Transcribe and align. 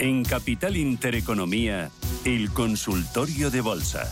En 0.00 0.22
Capital 0.22 0.76
Intereconomía, 0.76 1.90
el 2.24 2.52
consultorio 2.52 3.50
de 3.50 3.60
bolsa. 3.60 4.04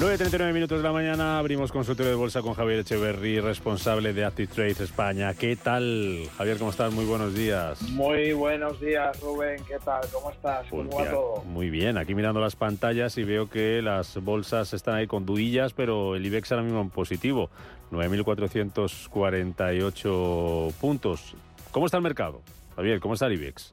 9.39 0.00 0.54
minutos 0.54 0.78
de 0.78 0.82
la 0.82 0.92
mañana, 0.92 1.38
abrimos 1.38 1.72
consultorio 1.72 2.12
de 2.12 2.16
bolsa 2.16 2.40
con 2.40 2.54
Javier 2.54 2.78
Echeverry, 2.80 3.38
responsable 3.40 4.14
de 4.14 4.24
Active 4.24 4.48
Trades 4.48 4.80
España. 4.80 5.34
¿Qué 5.34 5.56
tal, 5.56 6.22
Javier? 6.38 6.56
¿Cómo 6.56 6.70
estás? 6.70 6.94
Muy 6.94 7.04
buenos 7.04 7.34
días. 7.34 7.82
Muy 7.90 8.32
buenos 8.32 8.80
días, 8.80 9.20
Rubén. 9.20 9.62
¿Qué 9.68 9.76
tal? 9.84 10.00
¿Cómo 10.10 10.30
estás? 10.30 10.64
Pues 10.70 10.86
¿Cómo 10.86 10.96
va 10.96 11.02
mira, 11.02 11.14
todo? 11.14 11.44
Muy 11.44 11.68
bien, 11.68 11.98
aquí 11.98 12.14
mirando 12.14 12.40
las 12.40 12.56
pantallas 12.56 13.18
y 13.18 13.24
veo 13.24 13.50
que 13.50 13.82
las 13.82 14.16
bolsas 14.24 14.72
están 14.72 14.94
ahí 14.94 15.06
con 15.06 15.26
duillas, 15.26 15.74
pero 15.74 16.16
el 16.16 16.24
IBEX 16.24 16.50
ahora 16.52 16.64
mismo 16.64 16.80
en 16.80 16.88
positivo, 16.88 17.50
9.448 17.90 20.72
puntos. 20.80 21.34
¿Cómo 21.72 21.84
está 21.84 21.98
el 21.98 22.02
mercado? 22.02 22.40
Javier, 22.76 23.00
¿cómo 23.00 23.14
está 23.14 23.26
el 23.26 23.32
IBEX? 23.32 23.72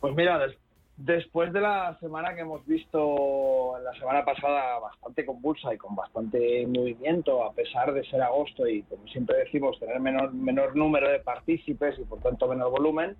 Pues 0.00 0.14
mira, 0.14 0.38
des- 0.38 0.56
después 0.96 1.52
de 1.52 1.60
la 1.60 1.96
semana 2.00 2.34
que 2.34 2.40
hemos 2.42 2.64
visto 2.66 3.78
la 3.82 3.92
semana 3.94 4.24
pasada 4.24 4.78
bastante 4.78 5.24
convulsa 5.24 5.72
y 5.74 5.78
con 5.78 5.94
bastante 5.94 6.66
movimiento, 6.66 7.44
a 7.44 7.52
pesar 7.52 7.92
de 7.92 8.04
ser 8.04 8.22
agosto 8.22 8.66
y, 8.66 8.82
como 8.84 9.06
siempre 9.08 9.38
decimos, 9.38 9.78
tener 9.78 10.00
menor, 10.00 10.32
menor 10.32 10.76
número 10.76 11.08
de 11.08 11.20
partícipes 11.20 11.98
y, 11.98 12.04
por 12.04 12.20
tanto, 12.20 12.48
menor 12.48 12.70
volumen, 12.70 13.16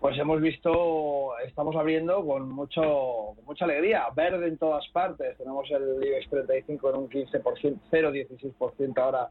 pues 0.00 0.16
hemos 0.16 0.40
visto, 0.40 1.36
estamos 1.40 1.74
abriendo 1.74 2.24
con 2.24 2.48
mucho 2.50 3.32
con 3.34 3.44
mucha 3.46 3.64
alegría, 3.64 4.04
verde 4.14 4.46
en 4.46 4.56
todas 4.56 4.86
partes. 4.92 5.36
Tenemos 5.38 5.68
el 5.72 6.00
IBEX 6.04 6.30
35 6.30 6.90
en 6.90 6.96
un 6.96 7.08
15%, 7.10 7.80
0,16% 7.90 8.98
ahora 8.98 9.28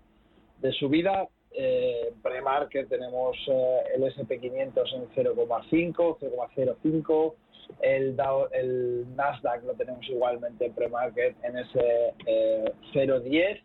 de 0.60 0.72
subida. 0.74 1.28
Eh, 1.52 2.14
pre-market 2.22 2.88
tenemos 2.90 3.36
eh, 3.48 3.78
el 3.96 4.04
SP500 4.04 4.94
en 4.96 5.10
0,5, 5.10 6.18
0,05. 6.20 7.34
El, 7.82 9.16
Nasdaq 9.16 9.64
lo 9.64 9.74
tenemos 9.74 10.08
igualmente 10.10 10.66
en 10.66 10.74
pre-market 10.74 11.36
en 11.44 11.58
ese 11.58 12.14
eh, 12.26 12.72
0,10. 12.94 13.62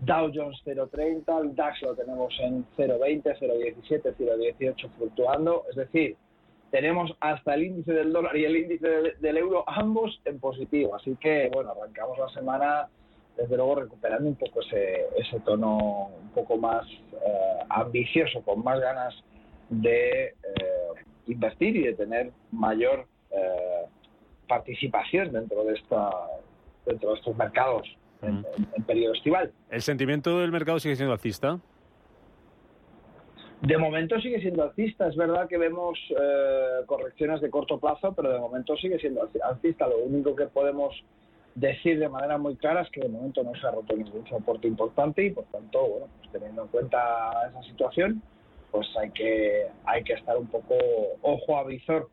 Dow 0.00 0.30
Jones 0.32 0.56
0,30, 0.64 1.42
el 1.42 1.56
DAX 1.56 1.82
lo 1.82 1.94
tenemos 1.96 2.32
en 2.40 2.64
0,20, 2.76 3.36
0,17, 3.40 4.14
0,18 4.16 4.90
fluctuando. 4.96 5.64
Es 5.70 5.76
decir, 5.76 6.16
tenemos 6.70 7.10
hasta 7.18 7.54
el 7.54 7.64
índice 7.64 7.92
del 7.92 8.12
dólar 8.12 8.36
y 8.36 8.44
el 8.44 8.56
índice 8.56 8.86
de- 8.88 9.14
del 9.18 9.36
euro 9.38 9.64
ambos 9.66 10.20
en 10.24 10.38
positivo. 10.38 10.94
Así 10.94 11.16
que, 11.20 11.50
bueno, 11.52 11.72
arrancamos 11.72 12.16
la 12.16 12.28
semana, 12.28 12.88
desde 13.38 13.56
luego, 13.56 13.76
recuperando 13.76 14.28
un 14.28 14.34
poco 14.34 14.60
ese, 14.60 15.06
ese 15.16 15.40
tono 15.40 16.10
un 16.22 16.28
poco 16.34 16.56
más 16.58 16.84
eh, 17.12 17.58
ambicioso, 17.70 18.42
con 18.42 18.62
más 18.64 18.80
ganas 18.80 19.14
de 19.70 20.28
eh, 20.28 20.34
invertir 21.28 21.76
y 21.76 21.82
de 21.84 21.94
tener 21.94 22.32
mayor 22.52 23.06
eh, 23.30 23.84
participación 24.48 25.32
dentro 25.32 25.64
de, 25.64 25.74
esta, 25.74 26.10
dentro 26.84 27.10
de 27.10 27.16
estos 27.16 27.36
mercados 27.36 27.86
en, 28.22 28.38
en- 28.56 28.68
en 28.76 28.82
periodo 28.84 29.14
estival. 29.14 29.52
¿El 29.70 29.82
sentimiento 29.82 30.40
del 30.40 30.50
mercado 30.50 30.78
sigue 30.80 30.96
siendo 30.96 31.12
alcista? 31.12 31.58
De 33.60 33.76
momento 33.76 34.20
sigue 34.20 34.40
siendo 34.40 34.62
alcista. 34.62 35.08
Es 35.08 35.16
verdad 35.16 35.48
que 35.48 35.58
vemos 35.58 35.98
eh, 36.10 36.84
correcciones 36.86 37.40
de 37.40 37.50
corto 37.50 37.78
plazo, 37.78 38.12
pero 38.14 38.32
de 38.32 38.38
momento 38.38 38.76
sigue 38.76 38.98
siendo 38.98 39.20
alci- 39.22 39.40
alcista. 39.42 39.86
Lo 39.88 39.98
único 39.98 40.34
que 40.36 40.46
podemos 40.46 40.94
decir 41.58 41.98
de 41.98 42.08
manera 42.08 42.38
muy 42.38 42.56
clara 42.56 42.82
es 42.82 42.90
que 42.90 43.00
de 43.00 43.08
momento 43.08 43.42
no 43.42 43.54
se 43.54 43.66
ha 43.66 43.70
roto 43.70 43.96
ningún 43.96 44.26
soporte 44.28 44.68
importante 44.68 45.24
y 45.24 45.30
por 45.30 45.44
tanto, 45.46 45.86
bueno, 45.86 46.06
pues 46.18 46.32
teniendo 46.32 46.62
en 46.62 46.68
cuenta 46.68 46.98
esa 47.50 47.62
situación, 47.62 48.22
pues 48.70 48.86
hay 48.96 49.10
que 49.10 49.66
hay 49.84 50.04
que 50.04 50.14
estar 50.14 50.36
un 50.36 50.46
poco 50.46 50.74
ojo 51.22 51.58
a 51.58 51.64
visor 51.64 52.08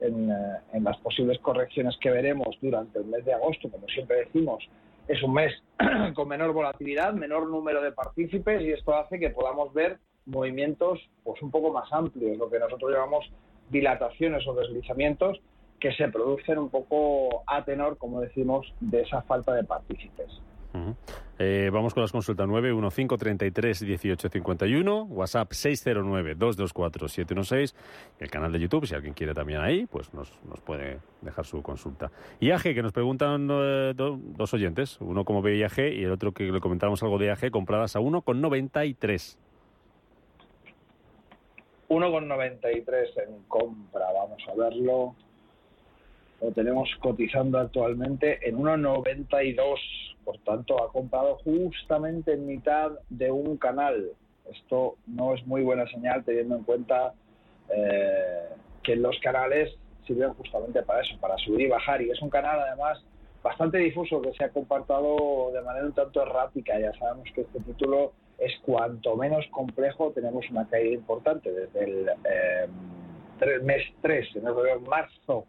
en, 0.00 0.30
eh, 0.30 0.56
en 0.72 0.84
las 0.84 0.98
posibles 0.98 1.38
correcciones 1.38 1.96
que 2.00 2.10
veremos 2.10 2.56
durante 2.60 2.98
el 2.98 3.06
mes 3.06 3.24
de 3.24 3.32
agosto. 3.32 3.70
Como 3.70 3.86
siempre 3.88 4.24
decimos, 4.24 4.68
es 5.08 5.22
un 5.22 5.34
mes 5.34 5.52
con 6.14 6.28
menor 6.28 6.52
volatilidad, 6.52 7.12
menor 7.14 7.48
número 7.48 7.80
de 7.82 7.92
partícipes 7.92 8.62
y 8.62 8.72
esto 8.72 8.94
hace 8.94 9.18
que 9.18 9.30
podamos 9.30 9.72
ver 9.72 9.98
movimientos 10.26 11.00
pues 11.24 11.40
un 11.42 11.50
poco 11.50 11.72
más 11.72 11.90
amplios, 11.92 12.36
lo 12.36 12.50
que 12.50 12.58
nosotros 12.58 12.92
llamamos 12.92 13.24
dilataciones 13.70 14.46
o 14.46 14.54
deslizamientos 14.54 15.40
que 15.80 15.92
se 15.92 16.08
producen 16.08 16.58
un 16.58 16.68
poco 16.68 17.42
a 17.46 17.64
tenor, 17.64 17.96
como 17.96 18.20
decimos, 18.20 18.72
de 18.80 19.00
esa 19.02 19.22
falta 19.22 19.54
de 19.54 19.64
partícipes. 19.64 20.40
Eh, 21.40 21.68
vamos 21.72 21.94
con 21.94 22.02
las 22.02 22.12
consultas 22.12 22.46
915331851, 22.46 25.06
WhatsApp 25.08 25.50
609224716, 25.50 27.74
y 28.20 28.24
el 28.24 28.30
canal 28.30 28.52
de 28.52 28.60
YouTube, 28.60 28.86
si 28.86 28.94
alguien 28.94 29.14
quiere 29.14 29.34
también 29.34 29.60
ahí, 29.60 29.86
pues 29.86 30.14
nos, 30.14 30.32
nos 30.44 30.60
puede 30.60 31.00
dejar 31.22 31.44
su 31.44 31.60
consulta. 31.62 32.12
IAG, 32.40 32.62
que 32.62 32.82
nos 32.82 32.92
preguntan 32.92 33.48
eh, 33.50 33.94
do- 33.96 34.16
dos 34.22 34.54
oyentes, 34.54 35.00
uno 35.00 35.24
como 35.24 35.42
ve 35.42 35.56
IAG 35.56 35.78
y 35.92 36.04
el 36.04 36.12
otro 36.12 36.30
que 36.32 36.44
le 36.44 36.60
comentamos 36.60 37.02
algo 37.02 37.18
de 37.18 37.26
IAG, 37.26 37.50
compradas 37.50 37.96
a 37.96 38.00
1,93. 38.00 39.36
1,93 41.88 43.28
en 43.28 43.42
compra, 43.48 44.06
vamos 44.12 44.40
a 44.48 44.54
verlo. 44.56 45.16
Lo 46.40 46.52
tenemos 46.52 46.88
cotizando 47.00 47.58
actualmente 47.58 48.48
en 48.48 48.56
1,92. 48.56 49.78
Por 50.24 50.38
tanto, 50.38 50.82
ha 50.82 50.90
comprado 50.90 51.38
justamente 51.44 52.32
en 52.32 52.46
mitad 52.46 52.92
de 53.10 53.30
un 53.30 53.56
canal. 53.56 54.10
Esto 54.50 54.96
no 55.06 55.34
es 55.34 55.46
muy 55.46 55.62
buena 55.62 55.86
señal 55.88 56.24
teniendo 56.24 56.56
en 56.56 56.64
cuenta 56.64 57.12
eh, 57.68 58.48
que 58.82 58.96
los 58.96 59.18
canales 59.20 59.74
sirven 60.06 60.32
justamente 60.34 60.82
para 60.82 61.02
eso, 61.02 61.18
para 61.20 61.36
subir 61.38 61.62
y 61.62 61.68
bajar. 61.68 62.00
Y 62.00 62.10
es 62.10 62.20
un 62.22 62.30
canal, 62.30 62.58
además, 62.58 63.02
bastante 63.42 63.78
difuso 63.78 64.22
que 64.22 64.32
se 64.32 64.44
ha 64.44 64.48
comportado 64.50 65.50
de 65.52 65.60
manera 65.62 65.86
un 65.86 65.92
tanto 65.92 66.22
errática. 66.22 66.78
Ya 66.78 66.92
sabemos 66.94 67.28
que 67.34 67.42
este 67.42 67.60
título 67.60 68.12
es 68.38 68.52
cuanto 68.62 69.16
menos 69.16 69.46
complejo, 69.50 70.12
tenemos 70.12 70.48
una 70.50 70.66
caída 70.66 70.94
importante 70.94 71.52
desde 71.52 71.84
el 71.84 72.08
eh, 72.24 72.68
mes 73.62 73.82
3, 74.00 74.36
en 74.36 74.42
febrero, 74.42 74.80
marzo 74.80 75.46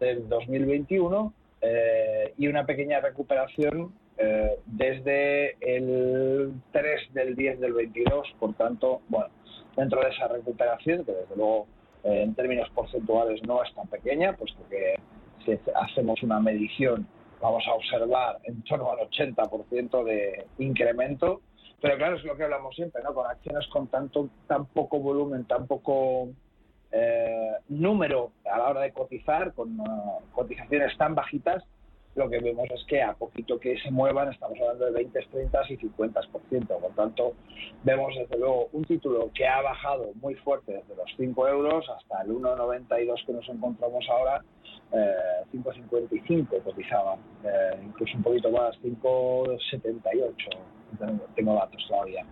del 0.00 0.28
2021, 0.28 1.32
eh, 1.62 2.34
y 2.38 2.48
una 2.48 2.64
pequeña 2.64 3.00
recuperación 3.00 3.92
eh, 4.16 4.56
desde 4.66 5.56
el 5.60 6.52
3 6.72 7.14
del 7.14 7.36
10 7.36 7.60
del 7.60 7.72
22. 7.74 8.26
Por 8.38 8.54
tanto, 8.54 9.02
bueno, 9.08 9.28
dentro 9.76 10.00
de 10.00 10.10
esa 10.10 10.28
recuperación, 10.28 11.04
que 11.04 11.12
desde 11.12 11.36
luego 11.36 11.66
eh, 12.04 12.22
en 12.22 12.34
términos 12.34 12.68
porcentuales 12.70 13.40
no 13.46 13.62
es 13.62 13.72
tan 13.74 13.86
pequeña, 13.88 14.34
puesto 14.34 14.60
que 14.68 14.96
si 15.44 15.58
hacemos 15.74 16.22
una 16.22 16.40
medición 16.40 17.06
vamos 17.40 17.64
a 17.66 17.74
observar 17.74 18.38
en 18.44 18.62
torno 18.62 18.90
al 18.90 18.98
80% 19.08 20.04
de 20.04 20.46
incremento. 20.58 21.40
Pero 21.80 21.96
claro, 21.96 22.16
es 22.16 22.24
lo 22.24 22.36
que 22.36 22.44
hablamos 22.44 22.74
siempre, 22.74 23.02
¿no? 23.02 23.14
Con 23.14 23.26
acciones 23.26 23.66
con 23.68 23.86
tanto, 23.86 24.28
tan 24.46 24.66
poco 24.66 24.98
volumen, 24.98 25.46
tan 25.46 25.66
poco 25.66 26.28
eh, 26.92 27.52
número 27.68 28.32
a 28.52 28.58
la 28.58 28.68
hora 28.68 28.80
de 28.82 28.92
cotizar, 28.92 29.52
con 29.54 29.78
uh, 29.80 30.20
cotizaciones 30.32 30.96
tan 30.96 31.14
bajitas, 31.14 31.64
lo 32.16 32.28
que 32.28 32.40
vemos 32.40 32.68
es 32.70 32.84
que 32.86 33.02
a 33.02 33.14
poquito 33.14 33.58
que 33.60 33.78
se 33.78 33.90
muevan, 33.90 34.32
estamos 34.32 34.58
hablando 34.60 34.86
de 34.86 34.90
20, 34.92 35.20
30 35.30 35.60
y 35.68 35.76
50%. 35.76 36.66
Por 36.66 36.94
tanto, 36.94 37.34
vemos 37.84 38.14
desde 38.16 38.36
luego 38.36 38.68
un 38.72 38.84
título 38.84 39.30
que 39.32 39.46
ha 39.46 39.62
bajado 39.62 40.10
muy 40.20 40.34
fuerte 40.34 40.72
desde 40.72 40.96
los 40.96 41.08
5 41.16 41.48
euros 41.48 41.88
hasta 41.88 42.22
el 42.22 42.30
1,92 42.30 43.24
que 43.24 43.32
nos 43.32 43.48
encontramos 43.48 44.04
ahora, 44.10 44.42
eh, 44.92 45.44
5,55 45.52 46.62
cotizaba, 46.64 47.16
eh, 47.44 47.80
incluso 47.84 48.16
un 48.16 48.22
poquito 48.24 48.50
más, 48.50 48.76
5,78. 48.82 50.34
Tengo, 50.98 51.26
tengo 51.36 51.54
datos 51.54 51.86
todavía. 51.88 52.26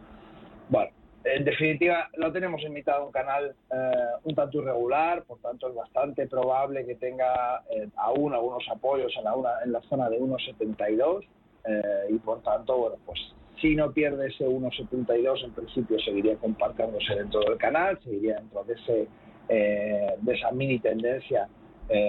Bueno, 0.69 0.91
en 1.37 1.45
definitiva, 1.45 2.09
lo 2.17 2.33
tenemos 2.33 2.63
en 2.65 2.73
mitad 2.73 2.99
de 2.99 3.05
un 3.07 3.13
canal 3.13 3.55
eh, 3.73 3.93
un 4.25 4.35
tanto 4.35 4.59
irregular, 4.59 5.23
por 5.25 5.39
tanto 5.39 5.69
es 5.69 5.75
bastante 5.75 6.27
probable 6.27 6.85
que 6.87 6.95
tenga 6.97 7.63
eh, 7.71 7.89
aún 7.97 8.33
algunos 8.35 8.63
apoyos 8.71 9.13
en 9.17 9.25
la, 9.25 9.35
una- 9.35 9.63
en 9.65 9.73
la 9.73 9.81
zona 9.83 10.09
de 10.11 10.19
1,72 10.21 11.25
eh, 11.65 11.83
y 12.11 12.19
por 12.19 12.43
tanto, 12.43 12.77
bueno, 12.79 12.97
pues 13.07 13.19
si 13.61 13.75
no 13.75 13.93
pierde 13.93 14.29
ese 14.29 14.47
1,72 14.47 15.45
en 15.45 15.53
principio 15.53 15.99
seguiría 16.01 16.37
compartiéndose 16.37 17.15
dentro 17.15 17.41
del 17.41 17.59
canal, 17.59 17.99
seguiría 18.05 18.37
dentro 18.37 18.65
de, 18.65 18.75
ese, 18.75 19.09
eh, 19.49 20.15
de 20.21 20.35
esa 20.35 20.51
mini 20.53 20.79
tendencia 20.79 21.49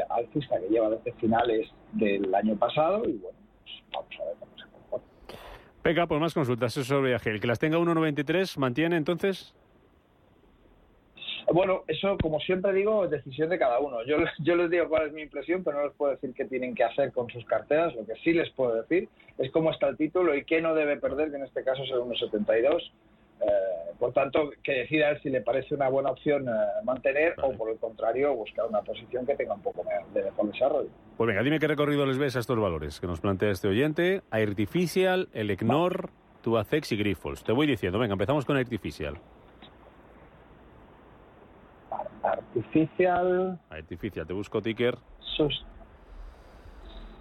alcista 0.09 0.59
que 0.59 0.67
lleva 0.67 0.89
desde 0.89 1.13
finales 1.13 1.65
del 1.94 2.35
año 2.35 2.57
pasado 2.57 3.01
y 3.07 3.13
bueno, 3.13 3.38
pues 3.63 3.83
vamos 3.94 4.15
a 4.19 4.25
ver. 4.25 4.48
Venga, 5.83 6.07
pues 6.07 6.19
más 6.19 6.33
consultas 6.33 6.75
eso 6.75 6.95
sobre 6.95 7.11
IAG. 7.11 7.27
El 7.27 7.39
que 7.39 7.47
las 7.47 7.59
tenga 7.59 7.77
1,93, 7.77 8.57
¿mantiene 8.57 8.97
entonces? 8.97 9.53
Bueno, 11.51 11.83
eso, 11.87 12.15
como 12.21 12.39
siempre 12.39 12.73
digo, 12.73 13.05
es 13.05 13.11
decisión 13.11 13.49
de 13.49 13.57
cada 13.57 13.79
uno. 13.79 14.03
Yo, 14.05 14.17
yo 14.39 14.55
les 14.55 14.69
digo 14.69 14.87
cuál 14.87 15.07
es 15.07 15.13
mi 15.13 15.21
impresión, 15.21 15.63
pero 15.63 15.77
no 15.77 15.87
les 15.87 15.95
puedo 15.95 16.11
decir 16.11 16.33
qué 16.35 16.45
tienen 16.45 16.75
que 16.75 16.83
hacer 16.83 17.11
con 17.11 17.29
sus 17.29 17.45
carteras. 17.45 17.95
Lo 17.95 18.05
que 18.05 18.15
sí 18.23 18.33
les 18.33 18.49
puedo 18.51 18.75
decir 18.81 19.09
es 19.37 19.51
cómo 19.51 19.71
está 19.71 19.87
el 19.87 19.97
título 19.97 20.35
y 20.35 20.43
qué 20.45 20.61
no 20.61 20.75
debe 20.75 20.97
perder, 20.97 21.31
que 21.31 21.37
en 21.37 21.43
este 21.43 21.63
caso 21.63 21.83
es 21.83 21.89
el 21.91 21.99
1,72. 21.99 22.91
Eh, 23.41 23.47
por 23.97 24.11
tanto, 24.13 24.51
que 24.63 24.73
decida 24.73 25.09
él 25.09 25.21
si 25.23 25.29
le 25.29 25.41
parece 25.41 25.73
una 25.73 25.89
buena 25.89 26.11
opción 26.11 26.47
eh, 26.47 26.51
mantener 26.83 27.35
Vale. 27.37 27.55
o, 27.55 27.57
por 27.57 27.71
el 27.71 27.77
contrario, 27.77 28.35
buscar 28.35 28.65
una 28.67 28.81
posición 28.81 29.25
que 29.25 29.35
tenga 29.35 29.53
un 29.53 29.61
poco 29.61 29.83
de 30.13 30.23
mejor 30.23 30.51
desarrollo. 30.51 30.89
Pues 31.19 31.27
venga, 31.27 31.44
dime 31.44 31.60
qué 31.60 31.68
recorrido 31.68 32.06
les 32.06 32.18
ves 32.18 32.38
a 32.38 32.39
estos 32.39 32.57
valores 32.57 33.01
que 33.01 33.06
nos 33.06 33.19
plantea 33.19 33.50
este 33.51 33.68
oyente. 33.68 34.21
Artificial, 34.31 35.27
Elecnor, 35.33 36.12
Tubacex 36.42 36.94
y 36.94 36.95
Grifols. 36.95 37.44
Te 37.44 37.51
voy 37.51 37.68
diciendo, 37.68 38.00
venga, 38.00 38.13
empezamos 38.13 38.45
con 38.45 38.56
Artificial. 38.56 39.18
Artificial. 42.24 43.60
Artificial, 43.69 44.25
te 44.27 44.31
busco 44.31 44.62
ticker. 44.62 44.98
sus- 45.19 45.66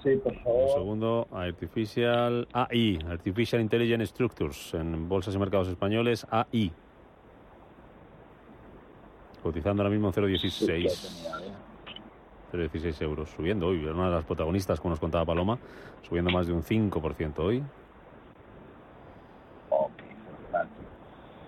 Sí, 0.04 0.10
por 0.22 0.32
Un 0.32 0.42
favor. 0.44 0.68
segundo, 0.74 1.26
Artificial 1.32 2.46
AI, 2.52 3.00
Artificial 3.10 3.60
Intelligent 3.60 4.04
Structures, 4.04 4.74
en 4.74 5.08
bolsas 5.08 5.34
y 5.34 5.38
mercados 5.38 5.66
españoles, 5.66 6.24
AI. 6.30 6.70
Cotizando 9.42 9.82
ahora 9.82 9.90
mismo 9.90 10.06
en 10.06 10.14
Sí, 10.14 10.20
que 10.20 10.26
0,16. 10.28 11.32
tenía, 11.32 11.48
¿eh? 11.48 11.67
0,16 12.52 13.02
euros, 13.02 13.28
subiendo 13.30 13.66
hoy. 13.68 13.84
Una 13.84 14.08
de 14.08 14.14
las 14.16 14.24
protagonistas, 14.24 14.80
como 14.80 14.90
nos 14.90 15.00
contaba 15.00 15.24
Paloma, 15.24 15.58
subiendo 16.02 16.30
más 16.30 16.46
de 16.46 16.52
un 16.52 16.62
5% 16.62 17.38
hoy. 17.38 17.62
Ok, 19.70 19.90
fenomenal. 19.98 20.68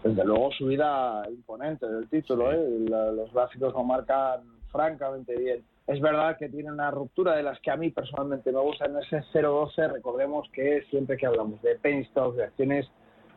Desde 0.02 0.24
luego 0.24 0.50
subida 0.52 1.22
imponente 1.28 1.86
del 1.86 2.08
título, 2.08 2.50
Sí. 2.50 2.56
¿eh? 2.56 2.86
La- 2.88 3.12
los 3.12 3.32
gráficos 3.32 3.72
lo 3.74 3.84
marcan 3.84 4.40
francamente 4.70 5.36
bien. 5.36 5.64
Es 5.86 6.00
verdad 6.00 6.36
que 6.38 6.48
tiene 6.48 6.70
una 6.70 6.90
ruptura 6.90 7.34
de 7.34 7.42
las 7.42 7.58
que 7.60 7.70
a 7.70 7.76
mí 7.76 7.90
personalmente 7.90 8.52
me 8.52 8.60
gusta 8.60 8.84
en 8.86 8.96
ese 8.98 9.22
0.12. 9.32 9.88
Recordemos 9.88 10.48
que 10.52 10.82
siempre 10.90 11.16
que 11.16 11.26
hablamos 11.26 11.60
de 11.62 11.74
penny 11.76 12.04
stocks, 12.04 12.36
de 12.36 12.44
acciones 12.44 12.88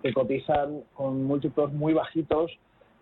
que 0.04 0.14
cotizan 0.14 0.82
con 0.94 1.24
múltiplos 1.24 1.72
muy 1.74 1.94
bajitos, 1.94 2.52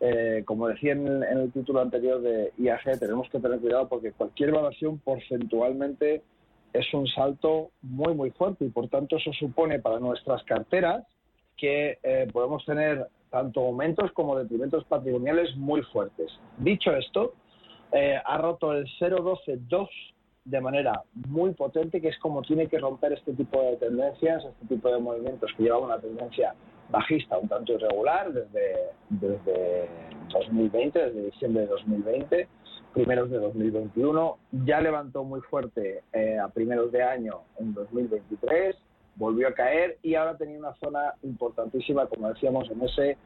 eh, 0.03 0.41
como 0.45 0.67
decía 0.67 0.93
en 0.93 1.23
el, 1.23 1.51
título 1.51 1.79
anterior 1.79 2.21
de 2.21 2.51
IAG, 2.57 2.99
tenemos 2.99 3.29
que 3.29 3.39
tener 3.39 3.59
cuidado 3.59 3.87
porque 3.87 4.11
cualquier 4.11 4.49
evaluación 4.49 4.97
porcentualmente 4.97 6.23
es 6.73 6.91
un 6.95 7.05
salto 7.05 7.69
muy, 7.83 8.15
muy 8.15 8.31
fuerte 8.31 8.65
y 8.65 8.69
por 8.69 8.89
tanto 8.89 9.17
eso 9.17 9.31
supone 9.33 9.77
para 9.77 9.99
nuestras 9.99 10.43
carteras 10.43 11.05
que 11.55 11.99
eh, 12.01 12.27
podemos 12.33 12.65
tener 12.65 13.05
tanto 13.29 13.61
aumentos 13.61 14.11
como 14.13 14.39
detrimentos 14.39 14.83
patrimoniales 14.85 15.55
muy 15.55 15.83
fuertes. 15.83 16.31
Dicho 16.57 16.95
esto, 16.95 17.33
eh, 17.91 18.19
ha 18.25 18.37
roto 18.39 18.73
el 18.73 18.87
0.12.2 18.99 19.87
de 20.45 20.61
manera 20.61 21.03
muy 21.27 21.53
potente, 21.53 22.01
que 22.01 22.07
es 22.07 22.17
como 22.17 22.41
tiene 22.41 22.67
que 22.67 22.79
romper 22.79 23.13
este 23.13 23.33
tipo 23.33 23.61
de 23.61 23.77
tendencias, 23.77 24.43
este 24.45 24.65
tipo 24.65 24.89
de 24.89 24.99
movimientos 24.99 25.51
que 25.55 25.63
llevan 25.63 25.83
una 25.83 25.99
tendencia 25.99 26.55
bajista 26.91 27.37
un 27.37 27.47
tanto 27.47 27.73
irregular 27.73 28.33
desde, 28.33 28.89
desde 29.09 29.87
2020, 30.33 30.99
desde 30.99 31.25
diciembre 31.25 31.63
de 31.63 31.69
2020, 31.69 32.47
primeros 32.93 33.29
de 33.29 33.37
2021, 33.39 34.37
ya 34.65 34.81
levantó 34.81 35.23
muy 35.23 35.39
fuerte 35.41 36.03
eh, 36.13 36.37
a 36.37 36.49
primeros 36.49 36.91
de 36.91 37.03
año 37.03 37.41
en 37.57 37.73
2023, 37.73 38.75
volvió 39.15 39.47
a 39.47 39.53
caer 39.53 39.97
y 40.03 40.15
ahora 40.15 40.35
tenía 40.37 40.59
una 40.59 40.73
zona 40.75 41.13
importantísima, 41.23 42.05
como 42.07 42.27
decíamos, 42.29 42.69
en 42.69 42.81
ese 42.81 43.17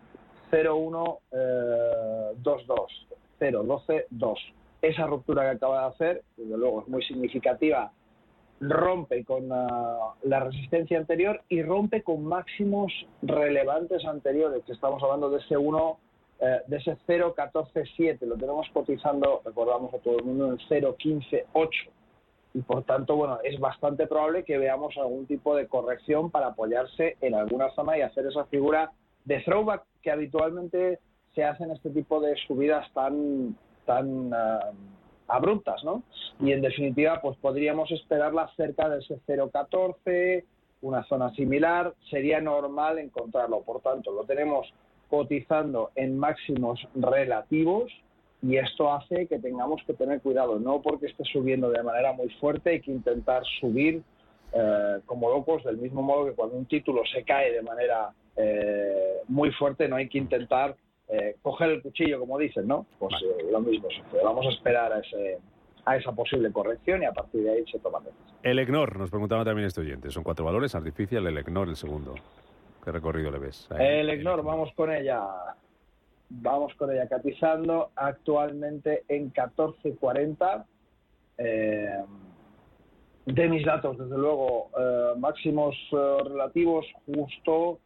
0,122, 0.51 3.07
0,12,2. 3.39 4.38
Esa 4.81 5.07
ruptura 5.07 5.44
que 5.44 5.51
acaba 5.57 5.81
de 5.81 5.88
hacer, 5.88 6.23
desde 6.38 6.57
luego, 6.57 6.81
es 6.81 6.88
muy 6.88 7.03
significativa, 7.03 7.91
rompe 8.60 9.24
con 9.25 9.52
ah, 9.52 10.13
la 10.24 10.40
resistencia 10.40 10.98
anterior 10.98 11.42
y 11.50 11.62
rompe 11.62 12.04
con 12.04 12.25
máximos 12.25 12.92
relevantes 13.22 14.06
anteriores, 14.06 14.63
que 14.66 14.74
estamos 14.74 15.02
hablando 15.04 15.30
de 15.30 15.40
ese 15.40 15.57
1, 15.57 16.00
eh, 16.40 16.62
de 16.68 16.78
ese 16.78 16.98
0,14,7, 17.07 18.22
lo 18.22 18.36
tenemos 18.36 18.68
cotizando, 18.74 19.42
recordamos 19.44 19.94
a 19.94 20.00
todo 20.00 20.19
el 20.19 20.25
mundo, 20.25 20.48
en 20.48 20.57
0,15,8 20.57 21.69
y 22.56 22.62
por 22.62 22.84
tanto, 22.84 23.18
bueno, 23.18 23.40
es 23.44 23.60
bastante 23.60 24.07
probable 24.07 24.46
que 24.46 24.58
veamos 24.58 24.96
algún 24.98 25.25
tipo 25.25 25.58
de 25.58 25.68
corrección 25.68 26.31
para 26.31 26.48
apoyarse 26.48 27.18
en 27.19 27.36
alguna 27.36 27.69
zona 27.72 27.98
y 27.98 28.01
hacer 28.01 28.25
esa 28.25 28.46
figura 28.46 28.94
de 29.25 29.42
throwback 29.42 29.84
que 30.01 30.10
habitualmente 30.10 31.00
se 31.34 31.44
hace 31.44 31.66
en 31.66 31.72
este 31.72 31.90
tipo 31.90 32.22
de 32.22 32.34
subidas 32.48 32.90
tan 32.94 33.58
tan 33.86 34.34
ah, 34.34 34.72
abruptas, 35.27 35.83
¿no? 35.83 36.04
Y 36.39 36.51
en 36.51 36.62
definitiva, 36.62 37.22
pues 37.22 37.38
podríamos 37.38 37.92
esperarla 37.92 38.50
cerca 38.56 38.89
de 38.89 39.00
ese 39.00 39.19
0,14, 39.27 40.44
una 40.81 41.04
zona 41.06 41.33
similar, 41.33 41.94
sería 42.10 42.42
normal 42.42 43.00
encontrarlo. 43.00 43.62
Por 43.62 43.81
tanto, 43.81 44.12
lo 44.12 44.24
tenemos 44.25 44.72
cotizando 45.10 45.92
en 45.95 46.18
máximos 46.18 46.88
relativos 46.95 47.92
y 48.42 48.57
esto 48.57 48.94
hace 48.94 49.27
que 49.27 49.39
tengamos 49.39 49.81
que 49.88 49.94
tener 49.94 50.22
cuidado, 50.22 50.60
no 50.60 50.81
porque 50.81 51.07
esté 51.07 51.24
subiendo 51.24 51.69
de 51.69 51.81
manera 51.81 52.13
muy 52.13 52.30
fuerte, 52.30 52.72
hay 52.72 52.81
que 52.81 52.92
intentar 52.92 53.44
subir 53.60 54.04
eh, 54.54 55.00
como 55.06 55.30
locos, 55.30 55.63
del 55.63 55.77
mismo 55.77 56.01
modo 56.01 56.25
que 56.25 56.33
cuando 56.33 56.56
un 56.56 56.66
título 56.66 57.01
se 57.12 57.24
cae 57.24 57.51
de 57.51 57.62
manera 57.62 58.12
eh, 58.36 59.22
muy 59.27 59.51
fuerte, 59.51 59.88
no 59.88 59.95
hay 59.95 60.07
que 60.10 60.18
intentar 60.18 60.75
eh, 61.07 61.36
coger 61.42 61.69
el 61.69 61.81
cuchillo, 61.81 62.19
como 62.19 62.38
dicen, 62.38 62.68
¿no? 62.68 62.86
Pues 62.98 63.13
eh, 63.22 63.46
lo 63.52 63.60
mismo 63.60 63.88
sucede. 63.90 64.24
Vamos 64.24 64.46
a 64.48 64.50
esperar 64.50 64.92
a, 64.92 65.00
ese, 65.00 65.38
a 65.86 65.98
esa 65.98 66.12
posible 66.12 66.52
corrección 66.52 67.04
y 67.04 67.06
a 67.06 67.12
partir 67.12 67.44
de 67.44 67.52
ahí 67.52 67.66
se 67.72 67.80
toman 67.80 68.04
decisiones. 68.04 68.36
Elecnor, 68.44 68.98
nos 68.98 69.10
preguntaba 69.12 69.46
también 69.46 69.68
este 69.68 69.81
oyente. 69.81 70.10
Son 70.10 70.24
cuatro 70.24 70.46
valores, 70.46 70.74
Artificial, 70.74 71.25
Elecnor 71.28 71.69
el 71.69 71.75
segundo. 71.75 72.16
¿Qué 72.84 72.92
recorrido 72.92 73.31
le 73.31 73.40
ves? 73.40 73.68
a 73.72 73.84
El 73.84 74.10
Elecnor, 74.10 74.44
vamos 74.44 74.72
con 74.75 74.92
ella. 74.92 75.22
Vamos 76.30 76.74
con 76.75 76.92
ella 76.92 77.08
catizando 77.08 77.92
actualmente 77.96 79.04
en 79.08 79.31
14.40. 79.31 80.66
Eh, 81.38 82.00
de 83.28 83.50
mis 83.50 83.66
datos, 83.66 83.98
desde 83.98 84.18
luego, 84.18 84.69
eh, 84.78 85.13
máximos 85.18 85.75
relativos 85.92 86.86
justo 87.06 87.80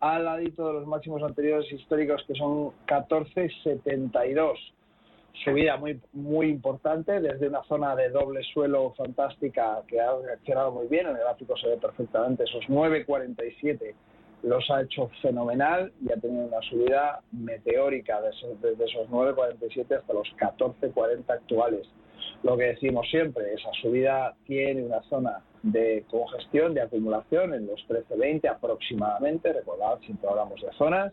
al 0.00 0.24
ladito 0.24 0.66
de 0.66 0.72
los 0.74 0.86
máximos 0.86 1.22
anteriores 1.22 1.70
históricos 1.72 2.22
que 2.26 2.34
son 2.34 2.72
14.72. 2.86 4.54
Subida 5.44 5.76
muy, 5.76 6.00
muy 6.12 6.48
importante 6.48 7.20
desde 7.20 7.48
una 7.48 7.64
zona 7.64 7.96
de 7.96 8.08
doble 8.10 8.42
suelo 8.52 8.94
fantástica 8.96 9.82
que 9.88 10.00
ha 10.00 10.14
reaccionado 10.16 10.72
muy 10.72 10.86
bien. 10.86 11.06
En 11.06 11.16
el 11.16 11.22
gráfico 11.22 11.56
se 11.56 11.68
ve 11.68 11.76
perfectamente 11.76 12.44
esos 12.44 12.64
9.47 12.66 13.94
los 14.44 14.70
ha 14.70 14.82
hecho 14.82 15.10
fenomenal 15.22 15.90
y 16.02 16.12
ha 16.12 16.16
tenido 16.16 16.44
una 16.44 16.60
subida 16.68 17.20
meteórica 17.32 18.20
desde, 18.20 18.84
esos 18.84 19.08
9.47 19.08 19.96
hasta 19.96 20.12
los 20.12 20.28
14.40 20.36 21.24
actuales. 21.28 21.86
Lo 22.42 22.56
que 22.56 22.64
decimos 22.64 23.08
siempre, 23.10 23.54
esa 23.54 23.70
subida 23.80 24.34
tiene 24.46 24.82
una 24.82 25.02
zona 25.04 25.42
de 25.64 26.04
congestión, 26.10 26.74
de 26.74 26.82
acumulación 26.82 27.54
en 27.54 27.66
los 27.66 27.80
13.20 27.88 28.50
aproximadamente, 28.50 29.52
recordad, 29.52 29.98
siempre 30.00 30.28
hablamos 30.28 30.60
de 30.60 30.70
zonas, 30.72 31.12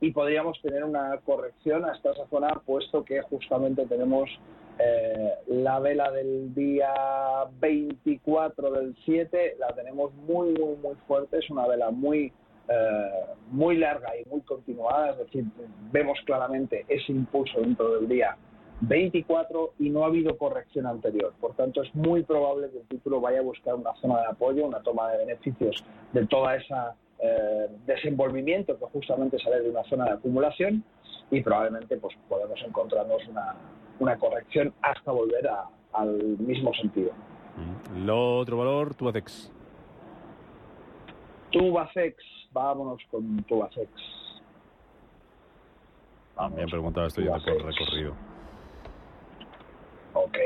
y 0.00 0.12
podríamos 0.12 0.60
tener 0.62 0.84
una 0.84 1.18
corrección 1.24 1.84
hasta 1.84 2.12
esa 2.12 2.26
zona, 2.28 2.48
puesto 2.64 3.04
que 3.04 3.20
justamente 3.22 3.84
tenemos 3.86 4.30
eh, 4.78 5.32
la 5.48 5.80
vela 5.80 6.10
del 6.10 6.54
día 6.54 6.94
24 7.60 8.70
del 8.70 8.96
7, 9.04 9.56
la 9.58 9.74
tenemos 9.74 10.14
muy, 10.14 10.52
muy, 10.52 10.76
muy 10.76 10.94
fuerte, 11.06 11.38
es 11.38 11.50
una 11.50 11.66
vela 11.66 11.90
muy 11.90 12.32
eh, 12.68 13.10
muy 13.50 13.76
larga 13.76 14.10
y 14.16 14.28
muy 14.28 14.42
continuada, 14.42 15.10
es 15.10 15.18
decir, 15.18 15.44
vemos 15.90 16.16
claramente 16.24 16.84
ese 16.88 17.10
impulso 17.10 17.60
dentro 17.60 17.96
del 17.96 18.08
día 18.08 18.36
24 18.80 19.74
y 19.78 19.90
no 19.90 20.04
ha 20.04 20.06
habido 20.06 20.36
corrección 20.36 20.86
anterior. 20.86 21.32
Por 21.40 21.54
tanto, 21.54 21.82
es 21.82 21.94
muy 21.94 22.22
probable 22.22 22.70
que 22.70 22.78
el 22.78 22.86
título 22.86 23.20
vaya 23.20 23.40
a 23.40 23.42
buscar 23.42 23.74
una 23.74 23.94
zona 23.96 24.20
de 24.20 24.26
apoyo, 24.26 24.66
una 24.66 24.80
toma 24.80 25.10
de 25.12 25.18
beneficios 25.18 25.84
de 26.12 26.26
toda 26.26 26.56
esa 26.56 26.96
eh, 27.18 27.68
desenvolvimiento 27.86 28.78
que 28.78 28.86
justamente 28.86 29.38
sale 29.38 29.60
de 29.60 29.70
una 29.70 29.84
zona 29.84 30.04
de 30.06 30.12
acumulación 30.12 30.82
y 31.30 31.42
probablemente 31.42 31.96
pues 31.98 32.16
podemos 32.28 32.58
encontrarnos 32.66 33.26
una, 33.28 33.54
una 33.98 34.18
corrección 34.18 34.72
hasta 34.80 35.12
volver 35.12 35.46
a, 35.48 35.68
al 35.92 36.16
mismo 36.38 36.72
sentido. 36.74 37.12
Mm. 37.56 38.06
Lo 38.06 38.38
otro 38.38 38.56
valor, 38.56 38.94
Tubacex. 38.94 39.52
Tubacex, 41.52 42.16
vámonos 42.52 43.02
con 43.10 43.42
Tubacex. 43.44 43.90
También 46.36 46.70
preguntaba 46.70 47.06
estoy 47.06 47.24
yendo 47.24 47.38
por 47.38 47.52
el 47.52 47.62
recorrido. 47.62 48.29
Ok. 50.14 50.36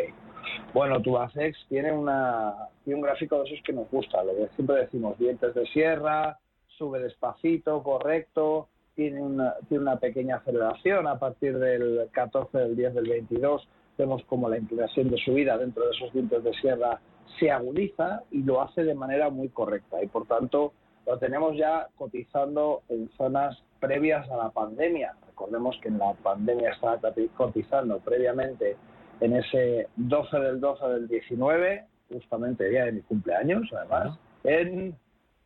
Bueno, 0.72 1.00
Tubacex 1.00 1.66
tiene, 1.68 1.92
una, 1.92 2.68
tiene 2.84 3.00
un 3.00 3.06
gráfico 3.06 3.38
de 3.38 3.44
esos 3.44 3.64
que 3.64 3.72
nos 3.72 3.88
gusta, 3.90 4.22
lo 4.24 4.34
que 4.34 4.48
siempre 4.54 4.76
decimos, 4.76 5.18
dientes 5.18 5.54
de 5.54 5.66
sierra, 5.66 6.38
sube 6.66 7.00
despacito, 7.00 7.82
correcto, 7.82 8.68
tiene 8.94 9.22
una, 9.22 9.54
tiene 9.68 9.82
una 9.82 9.96
pequeña 9.96 10.36
aceleración 10.36 11.06
a 11.06 11.18
partir 11.18 11.58
del 11.58 12.08
14, 12.10 12.58
del 12.58 12.76
10, 12.76 12.94
del 12.94 13.08
22, 13.08 13.68
vemos 13.96 14.22
como 14.24 14.48
la 14.48 14.58
inclinación 14.58 15.10
de 15.10 15.18
subida 15.18 15.56
dentro 15.56 15.84
de 15.84 15.90
esos 15.92 16.12
dientes 16.12 16.42
de 16.42 16.52
sierra 16.54 17.00
se 17.38 17.50
agudiza 17.50 18.22
y 18.30 18.42
lo 18.42 18.60
hace 18.62 18.84
de 18.84 18.94
manera 18.94 19.30
muy 19.30 19.48
correcta 19.48 20.02
y 20.02 20.06
por 20.06 20.26
tanto 20.26 20.72
lo 21.06 21.18
tenemos 21.18 21.56
ya 21.56 21.88
cotizando 21.96 22.82
en 22.88 23.10
zonas 23.16 23.62
previas 23.78 24.28
a 24.30 24.36
la 24.36 24.50
pandemia. 24.50 25.14
Recordemos 25.26 25.76
que 25.82 25.88
en 25.88 25.98
la 25.98 26.14
pandemia 26.14 26.70
estaba 26.70 26.98
cotizando 27.36 27.98
previamente 27.98 28.76
en 29.20 29.36
ese 29.36 29.88
12 29.96 30.38
del 30.38 30.60
12 30.60 30.86
del 30.86 31.08
19, 31.08 31.84
justamente 32.10 32.68
día 32.68 32.84
de 32.84 32.92
mi 32.92 33.00
cumpleaños, 33.02 33.70
además, 33.72 34.18
en 34.44 34.96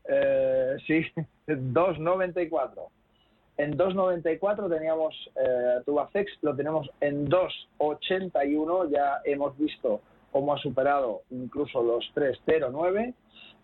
eh, 0.09 0.77
sí, 0.87 1.05
2.94. 1.47 2.73
En 3.59 3.77
2.94 3.77 4.71
teníamos 4.71 5.31
eh, 5.35 5.83
Tubacex, 5.85 6.31
lo 6.43 6.55
tenemos 6.55 6.89
en 7.01 7.29
2.81, 7.29 8.89
ya 8.89 9.21
hemos 9.25 9.59
visto 9.59 10.01
cómo 10.31 10.55
ha 10.55 10.59
superado 10.59 11.23
incluso 11.31 11.83
los 11.83 12.05
3.09 12.15 13.15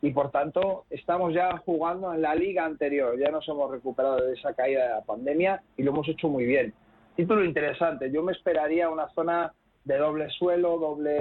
y 0.02 0.10
por 0.10 0.32
tanto 0.32 0.84
estamos 0.90 1.32
ya 1.32 1.58
jugando 1.58 2.12
en 2.12 2.22
la 2.22 2.34
liga 2.34 2.64
anterior, 2.64 3.16
ya 3.16 3.30
nos 3.30 3.48
hemos 3.48 3.70
recuperado 3.70 4.16
de 4.16 4.34
esa 4.34 4.52
caída 4.54 4.82
de 4.82 4.94
la 4.94 5.02
pandemia 5.02 5.62
y 5.76 5.84
lo 5.84 5.92
hemos 5.92 6.08
hecho 6.08 6.28
muy 6.28 6.44
bien. 6.44 6.74
Título 7.14 7.44
interesante, 7.44 8.10
yo 8.10 8.24
me 8.24 8.32
esperaría 8.32 8.90
una 8.90 9.08
zona 9.10 9.54
de 9.84 9.98
doble 9.98 10.30
suelo, 10.30 10.78
doble 10.78 11.18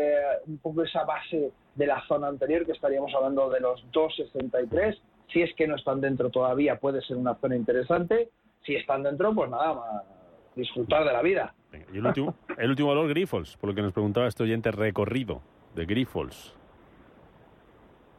un 0.47 0.57
poco 0.57 0.83
esa 0.83 1.03
base 1.03 1.51
de 1.75 1.87
la 1.87 2.01
zona 2.07 2.27
anterior 2.27 2.65
que 2.65 2.71
estaríamos 2.71 3.13
hablando 3.13 3.49
de 3.49 3.59
los 3.59 3.83
2.63 3.91 4.97
si 5.33 5.41
es 5.41 5.53
que 5.55 5.67
no 5.67 5.75
están 5.75 5.99
dentro 5.99 6.29
todavía, 6.29 6.77
puede 6.77 7.01
ser 7.01 7.17
una 7.17 7.35
zona 7.35 7.55
interesante. 7.55 8.29
Si 8.65 8.75
están 8.75 9.03
dentro, 9.03 9.33
pues 9.33 9.49
nada, 9.49 9.73
más 9.73 10.03
disfrutar 10.55 11.03
de 11.03 11.11
la 11.11 11.21
vida. 11.23 11.53
Y 11.91 11.97
el 11.97 12.05
último, 12.05 12.35
el 12.57 12.69
último 12.69 12.89
valor, 12.89 13.09
Grifols, 13.09 13.57
por 13.57 13.69
lo 13.69 13.75
que 13.75 13.81
nos 13.81 13.93
preguntaba 13.93 14.27
este 14.27 14.43
oyente, 14.43 14.71
recorrido 14.71 15.41
de 15.73 15.85
Grifols. 15.85 16.55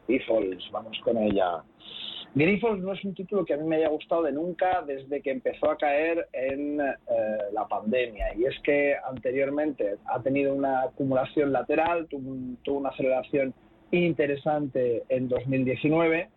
Grifols, 0.07 0.69
vamos 0.71 0.99
con 1.03 1.17
ella. 1.17 1.63
Grifols 2.35 2.83
no 2.83 2.93
es 2.93 3.03
un 3.05 3.15
título 3.15 3.45
que 3.45 3.53
a 3.53 3.57
mí 3.57 3.63
me 3.63 3.77
haya 3.77 3.87
gustado 3.87 4.23
de 4.23 4.33
nunca 4.33 4.81
desde 4.81 5.21
que 5.21 5.31
empezó 5.31 5.71
a 5.71 5.77
caer 5.77 6.27
en 6.33 6.81
eh, 6.81 6.93
la 7.53 7.65
pandemia. 7.67 8.35
Y 8.35 8.45
es 8.45 8.59
que 8.61 8.95
anteriormente 9.09 9.95
ha 10.05 10.21
tenido 10.21 10.53
una 10.53 10.81
acumulación 10.81 11.53
lateral, 11.53 12.07
tuvo 12.07 12.77
una 12.77 12.89
aceleración 12.89 13.53
interesante 13.91 15.03
en 15.09 15.29
2019 15.29 16.29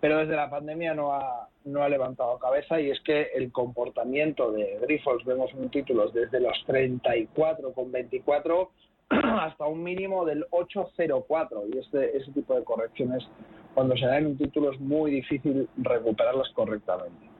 pero 0.00 0.18
desde 0.18 0.34
la 0.34 0.50
pandemia 0.50 0.94
no 0.94 1.12
ha, 1.12 1.48
no 1.64 1.82
ha 1.82 1.88
levantado 1.88 2.38
cabeza 2.38 2.80
y 2.80 2.90
es 2.90 3.00
que 3.00 3.28
el 3.34 3.52
comportamiento 3.52 4.50
de 4.50 4.78
Grifols, 4.80 5.24
vemos 5.24 5.52
en 5.52 5.70
títulos 5.70 6.12
desde 6.14 6.40
los 6.40 6.56
34,24 6.66 8.68
hasta 9.10 9.66
un 9.66 9.82
mínimo 9.82 10.24
del 10.24 10.46
8,04 10.50 11.68
y 11.72 11.78
este, 11.78 12.16
ese 12.16 12.32
tipo 12.32 12.54
de 12.54 12.64
correcciones 12.64 13.28
cuando 13.74 13.96
se 13.96 14.06
dan 14.06 14.26
un 14.26 14.36
título 14.36 14.72
es 14.72 14.80
muy 14.80 15.10
difícil 15.10 15.68
recuperarlas 15.76 16.48
correctamente. 16.50 17.30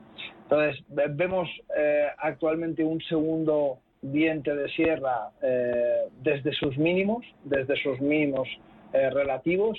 Entonces, 0.42 0.84
vemos 0.88 1.48
eh, 1.76 2.08
actualmente 2.18 2.84
un 2.84 3.00
segundo 3.02 3.78
diente 4.02 4.54
de 4.54 4.68
sierra 4.70 5.30
eh, 5.42 6.08
desde 6.22 6.52
sus 6.52 6.76
mínimos, 6.76 7.24
desde 7.44 7.76
sus 7.82 8.00
mínimos 8.00 8.48
eh, 8.92 9.10
relativos, 9.10 9.78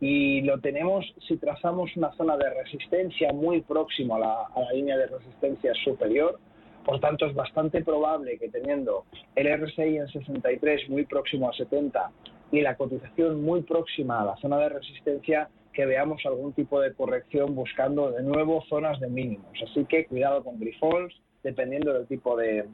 y 0.00 0.40
lo 0.42 0.58
tenemos 0.60 1.04
si 1.28 1.36
trazamos 1.36 1.94
una 1.96 2.10
zona 2.12 2.36
de 2.36 2.48
resistencia 2.50 3.32
muy 3.32 3.60
próximo 3.60 4.16
a 4.16 4.18
la, 4.18 4.72
línea 4.72 4.96
de 4.96 5.06
resistencia 5.06 5.72
superior. 5.84 6.38
Por 6.84 7.00
tanto, 7.00 7.26
es 7.26 7.34
bastante 7.34 7.84
probable 7.84 8.38
que 8.38 8.48
teniendo 8.48 9.04
el 9.36 9.46
RSI 9.46 9.98
en 9.98 10.08
63 10.08 10.88
muy 10.88 11.04
próximo 11.04 11.50
a 11.50 11.52
70 11.52 12.10
y 12.50 12.62
la 12.62 12.76
cotización 12.76 13.42
muy 13.42 13.62
próxima 13.62 14.22
a 14.22 14.24
la 14.24 14.36
zona 14.36 14.58
de 14.58 14.70
resistencia, 14.70 15.50
que 15.72 15.86
veamos 15.86 16.20
algún 16.26 16.52
tipo 16.52 16.80
de 16.80 16.92
corrección 16.94 17.54
buscando 17.54 18.10
de 18.10 18.22
nuevo 18.22 18.64
zonas 18.68 18.98
de 19.00 19.08
mínimos. 19.08 19.52
Así 19.62 19.84
que 19.84 20.06
cuidado 20.06 20.42
con 20.42 20.58
Grifols, 20.58 21.14
dependiendo 21.42 21.92
del 21.92 22.06
tipo 22.06 22.36
de, 22.36 22.66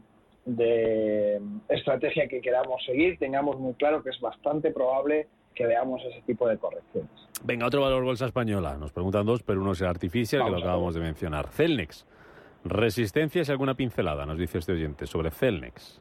de 0.47 1.41
estrategia 1.69 2.29
que 2.29 2.41
queramos 2.41 2.85
seguir, 2.85 3.19
tengamos 3.19 3.59
muy 3.59 3.75
claro 3.75 4.03
que 4.03 4.11
es 4.11 4.21
bastante 4.21 4.71
probable 4.71 5.29
que 5.55 5.67
veamos 5.67 6.03
ese 6.05 6.23
tipo 6.23 6.49
de 6.49 6.59
correcciones. 6.59 7.11
Venga, 7.45 7.67
otro 7.67 7.81
valor 7.81 8.05
bolsa 8.05 8.27
española. 8.27 8.77
Nos 8.77 8.93
preguntan 8.93 9.27
dos, 9.27 9.43
pero 9.43 9.61
uno 9.61 9.73
es 9.73 9.81
el 9.81 9.89
artificial, 9.89 10.45
que 10.45 10.51
lo 10.51 10.59
acabamos 10.59 10.95
de 10.95 11.01
mencionar. 11.01 11.49
Celnex. 11.49 12.07
Resistencia 12.65 13.43
y 13.47 13.51
alguna 13.51 13.75
pincelada, 13.75 14.27
nos 14.27 14.39
dice 14.39 14.59
este 14.59 14.73
oyente, 14.73 15.07
sobre 15.07 15.31
Celnex. 15.31 16.01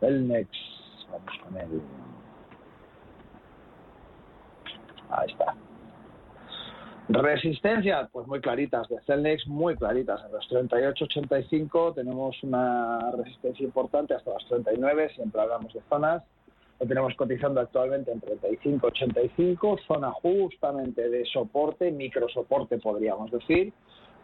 Celnex. 0.00 0.48
Vamos 1.10 1.38
con 1.44 1.56
él. 1.58 1.82
Ahí 5.10 5.30
está. 5.30 5.54
Resistencia, 7.08 8.08
pues 8.10 8.26
muy 8.26 8.40
claritas, 8.40 8.88
de 8.88 9.00
Celnex 9.06 9.46
muy 9.46 9.76
claritas. 9.76 10.20
En 10.24 10.32
los 10.32 10.50
38-85 10.50 11.94
tenemos 11.94 12.42
una 12.42 13.12
resistencia 13.12 13.64
importante 13.64 14.14
hasta 14.14 14.32
los 14.32 14.44
39, 14.48 15.10
siempre 15.14 15.40
hablamos 15.40 15.72
de 15.72 15.80
zonas. 15.88 16.24
Lo 16.80 16.86
tenemos 16.86 17.14
cotizando 17.14 17.60
actualmente 17.60 18.10
en 18.10 18.20
35,85, 18.20 19.86
zona 19.86 20.10
justamente 20.10 21.08
de 21.08 21.24
soporte, 21.26 21.92
microsoporte 21.92 22.78
podríamos 22.78 23.30
decir, 23.30 23.72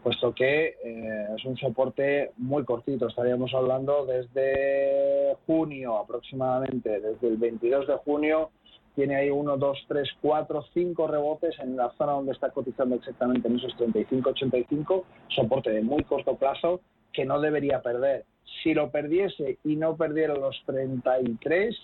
puesto 0.03 0.35
que 0.35 0.75
eh, 0.83 1.27
es 1.37 1.45
un 1.45 1.55
soporte 1.57 2.31
muy 2.37 2.65
cortito. 2.65 3.07
Estaríamos 3.07 3.53
hablando 3.53 4.05
desde 4.05 5.35
junio 5.47 5.97
aproximadamente, 5.97 6.99
desde 6.99 7.27
el 7.27 7.37
22 7.37 7.87
de 7.87 7.95
junio, 7.95 8.51
tiene 8.95 9.15
ahí 9.15 9.29
1, 9.29 9.57
2, 9.57 9.85
3, 9.87 10.09
4, 10.21 10.65
5 10.73 11.07
rebotes 11.07 11.57
en 11.59 11.75
la 11.75 11.91
zona 11.97 12.13
donde 12.13 12.33
está 12.33 12.51
cotizando 12.51 12.95
exactamente 12.95 13.47
en 13.47 13.57
esos 13.57 13.75
35,85, 13.77 15.03
soporte 15.29 15.71
de 15.71 15.81
muy 15.81 16.03
corto 16.03 16.35
plazo 16.35 16.81
que 17.11 17.25
no 17.25 17.39
debería 17.39 17.81
perder. 17.81 18.25
Si 18.61 18.73
lo 18.73 18.91
perdiese 18.91 19.57
y 19.63 19.75
no 19.75 19.95
perdiera 19.95 20.35
los 20.35 20.61
33, 20.65 21.75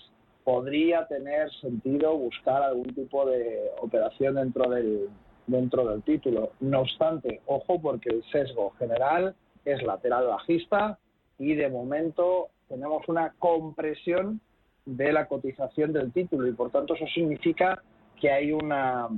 podría 0.44 1.06
tener 1.06 1.50
sentido 1.60 2.16
buscar 2.16 2.62
algún 2.62 2.94
tipo 2.94 3.26
de 3.26 3.70
operación 3.80 4.36
dentro 4.36 4.70
del, 4.70 5.08
dentro 5.46 5.86
del 5.88 6.02
título. 6.02 6.52
No 6.60 6.80
obstante, 6.80 7.40
ojo 7.46 7.80
porque 7.80 8.10
el 8.10 8.24
sesgo 8.30 8.70
general 8.78 9.34
es 9.64 9.82
lateral 9.82 10.26
bajista 10.26 10.98
y 11.38 11.54
de 11.54 11.68
momento 11.68 12.48
tenemos 12.68 13.08
una 13.08 13.34
compresión 13.38 14.40
de 14.86 15.12
la 15.12 15.26
cotización 15.26 15.92
del 15.92 16.12
título 16.12 16.48
y 16.48 16.52
por 16.52 16.70
tanto 16.70 16.94
eso 16.94 17.06
significa 17.14 17.82
que 18.20 18.30
hay 18.30 18.52
una, 18.52 19.08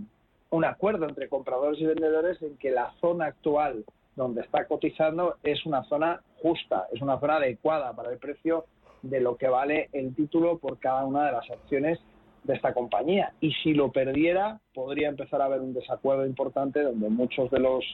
un 0.50 0.64
acuerdo 0.64 1.06
entre 1.08 1.28
compradores 1.28 1.80
y 1.80 1.86
vendedores 1.86 2.40
en 2.42 2.56
que 2.56 2.70
la 2.70 2.92
zona 3.00 3.26
actual 3.26 3.84
donde 4.16 4.42
está 4.42 4.66
cotizando 4.66 5.36
es 5.42 5.64
una 5.64 5.84
zona 5.84 6.20
justa, 6.40 6.86
es 6.92 7.00
una 7.00 7.18
zona 7.18 7.36
adecuada 7.36 7.94
para 7.94 8.12
el 8.12 8.18
precio 8.18 8.66
de 9.02 9.20
lo 9.20 9.36
que 9.36 9.48
vale 9.48 9.88
el 9.92 10.14
título 10.14 10.58
por 10.58 10.78
cada 10.78 11.04
una 11.04 11.26
de 11.26 11.32
las 11.32 11.50
acciones 11.50 11.98
de 12.44 12.54
esta 12.54 12.74
compañía. 12.74 13.32
Y 13.40 13.52
si 13.62 13.74
lo 13.74 13.90
perdiera, 13.90 14.60
podría 14.74 15.08
empezar 15.08 15.40
a 15.40 15.46
haber 15.46 15.60
un 15.60 15.74
desacuerdo 15.74 16.26
importante 16.26 16.82
donde 16.82 17.08
muchos 17.08 17.50
de 17.50 17.60
los 17.60 17.84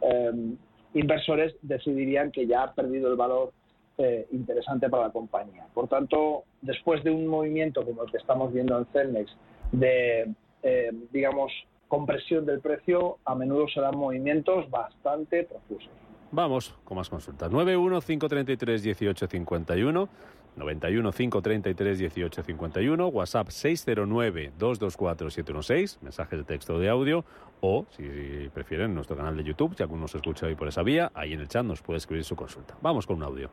em, 0.00 0.56
inversores 0.94 1.54
decidirían 1.62 2.30
que 2.30 2.46
ya 2.46 2.62
ha 2.62 2.74
perdido 2.74 3.10
el 3.10 3.16
valor 3.16 3.52
eh, 3.98 4.26
interesante 4.32 4.88
para 4.88 5.04
la 5.04 5.10
compañía. 5.10 5.66
Por 5.72 5.86
tanto, 5.88 6.44
después 6.60 7.02
de 7.02 7.10
un 7.10 7.26
movimiento 7.26 7.82
como 7.84 8.02
el 8.04 8.10
que 8.10 8.18
estamos 8.18 8.52
viendo 8.52 8.78
en 8.78 8.84
Celnex, 8.86 9.34
de, 9.72 10.30
em, 10.62 11.08
digamos, 11.12 11.50
compresión 11.88 12.46
del 12.46 12.60
precio, 12.60 13.18
a 13.24 13.34
menudo 13.34 13.66
se 13.68 13.80
dan 13.80 13.96
movimientos 13.96 14.70
bastante 14.70 15.42
profusos. 15.44 15.90
Vamos 16.32 16.74
con 16.84 16.96
más 16.98 17.08
consultas. 17.08 17.50
915331851 17.50 20.08
91 20.56 21.12
533 21.12 22.00
1851, 22.00 23.08
WhatsApp 23.08 23.50
609 23.50 24.52
224 24.58 25.30
716, 25.30 25.98
mensajes 26.02 26.38
de 26.38 26.44
texto 26.44 26.78
de 26.78 26.88
audio, 26.88 27.24
o 27.60 27.86
si 27.90 28.48
prefieren, 28.52 28.94
nuestro 28.94 29.16
canal 29.16 29.36
de 29.36 29.44
YouTube, 29.44 29.74
si 29.76 29.82
alguno 29.82 30.08
se 30.08 30.18
escucha 30.18 30.46
hoy 30.46 30.54
por 30.54 30.68
esa 30.68 30.82
vía, 30.82 31.10
ahí 31.14 31.34
en 31.34 31.40
el 31.40 31.48
chat 31.48 31.64
nos 31.64 31.82
puede 31.82 31.98
escribir 31.98 32.24
su 32.24 32.36
consulta. 32.36 32.76
Vamos 32.80 33.06
con 33.06 33.16
un 33.16 33.24
audio. 33.24 33.50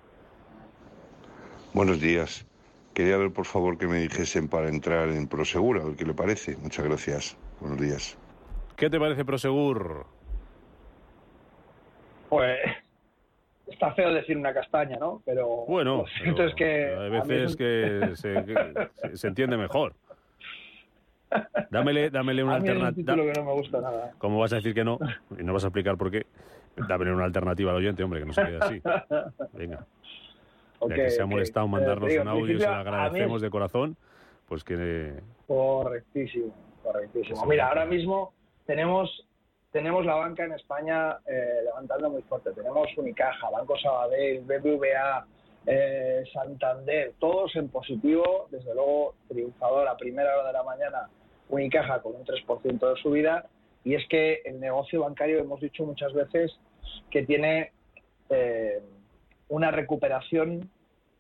Buenos 1.73 1.99
días. 1.99 2.45
Quería 2.93 3.17
ver, 3.17 3.33
por 3.33 3.45
favor, 3.45 3.79
que 3.79 3.87
me 3.87 3.97
dijesen 3.97 4.47
para 4.47 4.69
entrar 4.69 5.09
en 5.09 5.27
Prosegur, 5.27 5.79
a 5.79 5.85
ver 5.85 5.95
qué 5.95 6.05
le 6.05 6.13
parece. 6.13 6.55
Muchas 6.57 6.85
gracias. 6.85 7.37
Buenos 7.59 7.81
días. 7.81 8.15
¿Qué 8.75 8.91
te 8.91 8.99
parece 8.99 9.25
Prosegur? 9.25 10.05
Pues 12.29 12.59
está 13.65 13.91
feo 13.93 14.13
decir 14.13 14.37
una 14.37 14.53
castaña, 14.53 14.97
¿no? 14.97 15.23
Pero 15.25 15.65
bueno, 15.65 16.05
entonces 16.23 16.53
que 16.55 16.95
hay 16.95 17.09
veces 17.09 17.55
que, 17.55 18.11
se, 19.15 19.27
entiende 19.27 19.57
mejor. 19.57 19.95
Dámele, 21.71 22.11
dámele 22.11 22.43
una 22.43 22.55
alternativa. 22.57 23.15
que 23.15 23.33
no 23.39 23.45
me 23.45 23.53
gusta 23.53 23.81
nada. 23.81 24.13
¿Cómo 24.19 24.37
vas 24.37 24.53
a 24.53 24.57
decir 24.57 24.75
que 24.75 24.83
no? 24.83 24.99
Y 25.39 25.43
no 25.43 25.53
vas 25.53 25.63
a 25.63 25.67
explicar 25.67 25.97
por 25.97 26.11
qué. 26.11 26.27
Dámele 26.87 27.13
una 27.13 27.25
alternativa 27.25 27.71
al 27.71 27.77
oyente, 27.77 28.03
hombre, 28.03 28.19
que 28.19 28.25
no 28.27 28.33
se 28.33 28.43
quede 28.43 28.59
así. 28.61 28.81
Venga. 29.53 29.87
Ya 30.89 30.95
que 30.95 31.09
se 31.09 31.21
ha 31.21 31.25
molestado 31.25 31.67
mandarnos 31.67 32.11
un 32.13 32.27
audio 32.27 32.55
y 32.55 32.59
se 32.59 32.67
lo 32.67 32.73
agradecemos 32.73 33.41
de 33.41 33.49
corazón, 33.49 33.97
pues 34.47 34.63
que... 34.63 35.19
Correctísimo, 35.47 36.53
correctísimo. 36.83 37.45
Mira, 37.45 37.67
ahora 37.67 37.85
mismo 37.85 38.33
tenemos 38.65 39.25
tenemos 39.73 40.05
la 40.05 40.13
banca 40.13 40.45
en 40.45 40.53
España 40.53 41.17
eh, 41.25 41.61
levantando 41.65 42.11
muy 42.11 42.21
fuerte. 42.21 42.51
Tenemos 42.51 42.87
Unicaja, 42.95 43.49
Banco 43.49 43.75
Sabadell, 43.79 44.41
BBVA, 44.41 45.25
eh, 45.65 46.23
Santander, 46.31 47.13
todos 47.19 47.55
en 47.55 47.69
positivo. 47.69 48.47
Desde 48.51 48.71
luego, 48.75 49.15
triunfador 49.27 49.87
a 49.87 49.97
primera 49.97 50.37
hora 50.37 50.47
de 50.47 50.53
la 50.53 50.63
mañana, 50.63 51.09
Unicaja 51.49 52.03
con 52.03 52.15
un 52.15 52.23
3% 52.23 52.93
de 52.93 53.01
subida. 53.01 53.47
Y 53.83 53.95
es 53.95 54.07
que 54.09 54.41
el 54.45 54.59
negocio 54.59 55.01
bancario, 55.01 55.39
hemos 55.39 55.59
dicho 55.59 55.83
muchas 55.83 56.13
veces, 56.13 56.55
que 57.09 57.25
tiene 57.25 57.71
eh, 58.29 58.79
una 59.53 59.69
recuperación 59.69 60.67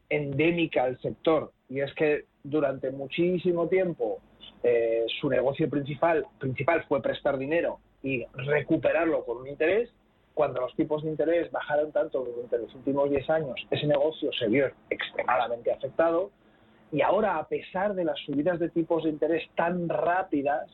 endémica 0.09 0.85
al 0.85 0.99
sector. 1.01 1.51
Y 1.69 1.81
es 1.81 1.93
que 1.93 2.25
durante 2.43 2.89
muchísimo 2.89 3.67
tiempo 3.67 4.17
eh, 4.63 5.05
su 5.21 5.29
negocio 5.29 5.69
principal, 5.69 6.25
principal 6.39 6.83
fue 6.87 6.99
prestar 6.99 7.37
dinero 7.37 7.79
y 8.01 8.25
recuperarlo 8.33 9.23
con 9.23 9.37
un 9.37 9.47
interés. 9.47 9.91
Cuando 10.33 10.61
los 10.61 10.75
tipos 10.75 11.03
de 11.03 11.11
interés 11.11 11.51
bajaron 11.51 11.91
tanto 11.91 12.23
durante 12.23 12.57
los 12.57 12.73
últimos 12.73 13.11
10 13.11 13.29
años, 13.29 13.67
ese 13.69 13.85
negocio 13.85 14.31
se 14.33 14.47
vio 14.47 14.71
extremadamente 14.89 15.71
afectado. 15.71 16.31
Y 16.91 17.01
ahora, 17.01 17.37
a 17.37 17.47
pesar 17.47 17.93
de 17.93 18.03
las 18.03 18.17
subidas 18.25 18.59
de 18.59 18.69
tipos 18.69 19.03
de 19.03 19.11
interés 19.11 19.43
tan 19.55 19.87
rápidas 19.87 20.67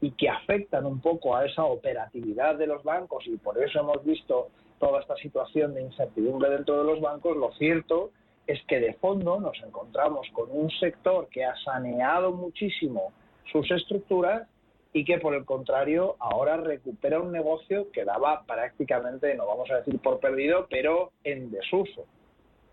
y 0.00 0.12
que 0.12 0.28
afectan 0.28 0.86
un 0.86 1.00
poco 1.00 1.34
a 1.34 1.46
esa 1.46 1.64
operatividad 1.64 2.56
de 2.56 2.68
los 2.68 2.84
bancos, 2.84 3.26
y 3.26 3.36
por 3.38 3.60
eso 3.60 3.80
hemos 3.80 4.04
visto 4.04 4.50
toda 4.82 5.00
esta 5.00 5.14
situación 5.14 5.74
de 5.74 5.82
incertidumbre 5.82 6.50
dentro 6.50 6.76
de 6.78 6.82
los 6.82 7.00
bancos, 7.00 7.36
lo 7.36 7.52
cierto 7.52 8.10
es 8.48 8.60
que 8.66 8.80
de 8.80 8.94
fondo 8.94 9.38
nos 9.38 9.56
encontramos 9.62 10.26
con 10.32 10.48
un 10.50 10.68
sector 10.72 11.28
que 11.28 11.44
ha 11.44 11.54
saneado 11.64 12.32
muchísimo 12.32 13.12
sus 13.52 13.70
estructuras 13.70 14.48
y 14.92 15.04
que 15.04 15.18
por 15.18 15.34
el 15.34 15.44
contrario 15.44 16.16
ahora 16.18 16.56
recupera 16.56 17.20
un 17.20 17.30
negocio 17.30 17.92
que 17.92 18.04
daba 18.04 18.42
prácticamente, 18.44 19.36
no 19.36 19.46
vamos 19.46 19.70
a 19.70 19.76
decir 19.76 20.00
por 20.00 20.18
perdido, 20.18 20.66
pero 20.68 21.12
en 21.22 21.52
desuso. 21.52 22.04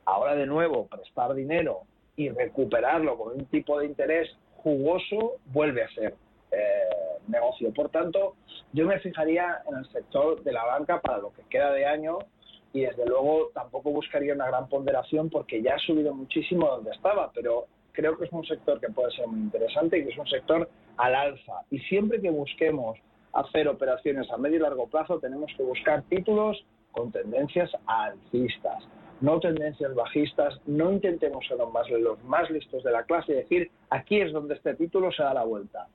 Ahora 0.03 0.33
de 0.33 0.47
nuevo 0.47 0.87
prestar 0.87 1.35
dinero 1.35 1.81
y 2.15 2.29
recuperarlo 2.29 3.19
con 3.19 3.33
un 3.33 3.45
tipo 3.45 3.79
de 3.79 3.85
interés 3.85 4.35
jugoso 4.63 5.35
vuelve 5.53 5.83
a 5.83 5.89
ser 5.89 6.15
eh, 6.51 7.19
negocio. 7.27 7.73
Por 7.73 7.89
tanto, 7.89 8.35
yo 8.73 8.85
me 8.85 8.99
fijaría 8.99 9.61
en 9.67 9.77
el 9.77 9.85
sector 9.91 10.43
de 10.43 10.51
la 10.51 10.65
banca 10.65 11.01
para 11.01 11.19
lo 11.19 11.31
que 11.33 11.43
queda 11.49 11.71
de 11.71 11.85
año 11.85 12.19
y 12.73 12.81
desde 12.81 13.05
luego 13.05 13.49
tampoco 13.53 13.91
buscaría 13.91 14.33
una 14.33 14.47
gran 14.47 14.67
ponderación 14.67 15.29
porque 15.29 15.61
ya 15.61 15.75
ha 15.75 15.79
subido 15.79 16.13
muchísimo 16.13 16.67
donde 16.67 16.91
estaba, 16.91 17.31
pero 17.33 17.65
creo 17.91 18.17
que 18.17 18.25
es 18.25 18.31
un 18.31 18.45
sector 18.45 18.79
que 18.79 18.89
puede 18.89 19.11
ser 19.11 19.27
muy 19.27 19.41
interesante 19.41 19.97
y 19.97 20.03
que 20.03 20.11
es 20.11 20.17
un 20.17 20.27
sector 20.27 20.69
al 20.97 21.15
alza. 21.15 21.61
Y 21.71 21.79
siempre 21.79 22.21
que 22.21 22.29
busquemos 22.29 22.97
hacer 23.33 23.67
operaciones 23.67 24.29
a 24.31 24.37
medio 24.37 24.57
y 24.57 24.61
largo 24.61 24.87
plazo, 24.87 25.19
tenemos 25.19 25.51
que 25.55 25.63
buscar 25.63 26.03
títulos 26.03 26.63
con 26.91 27.11
tendencias 27.11 27.71
alcistas, 27.85 28.83
no 29.21 29.39
tendencias 29.39 29.93
bajistas. 29.95 30.59
No 30.65 30.91
intentemos 30.91 31.45
ser 31.47 31.57
los 31.57 31.71
más, 31.71 31.89
los 31.89 32.23
más 32.23 32.49
listos 32.49 32.83
de 32.83 32.91
la 32.91 33.03
clase 33.03 33.33
y 33.33 33.35
decir, 33.35 33.71
aquí 33.89 34.21
es 34.21 34.31
donde 34.31 34.55
este 34.55 34.75
título 34.75 35.11
se 35.11 35.23
da 35.23 35.33
la 35.33 35.43
vuelta. 35.43 35.87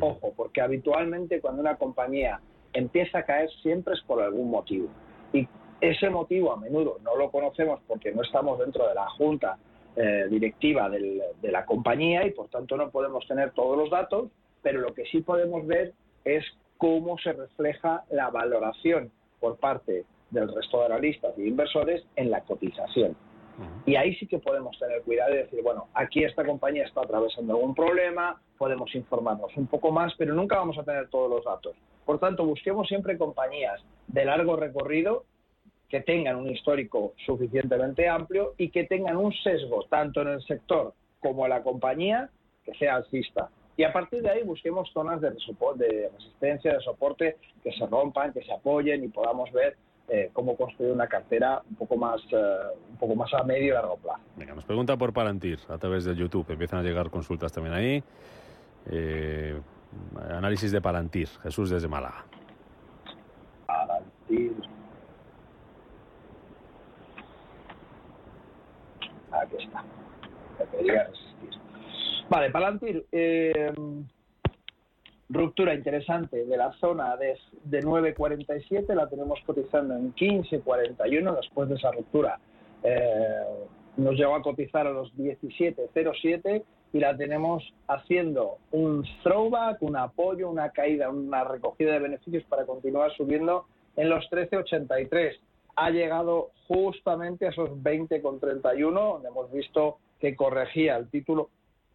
Ojo, 0.00 0.32
porque 0.36 0.60
habitualmente 0.60 1.40
cuando 1.40 1.62
una 1.62 1.76
compañía 1.76 2.40
empieza 2.72 3.18
a 3.18 3.22
caer 3.24 3.50
siempre 3.62 3.94
es 3.94 4.00
por 4.02 4.22
algún 4.22 4.50
motivo. 4.50 4.88
Y 5.32 5.48
ese 5.80 6.10
motivo 6.10 6.52
a 6.52 6.56
menudo 6.56 6.98
no 7.02 7.16
lo 7.16 7.30
conocemos 7.30 7.80
porque 7.86 8.12
no 8.12 8.22
estamos 8.22 8.58
dentro 8.58 8.86
de 8.86 8.94
la 8.94 9.08
junta 9.10 9.58
eh, 9.96 10.26
directiva 10.28 10.88
de 10.90 11.50
la 11.50 11.64
compañía 11.64 12.26
y 12.26 12.30
por 12.32 12.48
tanto 12.48 12.76
no 12.76 12.90
podemos 12.90 13.26
tener 13.26 13.52
todos 13.52 13.76
los 13.76 13.90
datos, 13.90 14.30
pero 14.62 14.80
lo 14.80 14.92
que 14.94 15.04
sí 15.06 15.22
podemos 15.22 15.66
ver 15.66 15.92
es 16.24 16.44
cómo 16.76 17.18
se 17.18 17.32
refleja 17.32 18.04
la 18.10 18.30
valoración 18.30 19.10
por 19.40 19.56
parte 19.56 20.04
del 20.30 20.54
resto 20.54 20.80
de 20.80 20.86
analistas 20.86 21.32
y 21.38 21.48
inversores 21.48 22.04
en 22.16 22.30
la 22.30 22.42
cotización. 22.42 23.16
Y 23.86 23.96
ahí 23.96 24.14
sí 24.16 24.26
que 24.26 24.38
podemos 24.38 24.78
tener 24.78 25.02
cuidado 25.02 25.34
y 25.34 25.38
decir, 25.38 25.62
bueno, 25.62 25.88
aquí 25.94 26.24
esta 26.24 26.44
compañía 26.44 26.84
está 26.84 27.00
atravesando 27.00 27.54
algún 27.54 27.74
problema, 27.74 28.40
podemos 28.56 28.94
informarnos 28.94 29.56
un 29.56 29.66
poco 29.66 29.90
más, 29.90 30.12
pero 30.16 30.34
nunca 30.34 30.56
vamos 30.56 30.78
a 30.78 30.84
tener 30.84 31.08
todos 31.08 31.30
los 31.30 31.44
datos. 31.44 31.76
Por 32.04 32.18
tanto, 32.18 32.44
busquemos 32.44 32.88
siempre 32.88 33.18
compañías 33.18 33.80
de 34.06 34.24
largo 34.24 34.56
recorrido 34.56 35.24
que 35.88 36.00
tengan 36.00 36.36
un 36.36 36.48
histórico 36.48 37.14
suficientemente 37.24 38.08
amplio 38.08 38.54
y 38.58 38.70
que 38.70 38.84
tengan 38.84 39.16
un 39.16 39.32
sesgo 39.32 39.84
tanto 39.88 40.22
en 40.22 40.28
el 40.28 40.42
sector 40.42 40.92
como 41.20 41.44
en 41.44 41.50
la 41.50 41.62
compañía 41.62 42.30
que 42.64 42.74
sea 42.74 42.96
alcista. 42.96 43.48
Y 43.76 43.84
a 43.84 43.92
partir 43.92 44.22
de 44.22 44.30
ahí 44.30 44.42
busquemos 44.42 44.90
zonas 44.92 45.20
de, 45.20 45.30
de 45.30 46.10
resistencia, 46.12 46.74
de 46.74 46.80
soporte, 46.80 47.36
que 47.62 47.72
se 47.72 47.86
rompan, 47.86 48.32
que 48.32 48.42
se 48.42 48.52
apoyen 48.52 49.04
y 49.04 49.08
podamos 49.08 49.50
ver 49.52 49.76
eh, 50.10 50.30
cómo 50.32 50.56
construir 50.56 50.92
una 50.92 51.06
cartera 51.06 51.62
un 51.68 51.76
poco 51.76 51.96
más 51.96 52.20
eh, 52.32 52.56
un 52.90 52.96
poco 52.96 53.14
más 53.14 53.32
a 53.34 53.42
medio 53.44 53.66
y 53.66 53.70
largo 53.70 53.96
plazo. 53.98 54.22
Venga, 54.36 54.54
nos 54.54 54.64
pregunta 54.64 54.96
por 54.96 55.12
Palantir 55.12 55.58
a 55.68 55.76
través 55.76 56.04
de 56.04 56.14
YouTube. 56.14 56.46
Empiezan 56.48 56.80
a 56.80 56.82
llegar 56.82 57.10
consultas 57.10 57.52
también 57.52 57.74
ahí. 57.74 58.02
Eh, 58.90 59.60
análisis 60.30 60.72
de 60.72 60.80
Palantir. 60.80 61.28
Jesús 61.42 61.68
desde 61.68 61.88
Málaga. 61.88 62.24
Palantir. 63.66 64.52
Aquí 69.30 69.56
está. 69.58 69.84
Vale, 72.30 72.50
Palantir. 72.50 73.06
Ruptura 75.30 75.74
interesante 75.74 76.46
de 76.46 76.56
la 76.56 76.72
zona 76.74 77.16
de, 77.16 77.36
de 77.64 77.82
9.47, 77.82 78.94
la 78.94 79.08
tenemos 79.08 79.38
cotizando 79.44 79.94
en 79.94 80.14
15.41 80.14 81.36
después 81.36 81.68
de 81.68 81.74
esa 81.74 81.92
ruptura. 81.92 82.38
Eh, 82.82 83.42
nos 83.98 84.14
llevó 84.14 84.36
a 84.36 84.42
cotizar 84.42 84.86
a 84.86 84.90
los 84.90 85.14
17.07 85.16 86.62
y 86.92 87.00
la 87.00 87.16
tenemos 87.16 87.62
haciendo 87.88 88.58
un 88.70 89.04
throwback, 89.22 89.82
un 89.82 89.96
apoyo, 89.96 90.48
una 90.48 90.70
caída, 90.70 91.10
una 91.10 91.44
recogida 91.44 91.92
de 91.92 91.98
beneficios 91.98 92.44
para 92.44 92.64
continuar 92.64 93.12
subiendo 93.16 93.66
en 93.96 94.08
los 94.08 94.24
13.83. 94.30 95.38
Ha 95.76 95.90
llegado 95.90 96.50
justamente 96.68 97.46
a 97.46 97.50
esos 97.50 97.70
20.31, 97.70 98.92
donde 98.92 99.28
hemos 99.28 99.52
visto 99.52 99.98
que 100.20 100.34
corregía 100.34 100.96
el 100.96 101.10
título 101.10 101.50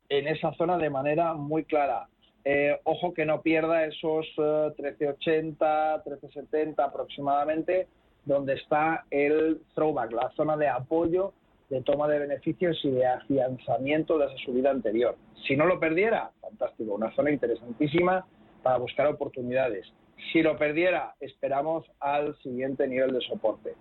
en 0.10 0.28
esa 0.28 0.54
zona 0.54 0.78
de 0.78 0.89
manera 0.89 1.34
muy 1.34 1.63
clara. 1.63 2.08
Eh, 2.45 2.77
ojo 2.84 3.13
que 3.13 3.25
no 3.25 3.41
pierda 3.41 3.86
esos 3.86 4.25
1380, 4.38 5.95
eh, 5.95 6.01
1370 6.06 6.84
aproximadamente, 6.84 7.88
donde 8.25 8.56
está 8.56 9.06
el 9.12 9.62
throwback, 9.75 10.12
la 10.12 10.29
zona 10.36 10.58
de 10.58 10.67
apoyo, 10.67 11.34
de 11.69 11.82
toma 11.82 12.08
de 12.08 12.19
beneficios 12.19 12.79
y 12.84 12.91
de 12.91 13.06
afianzamiento 13.06 14.17
de 14.17 14.25
esa 14.25 14.38
subida 14.45 14.71
anterior. 14.71 15.15
Si 15.47 15.56
no 15.56 15.65
lo 15.65 15.79
perdiera, 15.79 16.32
fantástico, 16.41 16.93
una 16.93 17.13
zona 17.15 17.32
interesantísima 17.32 18.25
para 18.62 18.77
buscar 18.77 19.08
oportunidades. 19.08 19.86
Si 20.32 20.41
lo 20.41 20.58
perdiera, 20.58 21.15
esperamos 21.19 21.86
al 21.99 22.38
siguiente 22.41 22.88
nivel 22.88 23.13
de 23.13 23.21
soporte. 23.21 23.73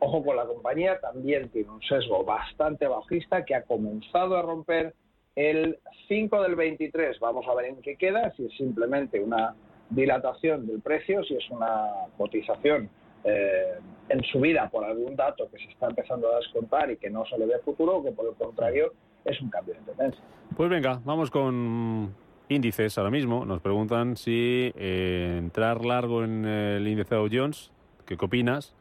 Ojo 0.00 0.24
con 0.24 0.36
la 0.36 0.46
compañía, 0.46 1.00
también 1.00 1.48
tiene 1.48 1.70
un 1.70 1.82
sesgo 1.82 2.24
bastante 2.24 2.86
bajista 2.86 3.44
que 3.44 3.54
ha 3.54 3.62
comenzado 3.62 4.36
a 4.36 4.42
romper 4.42 4.94
el 5.38 5.78
5 6.08 6.42
del 6.42 6.56
23 6.56 7.20
vamos 7.20 7.46
a 7.46 7.54
ver 7.54 7.66
en 7.66 7.80
qué 7.80 7.94
queda, 7.94 8.32
si 8.36 8.46
es 8.46 8.56
simplemente 8.56 9.20
una 9.20 9.54
dilatación 9.88 10.66
del 10.66 10.80
precio, 10.80 11.22
si 11.22 11.36
es 11.36 11.48
una 11.50 11.86
cotización 12.16 12.90
eh, 13.22 13.78
en 14.08 14.24
subida 14.24 14.68
por 14.68 14.84
algún 14.84 15.14
dato 15.14 15.48
que 15.48 15.58
se 15.58 15.70
está 15.70 15.86
empezando 15.86 16.32
a 16.32 16.38
descontar 16.38 16.90
y 16.90 16.96
que 16.96 17.08
no 17.08 17.24
se 17.26 17.38
le 17.38 17.46
ve 17.46 17.54
futuro, 17.64 17.98
o 17.98 18.04
que 18.04 18.10
por 18.10 18.26
el 18.26 18.34
contrario 18.34 18.92
es 19.24 19.40
un 19.40 19.48
cambio 19.48 19.74
de 19.74 19.80
tendencia. 19.80 20.20
Pues 20.56 20.68
venga, 20.68 21.00
vamos 21.04 21.30
con 21.30 22.12
índices 22.48 22.98
ahora 22.98 23.10
mismo. 23.10 23.44
Nos 23.44 23.60
preguntan 23.60 24.16
si 24.16 24.72
eh, 24.74 25.36
entrar 25.38 25.84
largo 25.84 26.24
en 26.24 26.46
el 26.46 26.88
índice 26.88 27.14
Dow 27.14 27.28
Jones, 27.30 27.70
¿qué 28.06 28.16
opinas? 28.20 28.74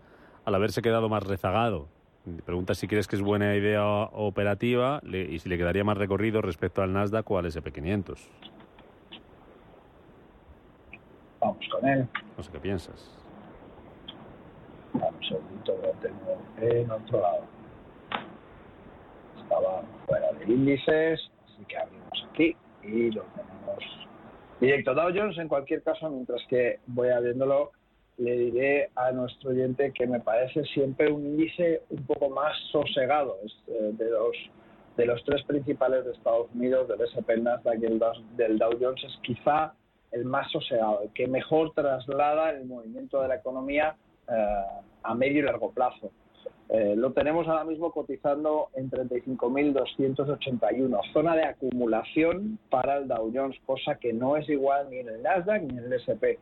Al 0.43 0.55
haberse 0.55 0.81
quedado 0.81 1.07
más 1.07 1.21
rezagado 1.21 1.87
Pregunta 2.45 2.75
si 2.75 2.87
crees 2.87 3.07
que 3.07 3.15
es 3.15 3.21
buena 3.21 3.55
idea 3.55 3.85
operativa 3.85 5.01
y 5.03 5.39
si 5.39 5.47
le 5.47 5.57
quedaría 5.57 5.83
más 5.83 5.97
recorrido 5.97 6.41
respecto 6.41 6.81
al 6.81 6.91
Nasdaq 6.91 7.29
o 7.31 7.37
al 7.37 7.45
SP500. 7.45 8.17
Vamos 11.39 11.65
con 11.71 11.87
él. 11.87 12.07
No 12.35 12.43
sé 12.43 12.51
qué 12.51 12.59
piensas. 12.59 13.17
Un 14.93 15.01
segundito, 15.25 15.77
lo 15.81 15.91
tengo 16.01 16.37
en 16.59 16.91
otro 16.91 17.21
lado. 17.21 17.43
Estaba 19.41 19.83
fuera 20.05 20.31
de 20.33 20.45
índices, 20.45 21.31
así 21.45 21.65
que 21.65 21.77
abrimos 21.77 22.27
aquí 22.31 22.55
y 22.83 23.11
lo 23.11 23.23
tenemos 23.23 23.83
directo. 24.59 24.93
Dow 24.93 25.11
Jones, 25.15 25.37
en 25.37 25.47
cualquier 25.47 25.81
caso, 25.83 26.09
mientras 26.09 26.41
que 26.49 26.79
voy 26.87 27.09
abriéndolo, 27.09 27.71
le 28.17 28.35
diré 28.35 28.89
a 28.95 29.11
nuestro 29.11 29.51
oyente 29.51 29.91
que 29.93 30.07
me 30.07 30.19
parece 30.19 30.63
siempre 30.65 31.11
un 31.11 31.23
índice 31.25 31.83
un 31.89 32.03
poco 32.05 32.29
más 32.29 32.53
sosegado. 32.71 33.37
Es, 33.43 33.53
eh, 33.67 33.91
de, 33.93 34.09
los, 34.09 34.35
de 34.97 35.05
los 35.05 35.23
tres 35.23 35.43
principales 35.43 36.03
de 36.05 36.13
Estados 36.13 36.47
Unidos, 36.53 36.87
del 36.87 37.01
S&P, 37.01 37.37
Nasdaq 37.37 37.77
y 37.77 37.99
del 38.35 38.57
Dow 38.57 38.71
Jones, 38.79 39.03
es 39.03 39.19
quizá 39.21 39.73
el 40.11 40.25
más 40.25 40.51
sosegado, 40.51 41.01
el 41.03 41.13
que 41.13 41.27
mejor 41.27 41.73
traslada 41.73 42.49
el 42.51 42.65
movimiento 42.65 43.21
de 43.21 43.27
la 43.27 43.35
economía 43.35 43.95
eh, 44.27 44.63
a 45.03 45.13
medio 45.13 45.39
y 45.39 45.43
largo 45.43 45.71
plazo. 45.71 46.09
Eh, 46.69 46.95
lo 46.97 47.13
tenemos 47.13 47.47
ahora 47.47 47.63
mismo 47.63 47.91
cotizando 47.91 48.67
en 48.73 48.91
35.281, 48.91 51.13
zona 51.13 51.33
de 51.35 51.45
acumulación 51.45 52.59
para 52.69 52.97
el 52.97 53.07
Dow 53.07 53.31
Jones, 53.33 53.55
cosa 53.65 53.95
que 53.95 54.11
no 54.11 54.35
es 54.37 54.49
igual 54.49 54.89
ni 54.89 54.97
en 54.99 55.07
el 55.09 55.23
Nasdaq 55.23 55.61
ni 55.61 55.77
en 55.77 55.85
el 55.85 55.93
S&P. 55.93 56.37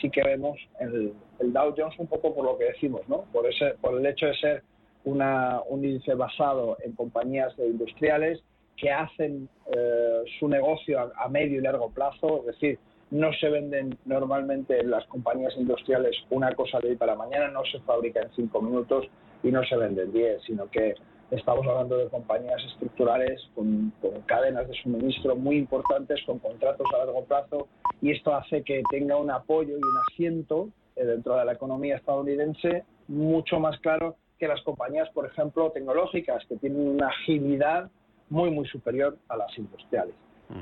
Sí 0.00 0.10
que 0.10 0.22
vemos 0.22 0.58
el, 0.78 1.12
el, 1.40 1.52
Dow 1.52 1.74
Jones 1.76 1.98
un 1.98 2.06
poco 2.06 2.34
por 2.34 2.44
lo 2.44 2.58
que 2.58 2.66
decimos, 2.66 3.02
¿no? 3.08 3.24
Por 3.32 3.46
ese, 3.46 3.74
por 3.80 3.98
el 3.98 4.06
hecho 4.06 4.26
de 4.26 4.34
ser 4.36 4.62
una, 5.04 5.60
un 5.68 5.84
índice 5.84 6.14
basado 6.14 6.76
en 6.84 6.92
compañías 6.92 7.52
industriales 7.58 8.40
que 8.76 8.90
hacen 8.90 9.48
eh, 9.74 10.22
su 10.38 10.48
negocio 10.48 11.00
a, 11.00 11.24
a 11.24 11.28
medio 11.28 11.58
y 11.58 11.62
largo 11.62 11.90
plazo, 11.90 12.40
es 12.40 12.46
decir, 12.46 12.78
no 13.10 13.32
se 13.34 13.48
venden 13.48 13.98
normalmente 14.04 14.78
en 14.78 14.90
las 14.90 15.04
compañías 15.06 15.54
industriales 15.56 16.16
una 16.30 16.54
cosa 16.54 16.78
de 16.78 16.90
hoy 16.90 16.96
para 16.96 17.16
mañana, 17.16 17.48
no 17.48 17.64
se 17.64 17.80
fabrica 17.80 18.20
en 18.20 18.30
cinco 18.36 18.62
minutos 18.62 19.06
y 19.42 19.50
no 19.50 19.64
se 19.64 19.76
vende 19.76 20.02
en 20.02 20.12
diez, 20.12 20.42
sino 20.44 20.70
que 20.70 20.94
estamos 21.30 21.66
hablando 21.66 21.96
de 21.96 22.08
compañías 22.08 22.62
estructurales 22.72 23.40
con, 23.54 23.92
con, 24.00 24.20
cadenas 24.22 24.68
de 24.68 24.74
suministro 24.74 25.36
muy 25.36 25.56
importantes, 25.56 26.20
con 26.26 26.38
contratos 26.38 26.86
a 26.94 26.98
largo 26.98 27.24
plazo, 27.24 27.68
y 28.00 28.10
esto 28.10 28.34
hace 28.34 28.62
que 28.62 28.82
tenga 28.90 29.16
un 29.16 29.30
apoyo 29.30 29.72
y 29.72 29.80
un 29.80 29.98
asiento 30.10 30.68
eh, 30.96 31.04
dentro 31.04 31.36
de 31.36 31.44
la 31.44 31.52
economía 31.52 31.96
estadounidense 31.96 32.84
mucho 33.08 33.58
más 33.60 33.78
claro 33.80 34.16
que 34.38 34.48
las 34.48 34.62
compañías, 34.62 35.08
por 35.10 35.26
ejemplo, 35.26 35.70
tecnológicas, 35.70 36.44
que 36.46 36.56
tienen 36.56 36.88
una 36.88 37.08
agilidad 37.08 37.90
muy, 38.30 38.50
muy 38.50 38.66
superior 38.66 39.18
a 39.28 39.36
las 39.36 39.56
industriales. 39.58 40.14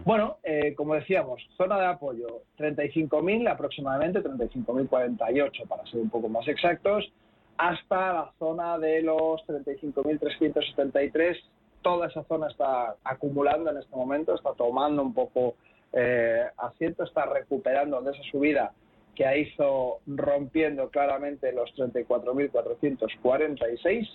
Bueno, 0.05 0.37
eh, 0.43 0.75
como 0.75 0.95
decíamos, 0.95 1.41
zona 1.57 1.79
de 1.79 1.87
apoyo 1.87 2.43
35.000 2.59 3.51
aproximadamente, 3.51 4.23
35.048 4.23 5.67
para 5.67 5.87
ser 5.87 6.01
un 6.01 6.11
poco 6.11 6.29
más 6.29 6.47
exactos, 6.47 7.11
hasta 7.59 8.13
la 8.13 8.33
zona 8.39 8.79
de 8.79 9.03
los 9.03 9.45
35.373. 9.47 11.37
Toda 11.83 12.07
esa 12.07 12.25
zona 12.25 12.49
está 12.49 12.97
acumulando 13.05 13.71
en 13.71 13.77
este 13.79 13.95
momento, 13.95 14.35
está 14.35 14.55
tomando 14.55 15.03
un 15.03 15.13
poco 15.13 15.57
eh, 15.93 16.47
asiento, 16.57 17.05
está 17.05 17.27
recuperando 17.27 18.01
de 18.01 18.13
esa 18.13 18.23
subida 18.31 18.73
que 19.15 19.41
hizo 19.41 19.99
rompiendo 20.07 20.89
claramente 20.91 21.53
los 21.53 21.71
34.446 21.77 24.09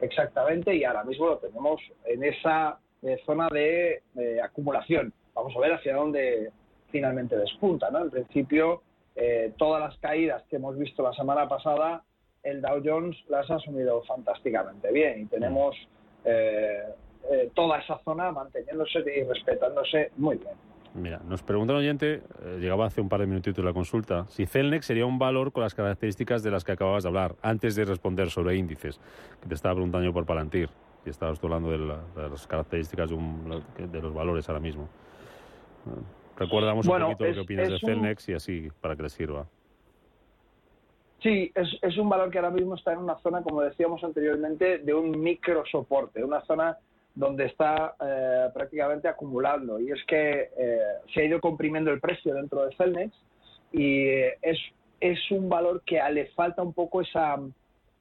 exactamente 0.00 0.74
y 0.74 0.84
ahora 0.84 1.04
mismo 1.04 1.26
lo 1.26 1.36
tenemos 1.38 1.82
en 2.04 2.24
esa 2.24 2.78
eh, 3.02 3.20
zona 3.24 3.48
de 3.48 4.02
acumulación. 4.42 5.14
Vamos 5.34 5.54
a 5.56 5.60
ver 5.60 5.72
hacia 5.72 5.94
dónde 5.94 6.50
finalmente 6.90 7.36
despunta. 7.36 7.90
¿no? 7.90 8.02
En 8.02 8.10
principio, 8.10 8.82
eh, 9.16 9.54
todas 9.56 9.80
las 9.80 9.96
caídas 9.98 10.42
que 10.48 10.56
hemos 10.56 10.76
visto 10.78 11.02
la 11.02 11.14
semana 11.14 11.48
pasada, 11.48 12.04
el 12.42 12.60
Dow 12.60 12.82
Jones 12.84 13.16
las 13.28 13.50
ha 13.50 13.56
asumido 13.56 14.02
fantásticamente 14.02 14.90
bien 14.92 15.22
y 15.22 15.26
tenemos 15.26 15.76
eh, 16.24 16.82
eh, 17.30 17.50
toda 17.54 17.78
esa 17.78 17.98
zona 18.04 18.32
manteniéndose 18.32 19.00
y 19.00 19.22
respetándose 19.24 20.10
muy 20.16 20.36
bien. 20.36 20.54
Mira, 20.94 21.20
nos 21.26 21.42
pregunta 21.42 21.72
un 21.72 21.78
oyente, 21.78 22.20
eh, 22.44 22.58
llegaba 22.60 22.86
hace 22.86 23.00
un 23.00 23.08
par 23.08 23.20
de 23.20 23.26
minutitos 23.26 23.64
la 23.64 23.72
consulta, 23.72 24.26
si 24.28 24.44
Celnex 24.44 24.84
sería 24.84 25.06
un 25.06 25.18
valor 25.18 25.50
con 25.52 25.62
las 25.62 25.74
características 25.74 26.42
de 26.42 26.50
las 26.50 26.64
que 26.64 26.72
acababas 26.72 27.04
de 27.04 27.08
hablar, 27.08 27.34
antes 27.40 27.76
de 27.76 27.86
responder 27.86 28.28
sobre 28.28 28.56
índices, 28.56 29.00
que 29.40 29.48
te 29.48 29.54
estaba 29.54 29.74
preguntando 29.74 30.04
yo 30.04 30.12
por 30.12 30.26
Palantir, 30.26 30.68
y 31.06 31.08
estabas 31.08 31.42
hablando 31.42 31.70
de, 31.70 31.78
la, 31.78 31.98
de 32.14 32.28
las 32.28 32.46
características 32.46 33.08
de, 33.08 33.16
un, 33.16 33.62
de, 33.78 34.02
los 34.02 34.12
valores 34.12 34.46
ahora 34.50 34.60
mismo. 34.60 34.86
Recuérdamos 36.36 36.86
bueno, 36.86 37.08
un 37.08 37.12
poquito 37.12 37.30
es, 37.30 37.36
lo 37.36 37.46
que 37.46 37.54
opinas 37.54 37.68
de 37.68 37.74
un... 37.74 37.80
Celnex 37.80 38.28
y 38.28 38.34
así, 38.34 38.68
para 38.82 38.94
que 38.94 39.04
les 39.04 39.12
sirva. 39.12 39.46
Sí, 41.22 41.52
es, 41.54 41.98
un 41.98 42.08
valor 42.08 42.30
que 42.30 42.38
ahora 42.38 42.50
mismo 42.50 42.74
está 42.74 42.92
en 42.92 42.98
una 42.98 43.18
zona, 43.20 43.42
como 43.42 43.62
decíamos 43.62 44.02
anteriormente, 44.02 44.78
de 44.78 44.92
un 44.92 45.20
micro 45.22 45.64
soporte, 45.70 46.24
una 46.24 46.44
zona 46.46 46.76
donde 47.14 47.46
está 47.46 47.94
eh, 48.04 48.48
prácticamente 48.52 49.06
acumulando. 49.06 49.78
Y 49.78 49.92
es 49.92 50.02
que 50.06 50.50
eh, 50.56 50.78
se 51.14 51.20
ha 51.20 51.24
ido 51.24 51.40
comprimiendo 51.40 51.92
el 51.92 52.00
precio 52.00 52.34
dentro 52.34 52.66
de 52.66 52.74
Celnex 52.76 53.14
y 53.70 54.08
eh, 54.08 54.38
es, 54.42 54.58
es 55.00 55.18
un 55.30 55.48
valor 55.48 55.82
que 55.86 56.00
le 56.10 56.26
falta 56.32 56.62
un 56.62 56.72
poco 56.72 57.00
esa, 57.00 57.38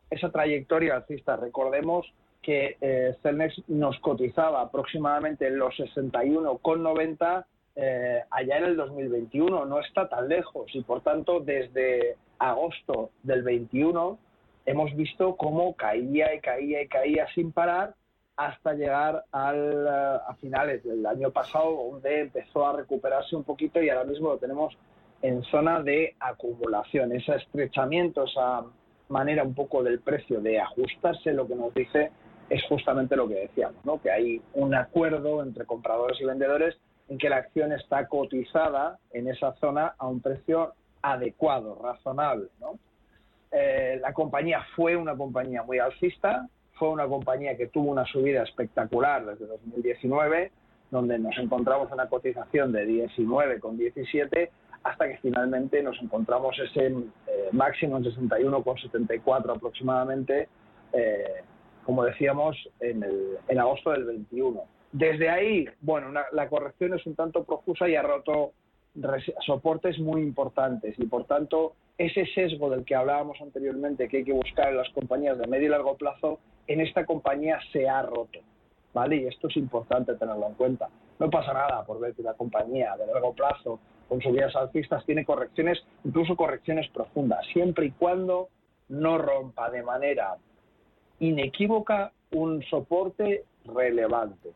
esa 0.10 0.32
trayectoria 0.32 0.96
alcista. 0.96 1.36
Recordemos 1.36 2.06
que 2.42 2.78
eh, 2.82 3.16
Celnex 3.22 3.62
nos 3.68 4.00
cotizaba 4.00 4.62
aproximadamente 4.62 5.48
en 5.48 5.58
los 5.58 5.76
61,90 5.76 7.46
eh, 7.76 8.24
allá 8.30 8.58
en 8.58 8.64
el 8.66 8.76
2021. 8.76 9.66
No 9.66 9.80
está 9.80 10.10
tan 10.10 10.28
lejos 10.28 10.74
y, 10.74 10.82
por 10.82 11.02
tanto, 11.02 11.40
desde 11.40 12.16
agosto 12.41 13.12
del 13.23 13.43
21 13.43 14.17
hemos 14.65 14.95
visto 14.95 15.36
cómo 15.38 15.75
caía 15.75 16.34
y 16.36 16.39
caía 16.39 16.82
y 16.82 16.88
caía 16.88 17.27
sin 17.34 17.51
parar 17.51 17.93
hasta 18.36 18.73
llegar 18.73 19.25
al, 19.32 19.88
a 19.88 20.36
finales 20.39 20.84
del 20.84 21.06
año 21.06 21.30
pasado, 21.30 21.89
donde 21.91 22.21
empezó 22.21 22.65
a 22.65 22.77
recuperarse 22.77 23.36
un 23.36 23.43
poquito 23.43 23.82
y 23.82 23.89
ahora 23.89 24.06
mismo 24.06 24.30
lo 24.30 24.38
tenemos 24.38 24.75
en 25.21 25.43
zona 25.43 25.82
de 25.84 26.15
acumulación. 26.19 27.12
Ese 27.12 27.36
estrechamiento, 27.36 28.23
esa 28.23 28.63
manera 29.10 29.43
un 29.43 29.54
poco 29.54 29.84
del 29.84 29.99
precio 29.99 30.41
de 30.41 30.60
ajustarse, 30.60 31.34
lo 31.34 31.47
que 31.47 31.56
nos 31.56 31.73
dice 31.75 32.12
es 32.49 32.63
justamente 32.67 33.15
lo 33.15 33.27
que 33.27 33.36
decíamos, 33.36 33.86
¿no? 33.86 34.01
que 34.01 34.10
hay 34.10 34.41
un 34.56 34.73
acuerdo 34.73 35.43
entre 35.43 35.65
compradores 35.65 36.19
y 36.19 36.25
vendedores 36.25 36.75
en 37.10 37.17
que 37.17 37.30
la 37.30 37.38
acción 37.38 37.71
está 37.71 38.08
cotizada 38.08 38.97
en 39.12 39.27
esa 39.27 39.54
zona 39.54 39.93
a 39.97 40.08
un 40.08 40.21
precio 40.21 40.73
adecuado, 41.02 41.80
razonable. 41.82 42.48
¿no? 42.60 42.78
Eh, 43.52 44.00
la 44.02 44.14
compañía 44.14 44.66
fue 44.76 44.96
una 44.96 45.16
compañía 45.16 45.64
muy 45.64 45.80
alcista, 45.80 46.48
fue 46.74 46.90
una 46.90 47.08
compañía 47.08 47.58
que 47.58 47.68
tuvo 47.68 47.92
una 47.92 48.06
subida 48.06 48.44
espectacular 48.44 49.26
desde 49.26 49.46
2019, 49.46 50.52
donde 50.90 51.20
nos 51.20 51.38
encontramos 51.38 51.88
en 51.90 51.94
una 51.96 52.10
cotización 52.10 52.72
de 52.72 52.88
19,17 52.88 54.50
hasta 54.84 55.08
que 55.08 55.18
finalmente 55.18 55.84
nos 55.84 56.02
encontramos 56.02 56.58
ese 56.60 56.88
eh, 56.88 57.50
máximo 57.52 57.98
en 57.98 58.06
61,74 58.06 59.56
aproximadamente, 59.56 60.50
eh, 60.94 61.44
como 61.86 62.04
decíamos, 62.04 62.58
en, 62.80 63.04
el, 63.04 63.38
en, 63.48 63.60
agosto 63.60 63.92
del 63.92 64.06
21. 64.06 64.64
Desde 64.92 65.30
ahí, 65.30 65.66
bueno, 65.82 66.10
una, 66.10 66.24
la 66.32 66.50
corrección 66.50 66.94
es 66.94 67.06
un 67.06 67.16
tanto 67.16 67.44
profusa 67.44 67.88
y 67.88 67.96
ha 67.96 68.02
roto 68.02 68.54
soportes 69.45 69.99
muy 69.99 70.21
importantes 70.21 70.95
y 70.97 71.06
por 71.06 71.25
tanto 71.25 71.73
ese 71.97 72.25
sesgo 72.34 72.69
del 72.69 72.84
que 72.84 72.95
hablábamos 72.95 73.39
anteriormente 73.41 74.08
que 74.08 74.17
hay 74.17 74.23
que 74.23 74.34
buscar 74.34 74.69
en 74.69 74.77
las 74.77 74.89
compañías 74.89 75.38
de 75.38 75.47
medio 75.47 75.67
y 75.67 75.69
largo 75.69 75.95
plazo 75.95 76.39
en 76.67 76.82
esta 76.82 77.06
compañía 77.06 77.60
se 77.71 77.88
ha 77.88 78.01
roto 78.01 78.39
vale 78.93 79.17
y 79.17 79.27
esto 79.27 79.47
es 79.47 79.58
importante 79.58 80.15
tenerlo 80.15 80.47
en 80.47 80.56
cuenta. 80.56 80.89
No 81.19 81.30
pasa 81.30 81.54
nada 81.54 81.84
por 81.86 81.99
ver 81.99 82.13
que 82.13 82.23
la 82.23 82.34
compañía 82.34 82.95
de 82.97 83.06
largo 83.06 83.34
plazo 83.34 83.80
con 84.10 84.21
subidas 84.21 84.56
alcistas 84.56 85.06
tiene 85.06 85.23
correcciones 85.23 85.80
incluso 86.04 86.36
correcciones 86.36 86.89
profundas 86.89 87.45
siempre 87.54 87.86
y 87.86 87.91
cuando 87.91 88.49
no 88.89 89.17
rompa 89.17 89.69
de 89.69 89.84
manera 89.84 90.36
inequívoca 91.19 92.12
un 92.32 92.63
soporte 92.63 93.45
relevante. 93.65 94.50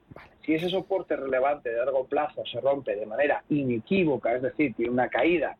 Si 0.45 0.53
ese 0.53 0.69
soporte 0.69 1.15
relevante 1.15 1.69
de 1.69 1.77
largo 1.77 2.05
plazo 2.05 2.43
se 2.45 2.59
rompe 2.61 2.95
de 2.95 3.05
manera 3.05 3.43
inequívoca, 3.49 4.35
es 4.35 4.41
decir, 4.41 4.75
tiene 4.75 4.91
una 4.91 5.09
caída, 5.09 5.57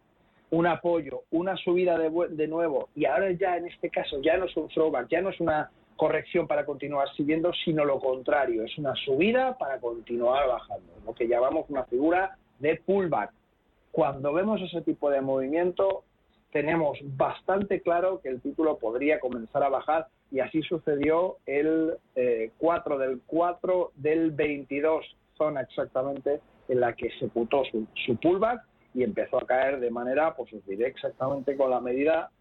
un 0.52 0.68
apoyo, 0.68 1.24
una 1.32 1.56
subida 1.58 1.98
de, 1.98 2.12
de 2.30 2.48
nuevo, 2.48 2.90
y 2.96 3.06
ahora 3.06 3.32
ya 3.32 3.58
en 3.58 3.68
este 3.68 3.90
caso 3.90 4.22
ya 4.22 4.38
no 4.38 4.46
es 4.46 4.56
un 4.56 4.68
throwback, 4.68 5.08
ya 5.10 5.22
no 5.22 5.30
es 5.30 5.40
una 5.40 5.72
corrección 5.96 6.48
para 6.48 6.66
continuar 6.66 7.08
siguiendo, 7.16 7.52
sino 7.64 7.86
lo 7.86 8.00
contrario, 8.00 8.64
es 8.64 8.78
una 8.78 8.94
subida 8.96 9.58
para 9.58 9.80
continuar 9.80 10.48
bajando, 10.48 10.94
lo 11.06 11.14
que 11.14 11.28
llamamos 11.28 11.66
una 11.70 11.86
figura 11.86 12.38
de 12.60 12.76
pullback. 12.86 13.32
Cuando 13.92 14.34
vemos 14.34 14.62
ese 14.62 14.82
tipo 14.82 15.10
de 15.10 15.22
movimiento, 15.22 16.04
tenemos 16.52 17.00
bastante 17.02 17.82
claro 17.82 18.20
que 18.22 18.30
el 18.30 18.42
título 18.42 18.78
podría 18.78 19.20
comenzar 19.20 19.64
a 19.64 19.70
bajar 19.70 20.08
y 20.32 20.40
así 20.40 20.62
sucedió 20.64 21.38
el 21.46 21.94
eh, 22.16 22.52
4 22.58 22.98
del 22.98 23.22
4 23.26 23.92
del 23.96 24.32
22, 24.32 25.06
zona 25.38 25.62
exactamente 25.62 26.42
en 26.68 26.80
la 26.80 26.94
que 26.94 27.10
se 27.20 27.28
putó 27.28 27.64
su, 27.66 27.86
su, 28.06 28.18
pullback 28.18 28.62
y 28.94 29.04
empezó 29.04 29.38
a 29.38 29.46
caer 29.46 29.80
de 29.80 29.92
manera, 29.92 30.36
pues 30.36 30.52
os 30.54 30.66
diré 30.66 30.88
exactamente 30.88 31.56
con 31.56 31.70
la 31.70 31.80
medida, 31.80 32.32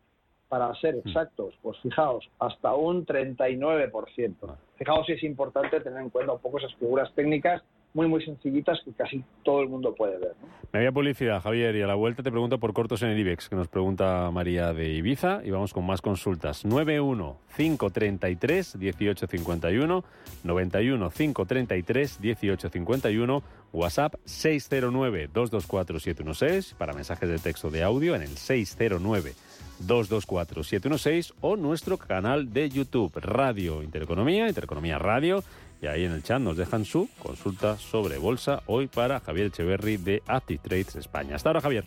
para 0.49 0.73
ser 0.77 0.95
exactos, 0.97 1.55
pues 1.63 1.77
fijaos, 1.81 2.29
hasta 2.39 2.75
un 2.75 3.05
39%. 3.05 4.57
Fijaos 4.77 5.07
si 5.07 5.13
es 5.13 5.23
importante 5.25 5.81
tener 5.81 6.01
en 6.01 6.11
cuenta 6.11 6.35
un 6.35 6.41
poco 6.41 6.59
esas 6.59 6.75
figuras 6.77 7.13
técnicas 7.15 7.63
muy, 7.95 8.09
muy 8.09 8.25
sencillitas 8.25 8.81
que 8.85 8.93
casi 8.93 9.25
todo 9.45 9.63
el 9.63 9.69
mundo 9.69 9.95
puede 9.95 10.19
ver. 10.19 10.35
Me 10.73 10.81
había 10.81 10.91
publicidad, 10.91 11.41
Javier, 11.41 11.77
y 11.77 11.83
a 11.83 11.87
la 11.87 11.95
vuelta 11.95 12.25
te 12.25 12.33
pregunto 12.33 12.59
por 12.59 12.73
cortos 12.75 13.03
en 13.03 13.11
el 13.11 13.19
IBEX, 13.21 13.49
que 13.49 13.55
nos 13.55 13.69
pregunta 13.69 14.29
María 14.33 14.73
de 14.73 14.93
Ibiza, 14.93 15.41
y 15.45 15.51
vamos 15.51 15.73
con 15.73 15.87
más 15.87 16.03
consultas. 16.03 16.65
91 16.65 17.39
533 17.57 18.77
1851, 18.77 20.05
91 20.43 21.11
533 21.11 22.21
1851, 22.21 23.43
WhatsApp 23.73 24.15
609 24.25 25.31
224 25.33 26.01
716, 26.01 26.75
para 26.75 26.93
mensajes 26.93 27.29
de 27.29 27.39
texto 27.39 27.71
de 27.71 27.85
audio 27.85 28.17
en 28.17 28.23
el 28.23 28.37
609 28.37 29.33
224 29.79 30.65
716 30.65 31.35
o 31.41 31.57
nuestro 31.57 31.99
canal 31.99 32.53
de 32.53 32.69
YouTube, 32.71 33.13
Radio 33.17 33.83
Intereconomía, 33.83 34.49
Intereconomía 34.49 34.99
Radio, 34.99 35.43
y 35.81 35.87
ahí 35.87 36.05
en 36.05 36.13
el 36.13 36.23
chat 36.23 36.41
nos 36.41 36.57
dejan 36.57 36.85
su 36.85 37.09
consulta 37.23 37.77
sobre 37.79 38.19
bolsa 38.19 38.63
hoy 38.67 38.87
para 38.87 39.21
Javier 39.21 39.47
Echeverry 39.47 39.97
de 39.97 40.23
Active 40.27 40.61
Trades 40.63 40.97
España. 40.97 41.37
Hasta 41.37 41.51
ahora, 41.51 41.61
Javier. 41.61 41.85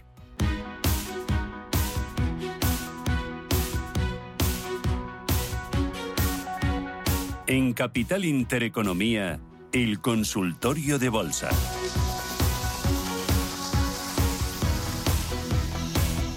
En 7.47 7.71
Capital 7.71 8.25
Intereconomía, 8.25 9.39
el 9.71 10.01
consultorio 10.01 10.99
de 10.99 11.07
bolsa. 11.07 11.49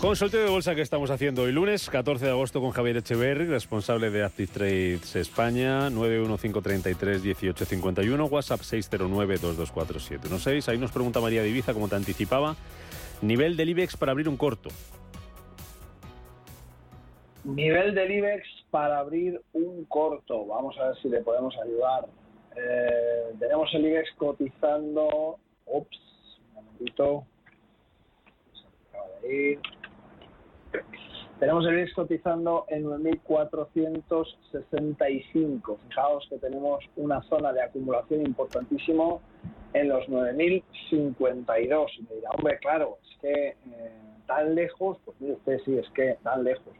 Consultorio 0.00 0.46
de 0.46 0.52
bolsa 0.52 0.74
que 0.74 0.80
estamos 0.80 1.10
haciendo 1.10 1.42
hoy 1.42 1.52
lunes, 1.52 1.90
14 1.90 2.24
de 2.24 2.30
agosto, 2.30 2.62
con 2.62 2.70
Javier 2.70 2.96
Echeverry, 2.96 3.44
responsable 3.44 4.08
de 4.08 4.24
Active 4.24 4.50
Trades 4.50 5.14
España, 5.14 5.90
915331851, 5.90 8.30
WhatsApp 8.30 8.60
609224716. 8.60 10.68
Ahí 10.68 10.78
nos 10.78 10.90
pregunta 10.90 11.20
María 11.20 11.42
Diviza, 11.42 11.74
como 11.74 11.90
te 11.90 11.96
anticipaba, 11.96 12.56
nivel 13.20 13.58
del 13.58 13.68
IBEX 13.68 13.98
para 13.98 14.12
abrir 14.12 14.30
un 14.30 14.38
corto. 14.38 14.70
Nivel 17.44 17.94
del 17.94 18.10
IBEX 18.10 18.48
para 18.70 19.00
abrir 19.00 19.42
un 19.52 19.84
corto. 19.84 20.46
Vamos 20.46 20.78
a 20.78 20.86
ver 20.86 20.96
si 21.02 21.10
le 21.10 21.20
podemos 21.20 21.54
ayudar. 21.62 22.06
Eh, 22.56 23.34
tenemos 23.38 23.68
el 23.74 23.84
IBEX 23.84 24.14
cotizando. 24.16 25.36
Ups, 25.66 26.00
un 26.48 26.54
momentito. 26.54 27.26
Se 28.54 28.62
acaba 28.88 29.10
de 29.20 29.50
ir. 29.50 29.60
Tenemos 31.40 31.66
el 31.66 31.74
IBEX 31.74 31.94
cotizando 31.94 32.66
en 32.68 32.84
9.465. 32.84 35.78
Fijaos 35.88 36.26
que 36.28 36.36
tenemos 36.36 36.84
una 36.96 37.22
zona 37.22 37.54
de 37.54 37.62
acumulación 37.62 38.26
importantísimo 38.26 39.22
en 39.72 39.88
los 39.88 40.06
9.052. 40.08 41.86
Y 41.98 42.02
me 42.02 42.16
dirá, 42.16 42.28
hombre, 42.36 42.58
claro, 42.58 42.98
es 43.02 43.16
que 43.22 43.48
eh, 43.48 43.56
tan 44.26 44.54
lejos, 44.54 44.98
pues 45.04 45.18
mire 45.20 45.34
usted, 45.34 45.60
sí, 45.64 45.78
es 45.78 45.88
que 45.90 46.16
tan 46.22 46.42
lejos. 46.44 46.74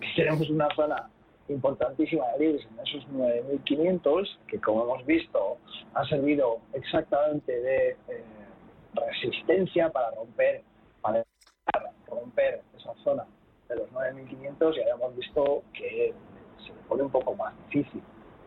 Tenemos 0.16 0.48
una 0.50 0.68
zona 0.74 1.08
importantísima 1.48 2.26
de 2.32 2.38
libres 2.46 2.66
en 2.70 2.78
esos 2.86 3.08
9.500, 3.08 4.38
que 4.46 4.60
como 4.60 4.84
hemos 4.84 5.06
visto 5.06 5.56
ha 5.94 6.04
servido 6.06 6.58
exactamente 6.74 7.60
de 7.60 7.96
eh, 8.08 8.22
resistencia 8.94 9.90
para 9.90 10.10
romper, 10.10 10.62
para 11.00 11.24
romper 12.06 12.62
esa 12.76 12.94
zona 13.04 13.26
de 13.68 13.76
los 13.76 13.90
9.500 13.92 14.76
y 14.76 14.80
habíamos 14.80 15.16
visto 15.16 15.62
que 15.72 16.14
se 16.58 16.68
le 16.72 16.80
pone 16.88 17.02
un 17.02 17.10
poco 17.10 17.34
más 17.34 17.54
difícil. 17.68 18.02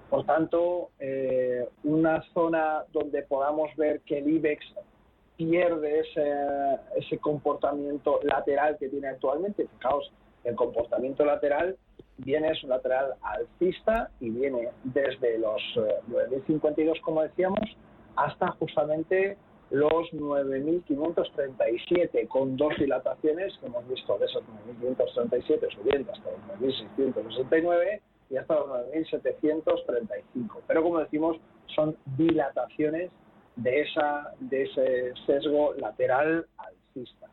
Por 0.10 0.26
tanto, 0.26 0.90
eh, 1.00 1.68
una 1.84 2.24
zona 2.34 2.84
donde 2.92 3.22
podamos 3.24 3.76
ver 3.76 4.02
que 4.02 4.18
el 4.18 4.30
IBEX 4.30 4.66
pierde 5.38 6.00
ese, 6.00 6.36
ese 6.98 7.18
comportamiento 7.20 8.20
lateral 8.24 8.78
que 8.78 8.90
tiene 8.90 9.08
actualmente. 9.08 9.68
Fijaos, 9.68 10.12
el 10.44 10.56
comportamiento 10.56 11.24
lateral 11.26 11.78
viene, 12.18 12.52
es 12.52 12.64
un 12.64 12.72
lateral 12.72 13.14
alcista 13.22 14.10
y 14.20 14.30
viene 14.30 14.70
desde 14.84 15.38
los 15.38 15.62
9.052, 16.10 16.78
eh, 16.98 17.02
como 17.02 17.22
decíamos, 17.22 17.60
hasta 18.16 18.52
justamente 18.54 19.38
los 19.72 20.12
9.537, 20.14 22.28
con 22.28 22.56
dos 22.58 22.74
dilataciones 22.78 23.58
que 23.60 23.68
hemos 23.68 23.88
visto 23.88 24.18
de 24.18 24.26
esos 24.26 24.44
9.537 24.82 25.72
subiendo 25.76 26.12
hasta 26.12 26.32
los 26.32 26.42
9.669 26.60 28.02
y 28.32 28.38
hasta 28.38 28.56
los 28.56 28.68
9.735. 28.68 30.62
Pero 30.68 30.84
como 30.84 31.00
decimos, 31.00 31.38
son 31.76 31.96
dilataciones 32.18 33.12
de, 33.56 33.82
esa, 33.82 34.34
de 34.40 34.64
ese 34.64 35.14
sesgo 35.26 35.74
lateral 35.76 36.48
alcista. 36.58 37.28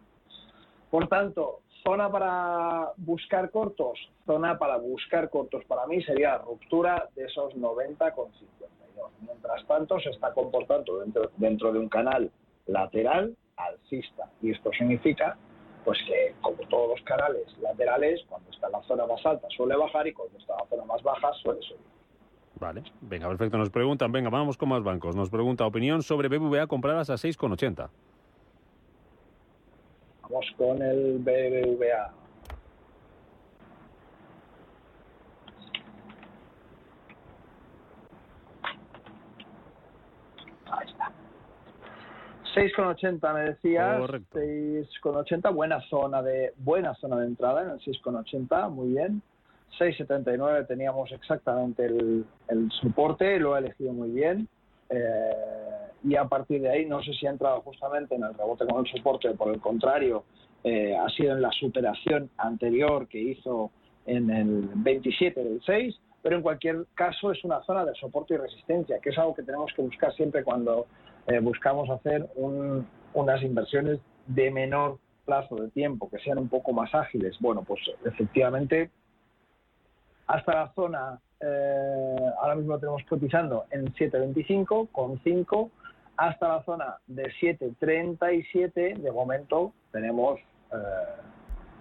Por 0.90 1.08
tanto, 1.08 1.62
zona 1.82 2.10
para 2.10 2.92
buscar 2.96 3.50
cortos, 3.50 3.98
zona 4.24 4.58
para 4.58 4.76
buscar 4.76 5.28
cortos 5.30 5.64
para 5.66 5.86
mí 5.86 6.02
sería 6.02 6.32
la 6.32 6.38
ruptura 6.38 7.08
de 7.14 7.24
esos 7.24 7.54
90 7.54 8.12
con 9.00 9.10
52. 9.10 9.12
Mientras 9.20 9.66
tanto, 9.66 10.00
se 10.00 10.10
está 10.10 10.32
comportando 10.32 10.98
dentro, 11.00 11.30
dentro 11.36 11.72
de 11.72 11.78
un 11.78 11.88
canal 11.88 12.30
lateral 12.66 13.36
alcista. 13.56 14.30
Y 14.42 14.50
esto 14.50 14.70
significa 14.76 15.36
pues 15.84 15.98
que, 16.06 16.34
como 16.40 16.56
todos 16.68 16.98
los 16.98 17.02
canales 17.06 17.46
laterales, 17.60 18.20
cuando 18.28 18.50
está 18.50 18.66
en 18.66 18.72
la 18.72 18.82
zona 18.82 19.06
más 19.06 19.24
alta 19.24 19.46
suele 19.56 19.76
bajar 19.76 20.06
y 20.08 20.12
cuando 20.12 20.36
está 20.36 20.54
en 20.54 20.58
la 20.58 20.66
zona 20.66 20.84
más 20.84 21.02
baja 21.02 21.32
suele 21.42 21.62
subir. 21.62 21.86
Vale, 22.58 22.82
venga, 23.02 23.28
perfecto. 23.28 23.58
Nos 23.58 23.70
preguntan, 23.70 24.10
venga, 24.10 24.30
vamos 24.30 24.56
con 24.56 24.70
más 24.70 24.82
bancos. 24.82 25.14
Nos 25.14 25.30
pregunta 25.30 25.64
opinión 25.64 26.02
sobre 26.02 26.28
BBVA 26.28 26.66
compradas 26.66 27.10
a 27.10 27.14
6,80. 27.14 27.88
Vamos 30.22 30.46
con 30.56 30.82
el 30.82 31.18
BBVA. 31.18 32.25
6,80 42.56 43.34
me 43.34 43.40
decías. 43.50 44.00
6,80, 44.00 45.54
buena 45.54 45.80
zona 45.82 46.22
de 46.22 46.54
buena 46.56 46.94
zona 46.94 47.16
de 47.20 47.26
entrada 47.26 47.62
en 47.62 47.70
el 47.70 47.80
6,80, 47.80 48.70
muy 48.70 48.88
bien. 48.94 49.22
6,79 49.78 50.66
teníamos 50.66 51.12
exactamente 51.12 51.84
el, 51.84 52.24
el, 52.48 52.72
soporte, 52.80 53.38
lo 53.38 53.56
he 53.56 53.58
elegido 53.58 53.92
muy 53.92 54.10
bien. 54.10 54.48
Eh, 54.88 55.30
y 56.04 56.16
a 56.16 56.24
partir 56.24 56.62
de 56.62 56.70
ahí, 56.70 56.86
no 56.86 57.02
sé 57.02 57.12
si 57.12 57.26
ha 57.26 57.30
entrado 57.30 57.60
justamente 57.60 58.14
en 58.14 58.22
el 58.22 58.32
rebote 58.32 58.66
con 58.66 58.86
el 58.86 58.90
soporte, 58.90 59.30
por 59.32 59.52
el 59.52 59.60
contrario, 59.60 60.24
eh, 60.64 60.96
ha 60.96 61.08
sido 61.10 61.32
en 61.32 61.42
la 61.42 61.50
superación 61.50 62.30
anterior 62.38 63.06
que 63.08 63.20
hizo 63.20 63.70
en 64.06 64.30
el 64.30 64.68
27 64.76 65.42
del 65.42 65.60
6, 65.66 65.94
pero 66.26 66.38
en 66.38 66.42
cualquier 66.42 66.86
caso 66.96 67.30
es 67.30 67.44
una 67.44 67.62
zona 67.62 67.84
de 67.84 67.94
soporte 67.94 68.34
y 68.34 68.36
resistencia, 68.36 68.98
que 68.98 69.10
es 69.10 69.18
algo 69.18 69.32
que 69.32 69.44
tenemos 69.44 69.72
que 69.76 69.82
buscar 69.82 70.12
siempre 70.14 70.42
cuando 70.42 70.88
eh, 71.28 71.38
buscamos 71.38 71.88
hacer 71.88 72.28
unas 72.34 73.42
inversiones 73.42 74.00
de 74.26 74.50
menor 74.50 74.98
plazo 75.24 75.54
de 75.54 75.70
tiempo, 75.70 76.10
que 76.10 76.18
sean 76.18 76.38
un 76.38 76.48
poco 76.48 76.72
más 76.72 76.92
ágiles. 76.92 77.36
Bueno, 77.38 77.62
pues 77.62 77.80
efectivamente, 78.04 78.90
hasta 80.26 80.52
la 80.52 80.72
zona, 80.74 81.20
eh, 81.38 82.30
ahora 82.40 82.56
mismo 82.56 82.72
lo 82.72 82.80
tenemos 82.80 83.04
cotizando 83.08 83.66
en 83.70 83.94
7.25 83.94 84.88
con 84.90 85.20
5, 85.22 85.70
hasta 86.16 86.48
la 86.48 86.64
zona 86.64 86.96
de 87.06 87.32
7.37, 87.40 88.96
de 88.96 89.12
momento 89.12 89.74
tenemos, 89.92 90.40
eh, 90.72 91.22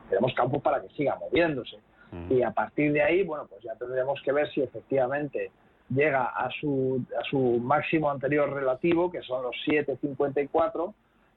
tenemos 0.07 0.35
campo 0.35 0.59
para 0.59 0.83
que 0.83 0.89
siga 0.89 1.15
moviéndose. 1.15 1.77
Mm. 2.15 2.33
Y 2.33 2.43
a 2.43 2.51
partir 2.51 2.91
de 2.93 3.01
ahí, 3.01 3.23
bueno, 3.23 3.45
pues 3.49 3.61
ya 3.63 3.75
tendremos 3.75 4.21
que 4.23 4.31
ver 4.31 4.49
si 4.51 4.61
efectivamente 4.61 5.51
llega 5.89 6.25
a 6.25 6.49
su, 6.59 7.03
a 7.19 7.23
su 7.29 7.37
máximo 7.59 8.09
anterior 8.09 8.51
relativo, 8.51 9.11
que 9.11 9.21
son 9.21 9.43
los 9.43 9.55
7,54, 9.67 10.93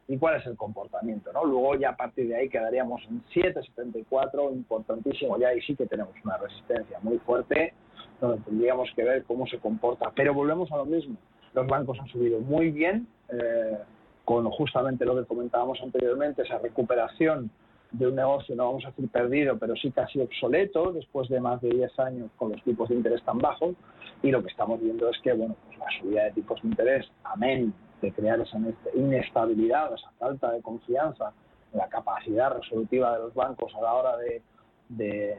y 0.08 0.16
cuál 0.16 0.36
es 0.36 0.46
el 0.46 0.56
comportamiento. 0.56 1.32
¿no? 1.32 1.44
Luego 1.44 1.74
ya 1.76 1.90
a 1.90 1.96
partir 1.96 2.28
de 2.28 2.36
ahí 2.36 2.48
quedaríamos 2.48 3.02
en 3.08 3.22
7,74, 3.34 4.52
importantísimo, 4.52 5.38
ya 5.38 5.48
ahí 5.48 5.60
sí 5.62 5.76
que 5.76 5.86
tenemos 5.86 6.14
una 6.24 6.38
resistencia 6.38 6.98
muy 7.02 7.18
fuerte, 7.18 7.74
donde 8.20 8.42
tendríamos 8.42 8.90
que 8.96 9.04
ver 9.04 9.24
cómo 9.24 9.46
se 9.46 9.58
comporta. 9.58 10.10
Pero 10.16 10.32
volvemos 10.32 10.72
a 10.72 10.78
lo 10.78 10.86
mismo, 10.86 11.16
los 11.52 11.66
bancos 11.66 11.98
han 12.00 12.08
subido 12.08 12.40
muy 12.40 12.70
bien, 12.70 13.06
eh, 13.28 13.78
con 14.24 14.48
justamente 14.50 15.04
lo 15.04 15.16
que 15.16 15.24
comentábamos 15.24 15.78
anteriormente, 15.82 16.42
esa 16.42 16.58
recuperación 16.58 17.50
de 17.90 18.06
un 18.06 18.16
negocio, 18.16 18.54
no 18.54 18.66
vamos 18.66 18.84
a 18.84 18.88
decir 18.90 19.08
perdido, 19.08 19.58
pero 19.58 19.74
sí 19.76 19.90
casi 19.90 20.20
obsoleto 20.20 20.92
después 20.92 21.28
de 21.28 21.40
más 21.40 21.60
de 21.62 21.70
10 21.70 21.98
años 22.00 22.30
con 22.36 22.52
los 22.52 22.62
tipos 22.62 22.88
de 22.88 22.96
interés 22.96 23.22
tan 23.24 23.38
bajos. 23.38 23.74
Y 24.22 24.30
lo 24.30 24.42
que 24.42 24.50
estamos 24.50 24.80
viendo 24.80 25.08
es 25.08 25.16
que 25.22 25.32
bueno, 25.32 25.56
pues 25.66 25.78
la 25.78 25.86
subida 26.00 26.24
de 26.24 26.32
tipos 26.32 26.60
de 26.62 26.68
interés, 26.68 27.06
amén 27.24 27.72
de 28.02 28.12
crear 28.12 28.40
esa 28.40 28.58
inestabilidad, 28.94 29.92
esa 29.94 30.10
falta 30.18 30.52
de 30.52 30.62
confianza 30.62 31.32
la 31.72 31.88
capacidad 31.88 32.56
resolutiva 32.56 33.12
de 33.12 33.24
los 33.24 33.34
bancos 33.34 33.74
a 33.74 33.80
la 33.80 33.94
hora 33.94 34.16
de, 34.16 34.42
de 34.88 35.36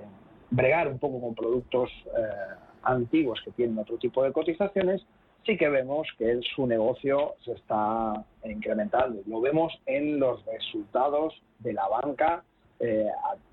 bregar 0.52 0.88
un 0.88 1.00
poco 1.00 1.20
con 1.22 1.36
productos 1.36 1.90
eh, 2.18 2.56
antiguos 2.84 3.40
que 3.44 3.52
tienen 3.52 3.78
otro 3.78 3.98
tipo 3.98 4.24
de 4.24 4.32
cotizaciones, 4.32 5.06
sí 5.46 5.58
que 5.58 5.70
vemos 5.70 6.08
que 6.18 6.40
su 6.56 6.68
negocio 6.68 7.36
se 7.44 7.54
está 7.54 8.14
incrementando. 8.44 9.22
Lo 9.28 9.42
vemos 9.42 9.74
en 9.86 10.20
los 10.20 10.44
resultados 10.46 11.34
de 11.60 11.74
la 11.74 11.88
banca 11.88 12.44
eh, 12.80 13.08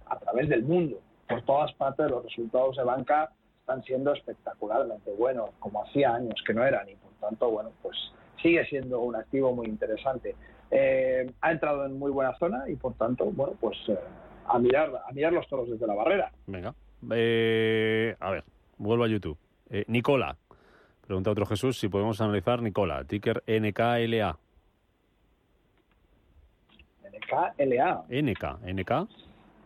a, 0.07 0.19
través 0.19 0.49
del 0.49 0.63
mundo. 0.63 0.99
Por 1.29 1.43
todas 1.43 1.73
partes 1.75 2.11
los 2.11 2.25
resultados 2.25 2.77
de 2.77 2.85
banca 2.85 3.31
están 3.61 3.83
siendo 3.83 4.13
espectacularmente 4.13 5.11
buenos, 5.13 5.51
como 5.59 5.83
hacía 5.83 6.15
años 6.15 6.41
que 6.47 6.55
no 6.55 6.65
eran, 6.65 6.89
y 6.89 6.95
por 6.95 7.11
tanto, 7.21 7.51
bueno, 7.51 7.73
pues 7.83 7.97
sigue 8.41 8.65
siendo 8.67 9.01
un 9.01 9.17
activo 9.17 9.53
muy 9.53 9.67
interesante. 9.67 10.37
Eh, 10.71 11.29
ha 11.41 11.53
entrado 11.53 11.87
en 11.87 11.99
muy 11.99 12.11
buena 12.13 12.37
zona 12.39 12.69
y 12.69 12.77
por 12.77 12.95
tanto, 12.95 13.25
bueno, 13.25 13.55
pues 13.61 13.77
eh, 13.89 13.99
a 14.47 14.59
mirar 14.59 14.93
a 15.09 15.13
mirar 15.13 15.33
los 15.33 15.49
toros 15.49 15.69
desde 15.69 15.87
la 15.87 15.95
barrera. 15.95 16.31
Venga. 16.47 16.69
a 16.69 18.31
ver, 18.31 18.45
vuelvo 18.79 19.05
a 19.05 19.09
YouTube. 19.09 19.37
Nicola, 19.89 20.37
Pregunta 21.07 21.31
otro 21.31 21.47
Jesús 21.47 21.79
si 21.79 21.89
podemos 21.89 22.21
analizar 22.21 22.61
Nicola, 22.63 23.05
ticker 23.05 23.43
NKLA. 23.47 24.37
NKLA. 27.13 28.05
NK, 28.09 28.45
NK. 28.65 28.91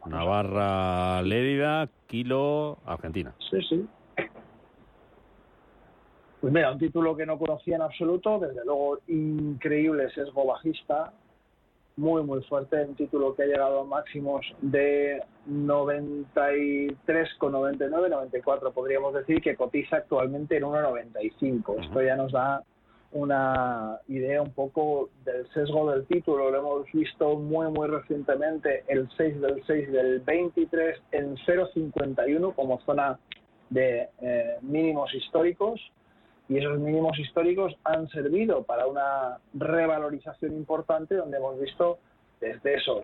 Navarra 0.06 1.22
Lérida, 1.22 1.88
Kilo, 2.06 2.78
Argentina. 2.84 3.34
Sí, 3.50 3.58
sí. 3.68 3.86
Pues 6.40 6.52
mira, 6.52 6.72
un 6.72 6.78
título 6.78 7.16
que 7.16 7.26
no 7.26 7.38
conocía 7.38 7.76
en 7.76 7.82
absoluto, 7.82 8.38
desde 8.38 8.64
luego 8.64 8.98
increíble 9.08 10.10
sesgo 10.10 10.46
bajista, 10.46 11.12
muy, 12.00 12.22
muy 12.22 12.42
fuerte, 12.44 12.82
un 12.82 12.94
título 12.94 13.34
que 13.34 13.42
ha 13.42 13.46
llegado 13.46 13.80
a 13.80 13.84
máximos 13.84 14.46
de 14.62 15.22
93,99, 15.48 18.08
94 18.08 18.72
podríamos 18.72 19.12
decir, 19.12 19.42
que 19.42 19.54
cotiza 19.54 19.98
actualmente 19.98 20.56
en 20.56 20.62
1,95. 20.62 21.84
Esto 21.84 22.02
ya 22.02 22.16
nos 22.16 22.32
da 22.32 22.62
una 23.12 23.98
idea 24.08 24.40
un 24.40 24.52
poco 24.52 25.10
del 25.26 25.46
sesgo 25.52 25.90
del 25.90 26.06
título. 26.06 26.50
Lo 26.50 26.58
hemos 26.58 26.90
visto 26.90 27.36
muy, 27.36 27.70
muy 27.70 27.88
recientemente, 27.88 28.82
el 28.88 29.06
6 29.18 29.42
del 29.42 29.62
6 29.66 29.92
del 29.92 30.20
23 30.20 31.02
en 31.12 31.36
0,51 31.36 32.54
como 32.54 32.80
zona 32.80 33.18
de 33.68 34.08
eh, 34.22 34.56
mínimos 34.62 35.14
históricos 35.14 35.78
y 36.50 36.58
esos 36.58 36.80
mínimos 36.80 37.16
históricos 37.18 37.72
han 37.84 38.08
servido 38.08 38.64
para 38.64 38.88
una 38.88 39.38
revalorización 39.54 40.52
importante 40.56 41.14
donde 41.14 41.36
hemos 41.36 41.60
visto 41.60 41.98
desde 42.40 42.74
esos 42.74 43.02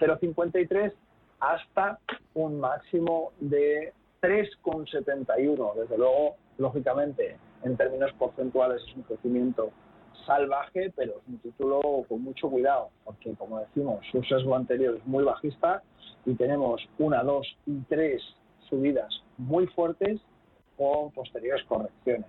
0,53 0.00 0.86
eh, 0.86 0.92
hasta 1.40 1.98
un 2.32 2.58
máximo 2.58 3.32
de 3.38 3.92
3,71. 4.22 5.74
Desde 5.74 5.98
luego, 5.98 6.36
lógicamente, 6.56 7.36
en 7.64 7.76
términos 7.76 8.10
porcentuales 8.18 8.82
es 8.88 8.96
un 8.96 9.02
crecimiento 9.02 9.70
salvaje, 10.24 10.90
pero 10.96 11.18
es 11.18 11.28
un 11.28 11.38
título 11.38 11.82
con 12.08 12.22
mucho 12.22 12.48
cuidado, 12.48 12.88
porque 13.04 13.34
como 13.34 13.60
decimos, 13.60 14.06
su 14.10 14.22
sesgo 14.22 14.56
anterior 14.56 14.96
es 14.96 15.06
muy 15.06 15.22
bajista 15.22 15.82
y 16.24 16.34
tenemos 16.34 16.80
una, 16.98 17.22
dos 17.22 17.46
y 17.66 17.78
tres 17.90 18.22
subidas 18.70 19.12
muy 19.36 19.66
fuertes 19.66 20.18
con 20.82 21.12
posteriores 21.12 21.64
correcciones. 21.66 22.26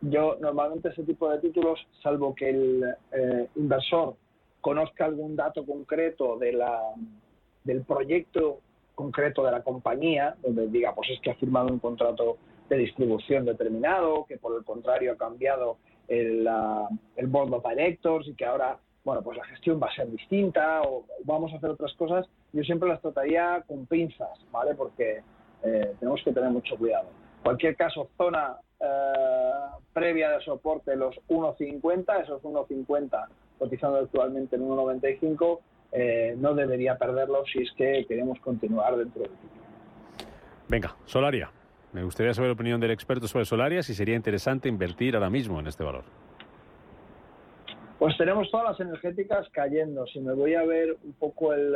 Yo 0.00 0.36
normalmente 0.40 0.90
ese 0.90 1.02
tipo 1.02 1.28
de 1.30 1.38
títulos, 1.38 1.80
salvo 2.02 2.34
que 2.34 2.50
el 2.50 2.84
eh, 3.12 3.48
inversor 3.56 4.14
conozca 4.60 5.06
algún 5.06 5.34
dato 5.34 5.64
concreto 5.64 6.38
de 6.38 6.52
la, 6.52 6.80
del 7.64 7.82
proyecto 7.82 8.60
concreto 8.94 9.44
de 9.44 9.50
la 9.50 9.62
compañía, 9.62 10.36
donde 10.42 10.68
diga, 10.68 10.94
pues 10.94 11.10
es 11.10 11.20
que 11.20 11.30
ha 11.30 11.34
firmado 11.34 11.68
un 11.68 11.80
contrato 11.80 12.36
de 12.68 12.76
distribución 12.76 13.44
determinado, 13.44 14.24
que 14.26 14.36
por 14.38 14.56
el 14.56 14.64
contrario 14.64 15.12
ha 15.12 15.16
cambiado 15.16 15.78
el, 16.06 16.48
el 17.16 17.26
board 17.26 17.52
of 17.52 17.64
directors 17.68 18.28
y 18.28 18.34
que 18.34 18.44
ahora, 18.44 18.78
bueno, 19.04 19.22
pues 19.22 19.38
la 19.38 19.44
gestión 19.46 19.80
va 19.82 19.88
a 19.88 19.94
ser 19.94 20.08
distinta 20.10 20.82
o 20.82 21.04
vamos 21.24 21.52
a 21.52 21.56
hacer 21.56 21.70
otras 21.70 21.92
cosas, 21.94 22.26
yo 22.52 22.62
siempre 22.62 22.88
las 22.88 23.00
trataría 23.00 23.64
con 23.66 23.86
pinzas, 23.86 24.38
¿vale? 24.52 24.74
Porque 24.74 25.22
eh, 25.64 25.94
tenemos 25.98 26.22
que 26.22 26.32
tener 26.32 26.50
mucho 26.50 26.76
cuidado 26.76 27.23
cualquier 27.44 27.76
caso, 27.76 28.08
zona 28.16 28.56
eh, 28.80 29.52
previa 29.92 30.30
de 30.30 30.44
soporte 30.44 30.96
los 30.96 31.14
1.50, 31.28 32.22
esos 32.22 32.42
1.50 32.42 33.26
cotizando 33.58 33.98
actualmente 33.98 34.56
en 34.56 34.62
1.95, 34.68 35.60
eh, 35.92 36.34
no 36.36 36.54
debería 36.54 36.98
perderlo 36.98 37.44
si 37.46 37.62
es 37.62 37.70
que 37.76 38.04
queremos 38.08 38.40
continuar 38.40 38.96
dentro 38.96 39.22
del 39.22 39.30
título. 39.30 39.62
Venga, 40.68 40.96
Solaria. 41.04 41.52
Me 41.92 42.02
gustaría 42.02 42.34
saber 42.34 42.48
la 42.48 42.54
opinión 42.54 42.80
del 42.80 42.90
experto 42.90 43.28
sobre 43.28 43.44
Solaria, 43.44 43.82
si 43.84 43.94
sería 43.94 44.16
interesante 44.16 44.68
invertir 44.68 45.14
ahora 45.14 45.30
mismo 45.30 45.60
en 45.60 45.68
este 45.68 45.84
valor. 45.84 46.02
Pues 48.00 48.16
tenemos 48.18 48.50
todas 48.50 48.70
las 48.70 48.80
energéticas 48.80 49.48
cayendo. 49.50 50.04
Si 50.08 50.18
me 50.18 50.32
voy 50.32 50.54
a 50.54 50.64
ver 50.64 50.96
un 51.04 51.12
poco 51.12 51.52
el, 51.52 51.74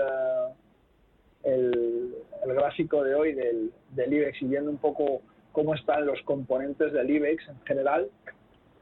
eh, 1.45 2.11
el, 2.45 2.55
gráfico 2.55 3.05
de 3.05 3.15
hoy 3.15 3.35
del, 3.35 3.71
del 3.91 4.13
IBEX 4.13 4.43
y 4.43 4.47
viendo 4.47 4.71
un 4.71 4.79
poco 4.79 5.23
cómo 5.59 5.75
están 5.75 6.07
los 6.07 6.23
componentes 6.23 6.93
del 6.93 7.11
IBEX 7.11 7.49
en 7.49 7.61
general, 7.63 8.09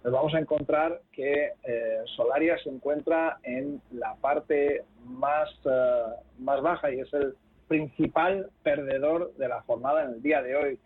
nos 0.04 0.12
vamos 0.12 0.34
a 0.34 0.40
encontrar 0.40 1.00
que 1.10 1.52
eh, 1.64 2.00
Solaria 2.14 2.58
se 2.58 2.68
encuentra 2.68 3.38
en 3.44 3.80
la 3.92 4.14
parte 4.16 4.84
más, 5.06 5.48
eh, 5.64 6.02
más 6.38 6.60
baja 6.60 6.92
y 6.92 7.00
es 7.00 7.10
el 7.14 7.34
principal 7.66 8.50
perdedor 8.62 9.32
de 9.38 9.48
la 9.48 9.62
jornada 9.62 10.04
en 10.04 10.10
el 10.10 10.22
día 10.22 10.42
de 10.42 10.54
hoy, 10.54 10.78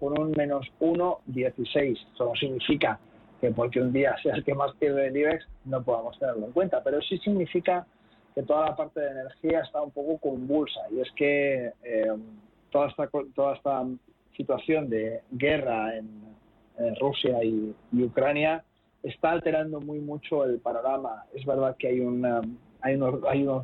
con 0.00 0.18
un 0.18 0.30
menos 0.30 0.66
1,16. 0.80 1.92
Eso 2.14 2.24
no 2.24 2.34
significa 2.36 2.98
que 3.42 3.50
porque 3.50 3.82
un 3.82 3.92
día 3.92 4.16
sea 4.22 4.36
el 4.36 4.44
que 4.44 4.54
más 4.54 4.74
pierde 4.76 5.08
el 5.08 5.16
IBEX 5.18 5.46
no 5.66 5.84
podamos 5.84 6.18
tenerlo 6.18 6.46
en 6.46 6.52
cuenta, 6.52 6.82
pero 6.82 7.02
sí 7.02 7.18
significa 7.18 7.86
que 8.34 8.44
toda 8.44 8.70
la 8.70 8.76
parte 8.76 8.98
de 8.98 9.10
energía 9.10 9.60
está 9.60 9.82
un 9.82 9.90
poco 9.90 10.16
convulsa 10.16 10.80
y 10.90 11.00
es 11.00 11.12
que 11.14 11.70
eh, 11.82 12.16
toda, 12.70 12.88
esta, 12.88 13.10
toda 13.34 13.56
esta 13.56 13.84
situación 14.36 14.88
de 14.88 15.20
guerra 15.30 15.96
en, 15.96 16.24
Rusia 17.00 17.38
y, 17.44 17.72
Ucrania 17.92 18.64
está 19.04 19.30
alterando 19.30 19.80
muy 19.80 20.00
mucho 20.00 20.44
el 20.44 20.58
panorama. 20.58 21.24
Es 21.32 21.46
verdad 21.46 21.76
que 21.78 21.86
hay, 21.86 22.00
unos, 22.00 22.44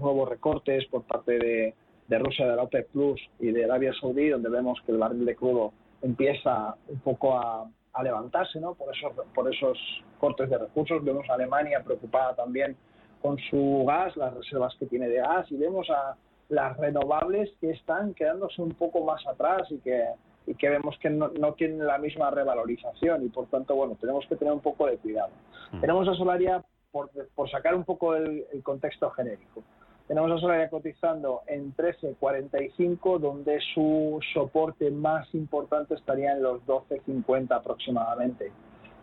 nuevos 0.01 0.29
recortes 0.29 0.87
por 0.87 1.03
parte 1.03 1.39
de, 1.39 1.75
de 2.07 2.19
Rusia, 2.21 2.47
de 2.47 2.55
la 2.55 2.63
OPEC 2.63 2.89
Plus 2.91 3.21
y 3.41 3.51
de 3.51 3.65
Arabia 3.65 3.93
Saudí, 4.01 4.29
donde 4.29 4.49
vemos 4.49 4.81
que 4.87 4.93
el 4.93 4.99
barril 4.99 5.25
de 5.25 5.35
crudo 5.35 5.73
empieza 6.03 6.77
un 6.89 7.01
poco 7.01 7.37
a, 7.37 7.69
levantarse 8.03 8.61
¿no? 8.61 8.77
esos, 8.93 9.13
por 9.35 9.53
esos 9.53 9.77
cortes 10.21 10.49
de 10.49 10.59
recursos. 10.59 11.05
Vemos 11.05 11.29
a 11.29 11.35
Alemania 11.35 11.83
preocupada 11.85 12.35
también 12.37 12.77
con 13.21 13.37
su 13.51 13.85
gas, 13.87 14.17
las 14.17 14.33
reservas 14.35 14.75
que 14.79 14.87
tiene 14.87 15.09
de 15.09 15.17
gas, 15.17 15.51
y 15.51 15.57
vemos 15.57 15.91
a 15.91 16.17
las 16.49 16.77
renovables 16.77 17.51
que 17.61 17.71
están 17.71 18.15
quedándose 18.15 18.63
un 18.63 18.71
poco 18.71 19.05
más 19.05 19.25
atrás 19.27 19.71
y 19.71 19.79
que 19.79 20.05
y 20.51 20.55
que 20.57 20.69
vemos 20.69 20.99
que 20.99 21.09
no, 21.09 21.29
no 21.29 21.55
tienen 21.55 21.87
la 21.87 21.97
misma 21.99 22.29
revalorización 22.31 23.25
y 23.25 23.29
por 23.29 23.47
tanto, 23.47 23.77
bueno, 23.77 23.97
tenemos 24.01 24.27
que 24.27 24.35
tener 24.35 24.53
un 24.53 24.61
poco 24.61 24.87
de 24.87 24.97
cuidado. 24.99 25.31
Mm. 25.71 25.81
Tenemos 25.81 26.09
a 26.09 26.15
Solaria, 26.15 26.65
por, 26.91 27.09
por 27.37 27.49
sacar 27.49 27.77
un 27.77 27.85
poco 27.85 28.17
el, 28.17 28.45
contexto 28.65 29.09
genérico, 29.11 29.63
tenemos 30.09 30.33
a 30.33 30.39
Solaria 30.39 30.69
cotizando 30.69 31.43
en 31.47 31.73
13.45, 31.77 33.21
donde 33.21 33.61
su 33.73 34.19
soporte 34.35 34.91
más 34.91 35.33
importante 35.37 35.95
estaría 35.95 36.33
en 36.33 36.43
los 36.43 36.61
12.50 36.67 37.53
aproximadamente. 37.53 38.51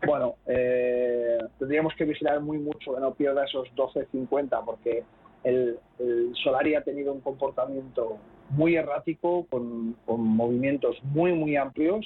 Bueno, 0.06 0.36
eh, 0.48 1.38
tendríamos 1.60 1.94
que 1.96 2.04
vigilar 2.04 2.42
muy 2.42 2.58
mucho 2.58 2.94
que 2.94 3.00
no 3.00 3.14
pierda 3.14 3.46
esos 3.46 3.70
12.50 3.74 4.66
porque 4.66 5.06
el, 5.48 5.80
el 6.00 6.36
Solaria 6.44 6.80
ha 6.80 6.84
tenido 6.84 7.14
un 7.14 7.22
comportamiento 7.22 8.18
muy 8.50 8.76
errático, 8.76 9.46
con, 9.50 9.96
movimientos 10.08 10.98
muy, 11.04 11.34
muy 11.34 11.56
amplios 11.56 12.06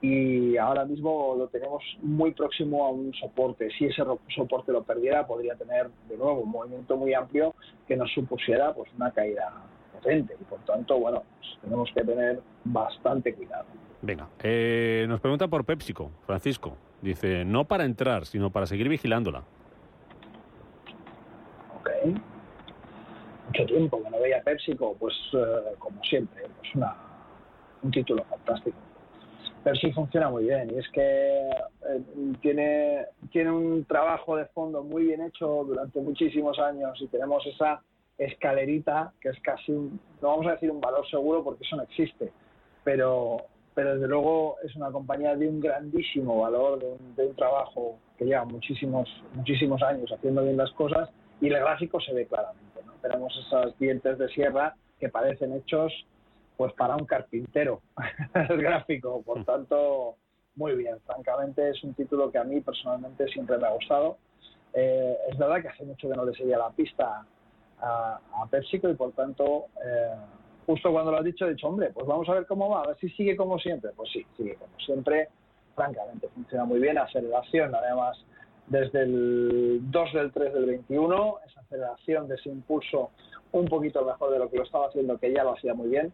y 0.00 0.56
ahora 0.58 0.84
mismo 0.84 1.34
lo 1.38 1.48
tenemos 1.48 1.82
muy 2.02 2.32
próximo 2.32 2.86
a 2.86 2.90
un 2.90 3.12
soporte. 3.14 3.70
Si 3.78 3.86
ese 3.86 4.02
soporte 4.34 4.72
lo 4.72 4.82
perdiera, 4.82 5.26
podría 5.26 5.54
tener 5.54 5.88
de 6.08 6.16
nuevo 6.16 6.40
un 6.40 6.50
movimiento 6.50 6.96
muy 6.96 7.14
amplio 7.14 7.54
que 7.88 7.96
nos 7.96 8.12
supusiera 8.12 8.74
pues, 8.74 8.90
una 8.94 9.10
caída 9.10 9.52
potente 9.92 10.36
y 10.38 10.44
por 10.44 10.60
tanto, 10.60 10.98
bueno, 10.98 11.22
pues, 11.38 11.58
tenemos 11.62 11.90
que 11.94 12.04
tener 12.04 12.40
bastante 12.64 13.34
cuidado. 13.34 13.64
Venga, 14.02 14.28
eh, 14.42 15.06
nos 15.08 15.20
pregunta 15.20 15.48
por 15.48 15.64
PepsiCo, 15.64 16.10
Francisco. 16.26 16.76
Dice, 17.00 17.44
no 17.44 17.64
para 17.64 17.84
entrar, 17.84 18.26
sino 18.26 18.50
para 18.50 18.66
seguir 18.66 18.88
vigilándola. 18.88 19.42
Ok 21.80 22.35
mucho 23.46 23.66
tiempo 23.66 24.02
que 24.02 24.10
no 24.10 24.20
veía 24.20 24.42
PepsiCo, 24.42 24.96
pues 24.98 25.14
eh, 25.32 25.74
como 25.78 26.02
siempre, 26.04 26.42
pues 26.58 26.84
un 27.82 27.90
título 27.90 28.24
fantástico. 28.24 28.76
Pepsi 29.64 29.92
funciona 29.92 30.30
muy 30.30 30.44
bien 30.44 30.70
y 30.72 30.78
es 30.78 30.88
que 30.90 31.48
eh, 31.50 32.02
tiene, 32.40 33.06
tiene 33.32 33.50
un 33.50 33.84
trabajo 33.84 34.36
de 34.36 34.46
fondo 34.46 34.82
muy 34.84 35.04
bien 35.06 35.22
hecho 35.22 35.64
durante 35.66 36.00
muchísimos 36.00 36.58
años 36.58 36.96
y 37.00 37.08
tenemos 37.08 37.44
esa 37.46 37.82
escalerita 38.16 39.12
que 39.20 39.30
es 39.30 39.40
casi, 39.40 39.72
un, 39.72 40.00
no 40.22 40.28
vamos 40.28 40.46
a 40.46 40.52
decir 40.52 40.70
un 40.70 40.80
valor 40.80 41.06
seguro 41.10 41.42
porque 41.42 41.64
eso 41.64 41.76
no 41.76 41.82
existe, 41.82 42.32
pero 42.84 43.38
pero 43.76 43.92
desde 43.92 44.08
luego 44.08 44.56
es 44.64 44.74
una 44.74 44.90
compañía 44.90 45.36
de 45.36 45.46
un 45.46 45.60
grandísimo 45.60 46.40
valor, 46.40 46.78
de 47.14 47.26
un, 47.26 47.36
trabajo 47.36 47.98
que 48.16 48.24
lleva 48.24 48.46
muchísimos, 48.46 49.06
muchísimos 49.34 49.82
años 49.82 50.10
haciendo 50.10 50.42
bien 50.44 50.56
las 50.56 50.70
cosas 50.72 51.10
y 51.40 51.48
el 51.48 51.58
gráfico 51.58 52.00
se 52.00 52.12
ve 52.12 52.26
claramente. 52.26 52.80
¿no? 52.84 52.92
Tenemos 53.02 53.36
esos 53.36 53.78
dientes 53.78 54.18
de 54.18 54.28
sierra 54.28 54.74
que 54.98 55.08
parecen 55.08 55.52
hechos 55.52 55.92
pues 56.56 56.72
para 56.72 56.96
un 56.96 57.04
carpintero, 57.04 57.82
el 58.48 58.62
gráfico. 58.62 59.22
Por 59.22 59.44
tanto, 59.44 60.16
muy 60.54 60.74
bien. 60.74 60.98
Francamente, 61.04 61.70
es 61.70 61.82
un 61.84 61.94
título 61.94 62.30
que 62.30 62.38
a 62.38 62.44
mí 62.44 62.60
personalmente 62.60 63.26
siempre 63.28 63.58
me 63.58 63.66
ha 63.66 63.70
gustado. 63.70 64.16
Eh, 64.72 65.16
es 65.30 65.38
verdad 65.38 65.60
que 65.60 65.68
hace 65.68 65.84
mucho 65.84 66.08
que 66.08 66.16
no 66.16 66.24
le 66.24 66.34
seguía 66.34 66.58
la 66.58 66.70
pista 66.70 67.24
a, 67.80 68.20
a 68.42 68.46
PepsiCo 68.46 68.88
y 68.88 68.94
por 68.94 69.12
tanto, 69.12 69.66
eh, 69.84 70.14
justo 70.64 70.90
cuando 70.92 71.12
lo 71.12 71.18
has 71.18 71.24
dicho, 71.24 71.46
he 71.46 71.50
dicho, 71.50 71.68
hombre, 71.68 71.90
pues 71.90 72.06
vamos 72.06 72.28
a 72.28 72.34
ver 72.34 72.46
cómo 72.46 72.70
va, 72.70 72.82
a 72.82 72.86
ver 72.88 72.96
si 72.98 73.08
sigue 73.10 73.36
como 73.36 73.58
siempre. 73.58 73.90
Pues 73.94 74.10
sí, 74.10 74.26
sigue 74.36 74.54
como 74.54 74.78
siempre. 74.78 75.28
Francamente, 75.74 76.28
funciona 76.28 76.64
muy 76.64 76.80
bien. 76.80 76.96
Aceleración, 76.96 77.74
además, 77.74 78.16
desde 78.68 79.02
el 79.02 79.80
2 79.90 80.12
del 80.12 80.32
3 80.32 80.54
del 80.54 80.66
21, 80.66 81.38
esa 81.46 81.60
aceleración 81.60 82.28
de 82.28 82.36
ese 82.36 82.48
impulso 82.48 83.10
un 83.52 83.66
poquito 83.66 84.04
mejor 84.04 84.32
de 84.32 84.38
lo 84.38 84.50
que 84.50 84.58
lo 84.58 84.64
estaba 84.64 84.86
haciendo, 84.86 85.18
que 85.18 85.32
ya 85.32 85.44
lo 85.44 85.54
hacía 85.54 85.74
muy 85.74 85.88
bien, 85.88 86.12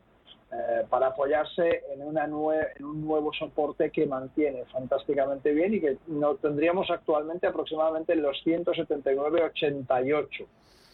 eh, 0.52 0.84
para 0.90 1.08
apoyarse 1.08 1.82
en, 1.92 2.02
una 2.02 2.26
nue 2.26 2.58
en 2.76 2.84
un 2.84 3.06
nuevo 3.06 3.32
soporte 3.32 3.90
que 3.90 4.06
mantiene 4.06 4.66
fantásticamente 4.66 5.50
bien 5.52 5.72
y 5.72 5.80
que 5.80 5.96
no 6.08 6.34
tendríamos 6.34 6.90
actualmente 6.90 7.46
aproximadamente 7.46 8.14
los 8.16 8.36
179,88. 8.44 10.46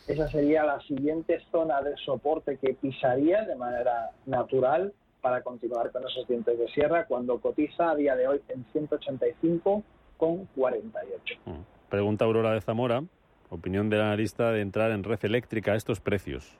Esa 0.06 0.28
sería 0.28 0.64
la 0.64 0.80
siguiente 0.82 1.40
zona 1.50 1.82
de 1.82 1.96
soporte 1.96 2.56
que 2.58 2.74
pisaría 2.74 3.42
de 3.42 3.56
manera 3.56 4.10
natural 4.26 4.92
para 5.20 5.42
continuar 5.42 5.90
con 5.90 6.06
esos 6.06 6.28
dientes 6.28 6.56
de 6.56 6.68
sierra 6.68 7.06
cuando 7.06 7.40
cotiza 7.40 7.90
a 7.90 7.96
día 7.96 8.14
de 8.14 8.28
hoy 8.28 8.40
en 8.48 8.64
185 8.72 9.82
3,48. 10.18 11.38
Mm. 11.44 11.50
Pregunta 11.88 12.24
Aurora 12.24 12.52
de 12.52 12.60
Zamora, 12.60 13.02
opinión 13.50 13.88
del 13.88 14.00
analista 14.00 14.52
de 14.52 14.60
entrar 14.60 14.90
en 14.90 15.04
red 15.04 15.18
eléctrica 15.22 15.72
a 15.72 15.76
estos 15.76 16.00
precios. 16.00 16.58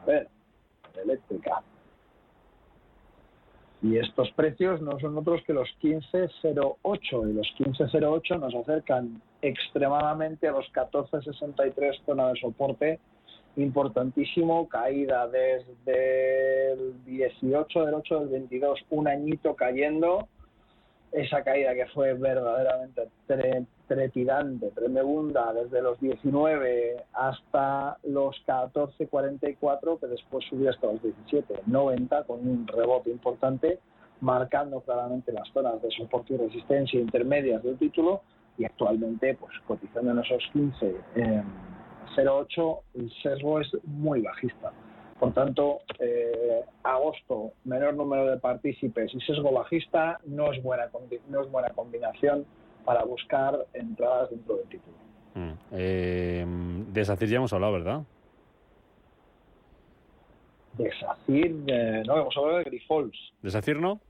A 0.00 0.04
ver, 0.04 0.28
eléctrica. 1.02 1.62
Y 3.82 3.98
estos 3.98 4.30
precios 4.32 4.80
no 4.80 4.98
son 5.00 5.18
otros 5.18 5.42
que 5.44 5.52
los 5.52 5.68
15.08 5.82 7.30
y 7.30 7.32
los 7.32 7.48
15.08 7.58 8.38
nos 8.38 8.54
acercan 8.54 9.20
extremadamente 9.40 10.46
a 10.46 10.52
los 10.52 10.66
14.63 10.72 12.04
zona 12.06 12.28
de 12.28 12.40
soporte 12.40 13.00
importantísimo, 13.56 14.68
caída 14.68 15.26
desde 15.26 16.72
el 16.72 17.04
18 17.04 17.84
del 17.84 17.94
8 17.94 18.20
del 18.20 18.28
22, 18.28 18.80
un 18.90 19.08
añito 19.08 19.54
cayendo 19.56 20.28
esa 21.12 21.42
caída 21.42 21.74
que 21.74 21.86
fue 21.86 22.14
verdaderamente 22.14 23.08
trepidante, 23.86 24.70
tremebunda, 24.70 25.52
desde 25.52 25.82
los 25.82 26.00
19 26.00 27.04
hasta 27.12 27.98
los 28.04 28.36
14.44, 28.46 30.00
que 30.00 30.06
después 30.06 30.44
subió 30.48 30.70
hasta 30.70 30.86
los 30.86 31.02
17.90 31.02 32.26
con 32.26 32.48
un 32.48 32.66
rebote 32.66 33.10
importante, 33.10 33.78
marcando 34.20 34.80
claramente 34.80 35.32
las 35.32 35.48
zonas 35.48 35.82
de 35.82 35.90
soporte 35.90 36.34
y 36.34 36.38
resistencia 36.38 36.98
intermedias 36.98 37.62
del 37.62 37.76
título 37.76 38.22
y 38.56 38.64
actualmente 38.64 39.34
pues 39.34 39.52
cotizando 39.66 40.12
en 40.12 40.18
esos 40.20 40.42
15 40.52 40.94
0,8 42.16 42.80
el 42.94 43.12
sesgo 43.22 43.60
es 43.60 43.68
muy 43.84 44.20
bajista. 44.20 44.72
Por 45.22 45.32
tanto, 45.34 45.82
eh, 46.00 46.64
agosto, 46.82 47.52
menor 47.62 47.94
número 47.94 48.26
de 48.26 48.38
partícipes 48.38 49.14
y 49.14 49.20
sesgo 49.20 49.52
bajista 49.52 50.18
no 50.26 50.52
es 50.52 50.60
buena, 50.60 50.90
no 51.28 51.42
es 51.42 51.48
buena 51.48 51.70
combinación 51.70 52.44
para 52.84 53.04
buscar 53.04 53.56
entradas 53.72 54.30
dentro 54.30 54.56
del 54.56 54.66
título. 54.66 54.96
Mm. 55.36 55.52
Eh, 55.70 56.44
de 56.92 57.04
SACIR 57.04 57.28
ya 57.28 57.36
hemos 57.36 57.52
hablado, 57.52 57.72
¿verdad? 57.74 58.02
De 60.76 60.90
SACIR, 60.98 61.54
eh, 61.68 62.02
no, 62.04 62.18
hemos 62.18 62.36
hablado 62.36 62.58
de 62.58 62.64
Grifols. 62.64 63.32
¿De 63.42 63.50
SACIR 63.52 63.78
no? 63.78 64.00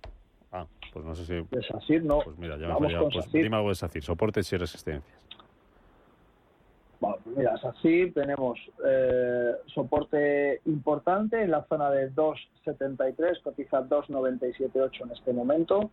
Ah, 0.51 0.65
pues 0.95 1.05
no 1.05 1.15
sé 1.15 1.27
si... 1.27 1.35
De 1.55 1.63
SACIR 1.63 2.05
no. 2.05 2.21
Pues 2.21 2.39
mira, 2.39 2.57
ya 2.57 2.69
me 2.69 2.87
fallado. 2.87 3.11
Pues 3.11 3.31
dime 3.31 3.55
algo 3.55 3.69
de 3.69 3.75
SACIR, 3.75 4.03
soportes 4.03 4.51
y 4.51 4.57
resistencias. 4.57 5.23
Mira, 7.25 7.57
SACIR 7.59 8.13
tenemos 8.13 8.59
eh, 8.85 9.53
soporte 9.67 10.61
importante 10.67 11.43
en 11.43 11.51
la 11.51 11.65
zona 11.65 11.91
de 11.91 12.13
2.73, 12.13 13.43
cotiza 13.43 13.83
2.978 13.83 15.03
en 15.03 15.11
este 15.13 15.33
momento. 15.33 15.91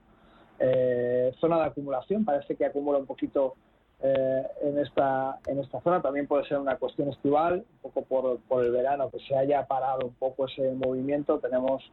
Eh, 0.60 1.34
zona 1.40 1.58
de 1.58 1.64
acumulación, 1.66 2.26
parece 2.26 2.56
que 2.56 2.66
acumula 2.66 3.00
un 3.00 3.06
poquito 3.06 3.56
eh, 4.02 4.44
en, 4.62 4.80
esta, 4.80 5.40
en 5.48 5.60
esta 5.60 5.80
zona. 5.82 6.02
También 6.02 6.28
puede 6.28 6.46
ser 6.48 6.58
una 6.58 6.78
cuestión 6.78 7.10
estival, 7.10 7.66
un 7.84 7.92
poco 7.92 8.04
por, 8.04 8.40
por 8.42 8.66
el 8.66 8.72
verano, 8.72 9.10
que 9.10 9.20
se 9.20 9.36
haya 9.36 9.66
parado 9.66 10.08
un 10.08 10.14
poco 10.16 10.48
ese 10.48 10.72
movimiento. 10.74 11.40
Tenemos 11.40 11.84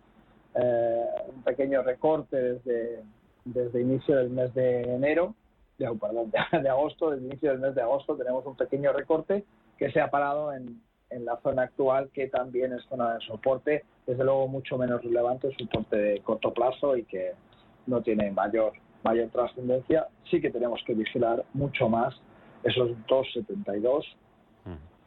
eh, 0.55 1.05
un 1.34 1.43
pequeño 1.43 1.82
recorte 1.82 2.37
desde, 2.37 3.03
desde 3.45 3.80
inicio 3.80 4.16
del 4.16 4.30
mes 4.30 4.55
de 4.55 4.82
enero, 4.82 5.34
de, 5.79 5.87
perdón, 6.01 6.31
de, 6.31 6.68
agosto, 6.68 7.11
desde 7.11 7.27
inicio 7.27 7.51
del 7.51 7.61
mes 7.61 7.74
de 7.74 7.83
agosto 7.83 8.16
tenemos 8.16 8.45
un 8.47 8.57
pequeño 8.57 8.93
recorte 8.93 9.45
que 9.79 9.91
se 9.93 10.01
ha 10.01 10.11
parado 10.11 10.53
en, 10.53 10.81
en 11.11 11.24
la 11.24 11.39
zona 11.43 11.62
actual, 11.62 12.11
que 12.12 12.29
también 12.29 12.72
es 12.72 12.83
zona 12.85 13.14
de 13.14 13.20
soporte, 13.27 13.85
desde 14.07 14.24
luego 14.24 14.49
mucho 14.49 14.79
menos 14.79 15.03
relevante, 15.03 15.55
soporte 15.59 15.97
de 15.97 16.20
corto 16.20 16.53
plazo 16.53 16.97
y 16.97 17.05
que 17.05 17.33
no 17.87 18.03
tiene 18.03 18.31
mayor, 18.31 18.72
mayor 19.05 19.29
trascendencia. 19.29 20.09
Sí 20.31 20.41
que 20.41 20.51
tenemos 20.51 20.83
que 20.87 20.95
vigilar 20.95 21.45
mucho 21.53 21.89
más 21.89 22.14
esos 22.62 22.91
2,72, 23.07 24.05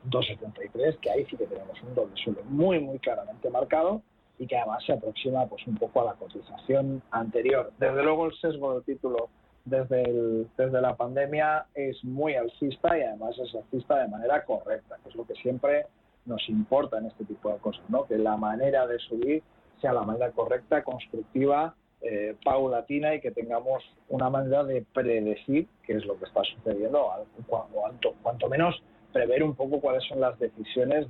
2,73, 0.09 0.97
que 0.99 1.11
ahí 1.11 1.25
sí 1.25 1.35
que 1.35 1.45
tenemos 1.45 1.81
un 1.81 1.93
doble 1.93 2.15
suelo 2.23 2.41
muy, 2.45 2.79
muy 2.79 2.99
claramente 2.99 3.49
marcado 3.49 4.01
y 4.37 4.47
que 4.47 4.57
además 4.57 4.83
se 4.85 4.93
aproxima 4.93 5.45
pues 5.47 5.65
un 5.67 5.75
poco 5.75 6.01
a 6.01 6.05
la 6.05 6.13
cotización 6.13 7.01
anterior. 7.11 7.73
Desde 7.77 8.01
luego 8.01 8.27
el 8.27 8.33
sesgo 8.39 8.75
del 8.75 8.83
título 8.83 9.29
desde, 9.65 10.03
el, 10.03 10.47
desde 10.57 10.81
la 10.81 10.95
pandemia 10.95 11.65
es 11.73 12.03
muy 12.03 12.35
alcista 12.35 12.97
y 12.97 13.01
además 13.01 13.37
es 13.39 13.53
alcista 13.55 13.99
de 13.99 14.07
manera 14.07 14.43
correcta, 14.45 14.97
que 15.03 15.09
es 15.09 15.15
lo 15.15 15.25
que 15.25 15.35
siempre 15.35 15.85
nos 16.25 16.47
importa 16.49 16.97
en 16.97 17.07
este 17.07 17.25
tipo 17.25 17.51
de 17.51 17.57
cosas, 17.59 17.83
¿no? 17.89 18.05
que 18.05 18.17
la 18.17 18.37
manera 18.37 18.87
de 18.87 18.99
subir 18.99 19.43
sea 19.81 19.93
la 19.93 20.03
manera 20.03 20.31
correcta, 20.31 20.83
constructiva 20.83 21.75
eh, 22.01 22.35
paulatina 22.45 23.13
y 23.15 23.21
que 23.21 23.31
tengamos 23.31 23.83
una 24.07 24.29
manera 24.29 24.63
de 24.63 24.85
predecir 24.93 25.67
qué 25.83 25.93
es 25.93 26.05
lo 26.05 26.17
que 26.17 26.25
está 26.25 26.41
sucediendo, 26.43 27.05
o 27.05 27.25
cuanto, 27.45 28.13
cuanto 28.23 28.47
menos 28.47 28.81
prever 29.11 29.43
un 29.43 29.55
poco 29.55 29.81
cuáles 29.81 30.03
son 30.05 30.21
las 30.21 30.37
decisiones 30.39 31.09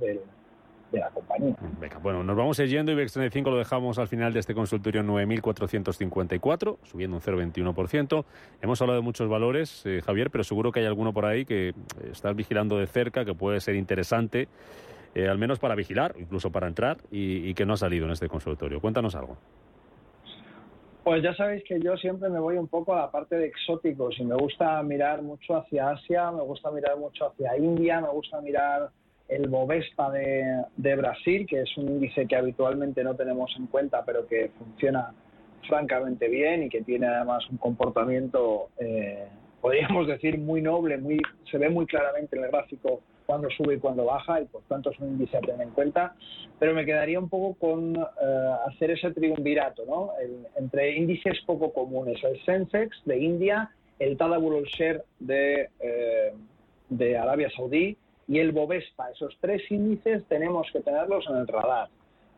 de 0.92 1.00
la 1.00 1.10
compañía. 1.10 1.56
bueno, 2.02 2.22
nos 2.24 2.36
vamos 2.36 2.58
yendo. 2.58 2.92
IBEX 2.92 3.12
35 3.12 3.50
lo 3.50 3.58
dejamos 3.58 3.98
al 3.98 4.08
final 4.08 4.32
de 4.32 4.40
este 4.40 4.54
consultorio 4.54 5.02
9.454, 5.02 6.78
subiendo 6.84 7.16
un 7.16 7.22
0,21%. 7.22 8.24
Hemos 8.60 8.80
hablado 8.80 9.00
de 9.00 9.04
muchos 9.04 9.28
valores, 9.28 9.84
eh, 9.86 10.02
Javier, 10.04 10.30
pero 10.30 10.44
seguro 10.44 10.72
que 10.72 10.80
hay 10.80 10.86
alguno 10.86 11.12
por 11.12 11.26
ahí 11.26 11.44
que 11.44 11.68
eh, 11.68 11.74
estás 12.10 12.34
vigilando 12.34 12.78
de 12.78 12.86
cerca, 12.86 13.24
que 13.24 13.34
puede 13.34 13.60
ser 13.60 13.76
interesante, 13.76 14.48
al 15.16 15.38
menos 15.38 15.58
para 15.58 15.74
vigilar, 15.74 16.14
incluso 16.18 16.52
para 16.52 16.68
entrar, 16.68 16.98
y 17.10 17.52
que 17.54 17.66
no 17.66 17.72
ha 17.72 17.76
salido 17.76 18.06
en 18.06 18.12
este 18.12 18.28
consultorio. 18.28 18.80
Cuéntanos 18.80 19.16
algo. 19.16 19.38
Pues 21.02 21.22
ya 21.22 21.34
sabéis 21.34 21.64
que 21.64 21.80
yo 21.80 21.96
siempre 21.96 22.28
me 22.28 22.38
voy 22.38 22.56
un 22.56 22.68
poco 22.68 22.94
a 22.94 23.00
la 23.00 23.10
parte 23.10 23.36
de 23.36 23.46
exóticos 23.46 24.18
y 24.18 24.24
me 24.24 24.34
gusta 24.34 24.82
mirar 24.82 25.22
mucho 25.22 25.56
hacia 25.56 25.90
Asia, 25.90 26.30
me 26.30 26.42
gusta 26.42 26.70
mirar 26.70 26.98
mucho 26.98 27.26
hacia 27.26 27.56
India, 27.56 28.00
me 28.00 28.10
gusta 28.10 28.40
mirar 28.42 28.90
el 29.30 29.48
Bovespa 29.48 30.10
de, 30.10 30.96
Brasil, 30.96 31.46
que 31.46 31.62
es 31.62 31.76
un 31.76 31.88
índice 31.88 32.26
que 32.26 32.36
habitualmente 32.36 33.04
no 33.04 33.14
tenemos 33.14 33.54
en 33.56 33.66
cuenta, 33.68 34.04
pero 34.04 34.26
que 34.26 34.50
funciona 34.58 35.12
francamente 35.68 36.28
bien 36.28 36.64
y 36.64 36.68
que 36.68 36.82
tiene 36.82 37.06
además 37.06 37.48
un 37.48 37.58
comportamiento, 37.58 38.70
eh, 38.78 39.28
podríamos 39.60 40.08
decir, 40.08 40.38
muy 40.38 40.60
noble, 40.60 40.98
muy, 40.98 41.20
se 41.48 41.58
ve 41.58 41.70
muy 41.70 41.86
claramente 41.86 42.36
en 42.36 42.44
el 42.44 42.50
gráfico 42.50 43.02
cuando 43.24 43.48
sube 43.50 43.74
y 43.74 43.78
cuando 43.78 44.04
baja 44.06 44.40
y 44.40 44.46
por 44.46 44.62
tanto 44.62 44.90
es 44.90 44.98
un 44.98 45.10
índice 45.10 45.36
a 45.36 45.40
tener 45.40 45.60
en 45.60 45.70
cuenta, 45.70 46.16
pero 46.58 46.74
me 46.74 46.84
quedaría 46.84 47.20
un 47.20 47.28
poco 47.28 47.54
con 47.54 47.94
eh, 47.94 48.50
hacer 48.66 48.90
ese 48.90 49.12
triunvirato 49.12 49.84
¿no? 49.86 50.10
entre 50.56 50.96
índices 50.96 51.38
poco 51.46 51.72
comunes, 51.72 52.18
el 52.24 52.42
Sensex 52.44 53.00
de 53.04 53.18
India, 53.20 53.70
el 54.00 54.16
Tadabul 54.16 54.64
Share 54.64 55.04
de, 55.20 55.68
eh, 55.78 56.32
de 56.88 57.16
Arabia 57.16 57.48
Saudí 57.54 57.96
y 58.30 58.38
el 58.38 58.52
Bovespa. 58.52 59.10
Esos 59.10 59.36
tres 59.40 59.68
índices 59.72 60.24
tenemos 60.28 60.68
que 60.72 60.80
tenerlos 60.80 61.26
en 61.28 61.36
el 61.36 61.48
radar. 61.48 61.88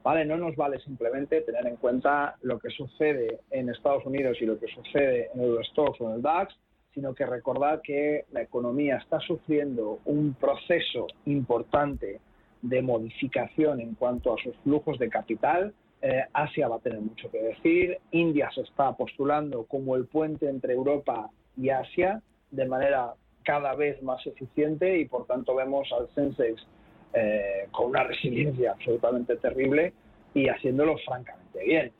¿Vale? 0.02 0.24
No 0.24 0.38
nos 0.38 0.56
vale 0.56 0.80
simplemente 0.80 1.42
tener 1.42 1.66
en 1.66 1.76
cuenta 1.76 2.34
lo 2.40 2.58
que 2.58 2.70
sucede 2.70 3.40
en 3.50 3.68
Estados 3.68 4.04
Unidos 4.06 4.38
y 4.40 4.46
lo 4.46 4.58
que 4.58 4.66
sucede 4.68 5.28
en 5.32 5.42
Eurostox 5.42 6.00
o 6.00 6.08
en 6.08 6.16
el 6.16 6.22
DAX, 6.22 6.56
sino 6.94 7.14
que 7.14 7.26
recordar 7.26 7.82
que 7.82 8.24
la 8.32 8.40
economía 8.40 8.96
está 8.96 9.20
sufriendo 9.20 10.00
un 10.06 10.34
proceso 10.34 11.06
importante 11.26 12.20
de 12.62 12.82
modificación 12.82 13.80
en 13.80 13.94
cuanto 13.94 14.32
a 14.32 14.42
sus 14.42 14.56
flujos 14.64 14.98
de 14.98 15.10
capital. 15.10 15.74
Eh, 16.00 16.24
Asia 16.32 16.68
va 16.68 16.76
a 16.76 16.80
tener 16.80 17.00
mucho 17.00 17.30
que 17.30 17.38
decir. 17.38 17.98
India 18.12 18.50
se 18.54 18.62
está 18.62 18.92
postulando 18.94 19.64
como 19.64 19.94
el 19.94 20.06
puente 20.06 20.48
entre 20.48 20.72
Europa 20.72 21.28
y 21.56 21.68
Asia 21.68 22.22
de 22.50 22.66
manera 22.66 23.14
cada 23.44 23.74
vez 23.74 24.02
más 24.02 24.26
eficiente 24.26 24.98
y 24.98 25.06
por 25.06 25.26
tanto 25.26 25.54
vemos 25.54 25.90
al 25.92 26.08
Sensex 26.14 26.66
eh, 27.14 27.68
con 27.70 27.90
una 27.90 28.04
resiliencia 28.04 28.72
absolutamente 28.72 29.36
terrible 29.36 29.92
y 30.34 30.48
haciéndolo 30.48 30.96
francamente 30.98 31.64
bien. 31.64 31.92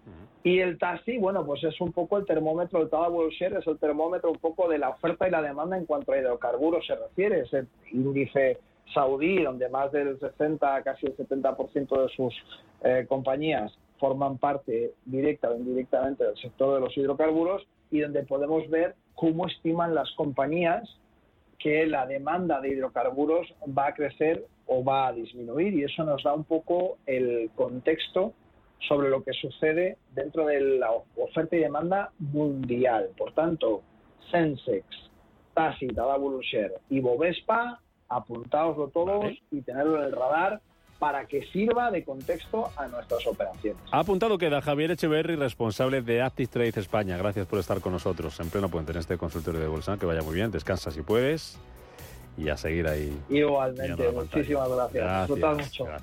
Y 0.45 0.59
el 0.59 0.79
taxi, 0.79 1.19
bueno, 1.19 1.47
pues 1.47 1.63
es 1.63 1.81
un 1.81 1.93
poco 1.93 2.19
el 2.19 2.27
termómetro, 2.27 2.83
el 2.83 2.91
Tadable 2.91 3.31
Share 3.31 3.59
es 3.59 3.67
el 3.67 3.79
termómetro 3.79 4.31
un 4.31 4.39
poco 4.39 4.69
de 4.69 4.79
la 4.79 4.89
oferta 4.89 5.29
y 5.29 5.31
la 5.31 5.41
demanda 5.41 5.77
en 5.77 5.87
cuanto 5.87 6.13
a 6.13 6.19
hidrocarburos 6.19 6.85
se 6.85 6.97
refiere. 6.97 7.41
Es 7.41 7.53
el 7.53 7.69
índice 7.93 8.59
saudí, 8.93 9.43
donde 9.43 9.69
más 9.69 9.93
del 9.93 10.19
60, 10.19 10.83
casi 10.83 11.07
el 11.07 11.17
70% 11.17 12.03
de 12.03 12.09
sus 12.09 12.35
eh, 12.83 13.07
compañías 13.09 13.73
forman 13.99 14.39
parte 14.39 14.95
directa 15.05 15.51
o 15.51 15.57
indirectamente 15.57 16.25
del 16.25 16.37
sector 16.37 16.75
de 16.75 16.81
los 16.81 16.97
hidrocarburos 16.97 17.65
y 17.93 18.01
donde 18.01 18.25
podemos 18.25 18.69
ver 18.69 18.97
cómo 19.15 19.47
estiman 19.47 19.95
las 19.95 20.11
compañías 20.17 20.83
que 21.63 21.87
la 21.87 22.07
demanda 22.07 22.61
de 22.61 22.71
hidrocarburos 22.71 23.55
va 23.67 23.89
a 23.89 23.95
crecer 23.95 24.45
o 24.67 24.83
va 24.83 25.09
a 25.09 25.13
disminuir 25.13 25.75
y 25.75 25.85
eso 25.85 26.03
nos 26.05 26.23
da 26.23 26.33
un 26.33 26.45
poco 26.45 26.99
el 27.07 27.51
contexto 27.55 28.33
sobre 28.89 29.11
lo 29.11 29.23
que 29.23 29.33
sucede 29.33 29.97
dentro 30.13 30.47
de 30.47 30.61
la 30.61 30.91
oferta 31.17 31.55
y 31.57 31.61
demanda 31.61 32.11
mundial. 32.19 33.11
Por 33.17 33.33
tanto, 33.33 33.83
Sensex, 34.31 34.85
TASI, 35.55 35.89
Share 35.89 36.73
y 36.91 37.01
Bovespa, 37.01 37.81
apuntaoslo 38.09 38.89
todos 38.89 39.33
y 39.51 39.63
tenerlo 39.63 39.99
en 39.99 40.05
el 40.07 40.13
radar 40.13 40.61
para 41.03 41.27
que 41.27 41.45
sirva 41.47 41.91
de 41.91 42.05
contexto 42.05 42.71
a 42.77 42.87
nuestras 42.87 43.27
operaciones. 43.27 43.83
Ha 43.91 43.99
apuntado 43.99 44.39
queda 44.39 44.63
Javier 44.63 44.93
Echeverry, 44.93 45.35
responsable 45.35 46.01
de 46.01 46.23
Active 46.23 46.47
Trade 46.47 46.73
España. 46.77 47.19
Gracias 47.19 47.45
por 47.49 47.59
estar 47.59 47.81
con 47.81 47.91
nosotros 47.91 48.39
en 48.39 48.51
pleno 48.51 48.69
puente 48.69 48.93
en 48.93 48.99
este 48.99 49.19
consultorio 49.19 49.59
de 49.59 49.67
bolsa. 49.67 49.99
Que 49.99 50.07
vaya 50.07 50.23
muy 50.23 50.37
bien, 50.37 50.53
descansa 50.53 50.93
si 50.93 51.03
puedes 51.03 51.59
y 52.39 52.51
a 52.51 52.57
seguir 52.57 52.87
ahí. 52.87 53.21
Igualmente, 53.29 54.13
muchísimas 54.13 54.71
gracias. 54.71 55.29
gracias 55.29 55.57
mucho. 55.57 55.87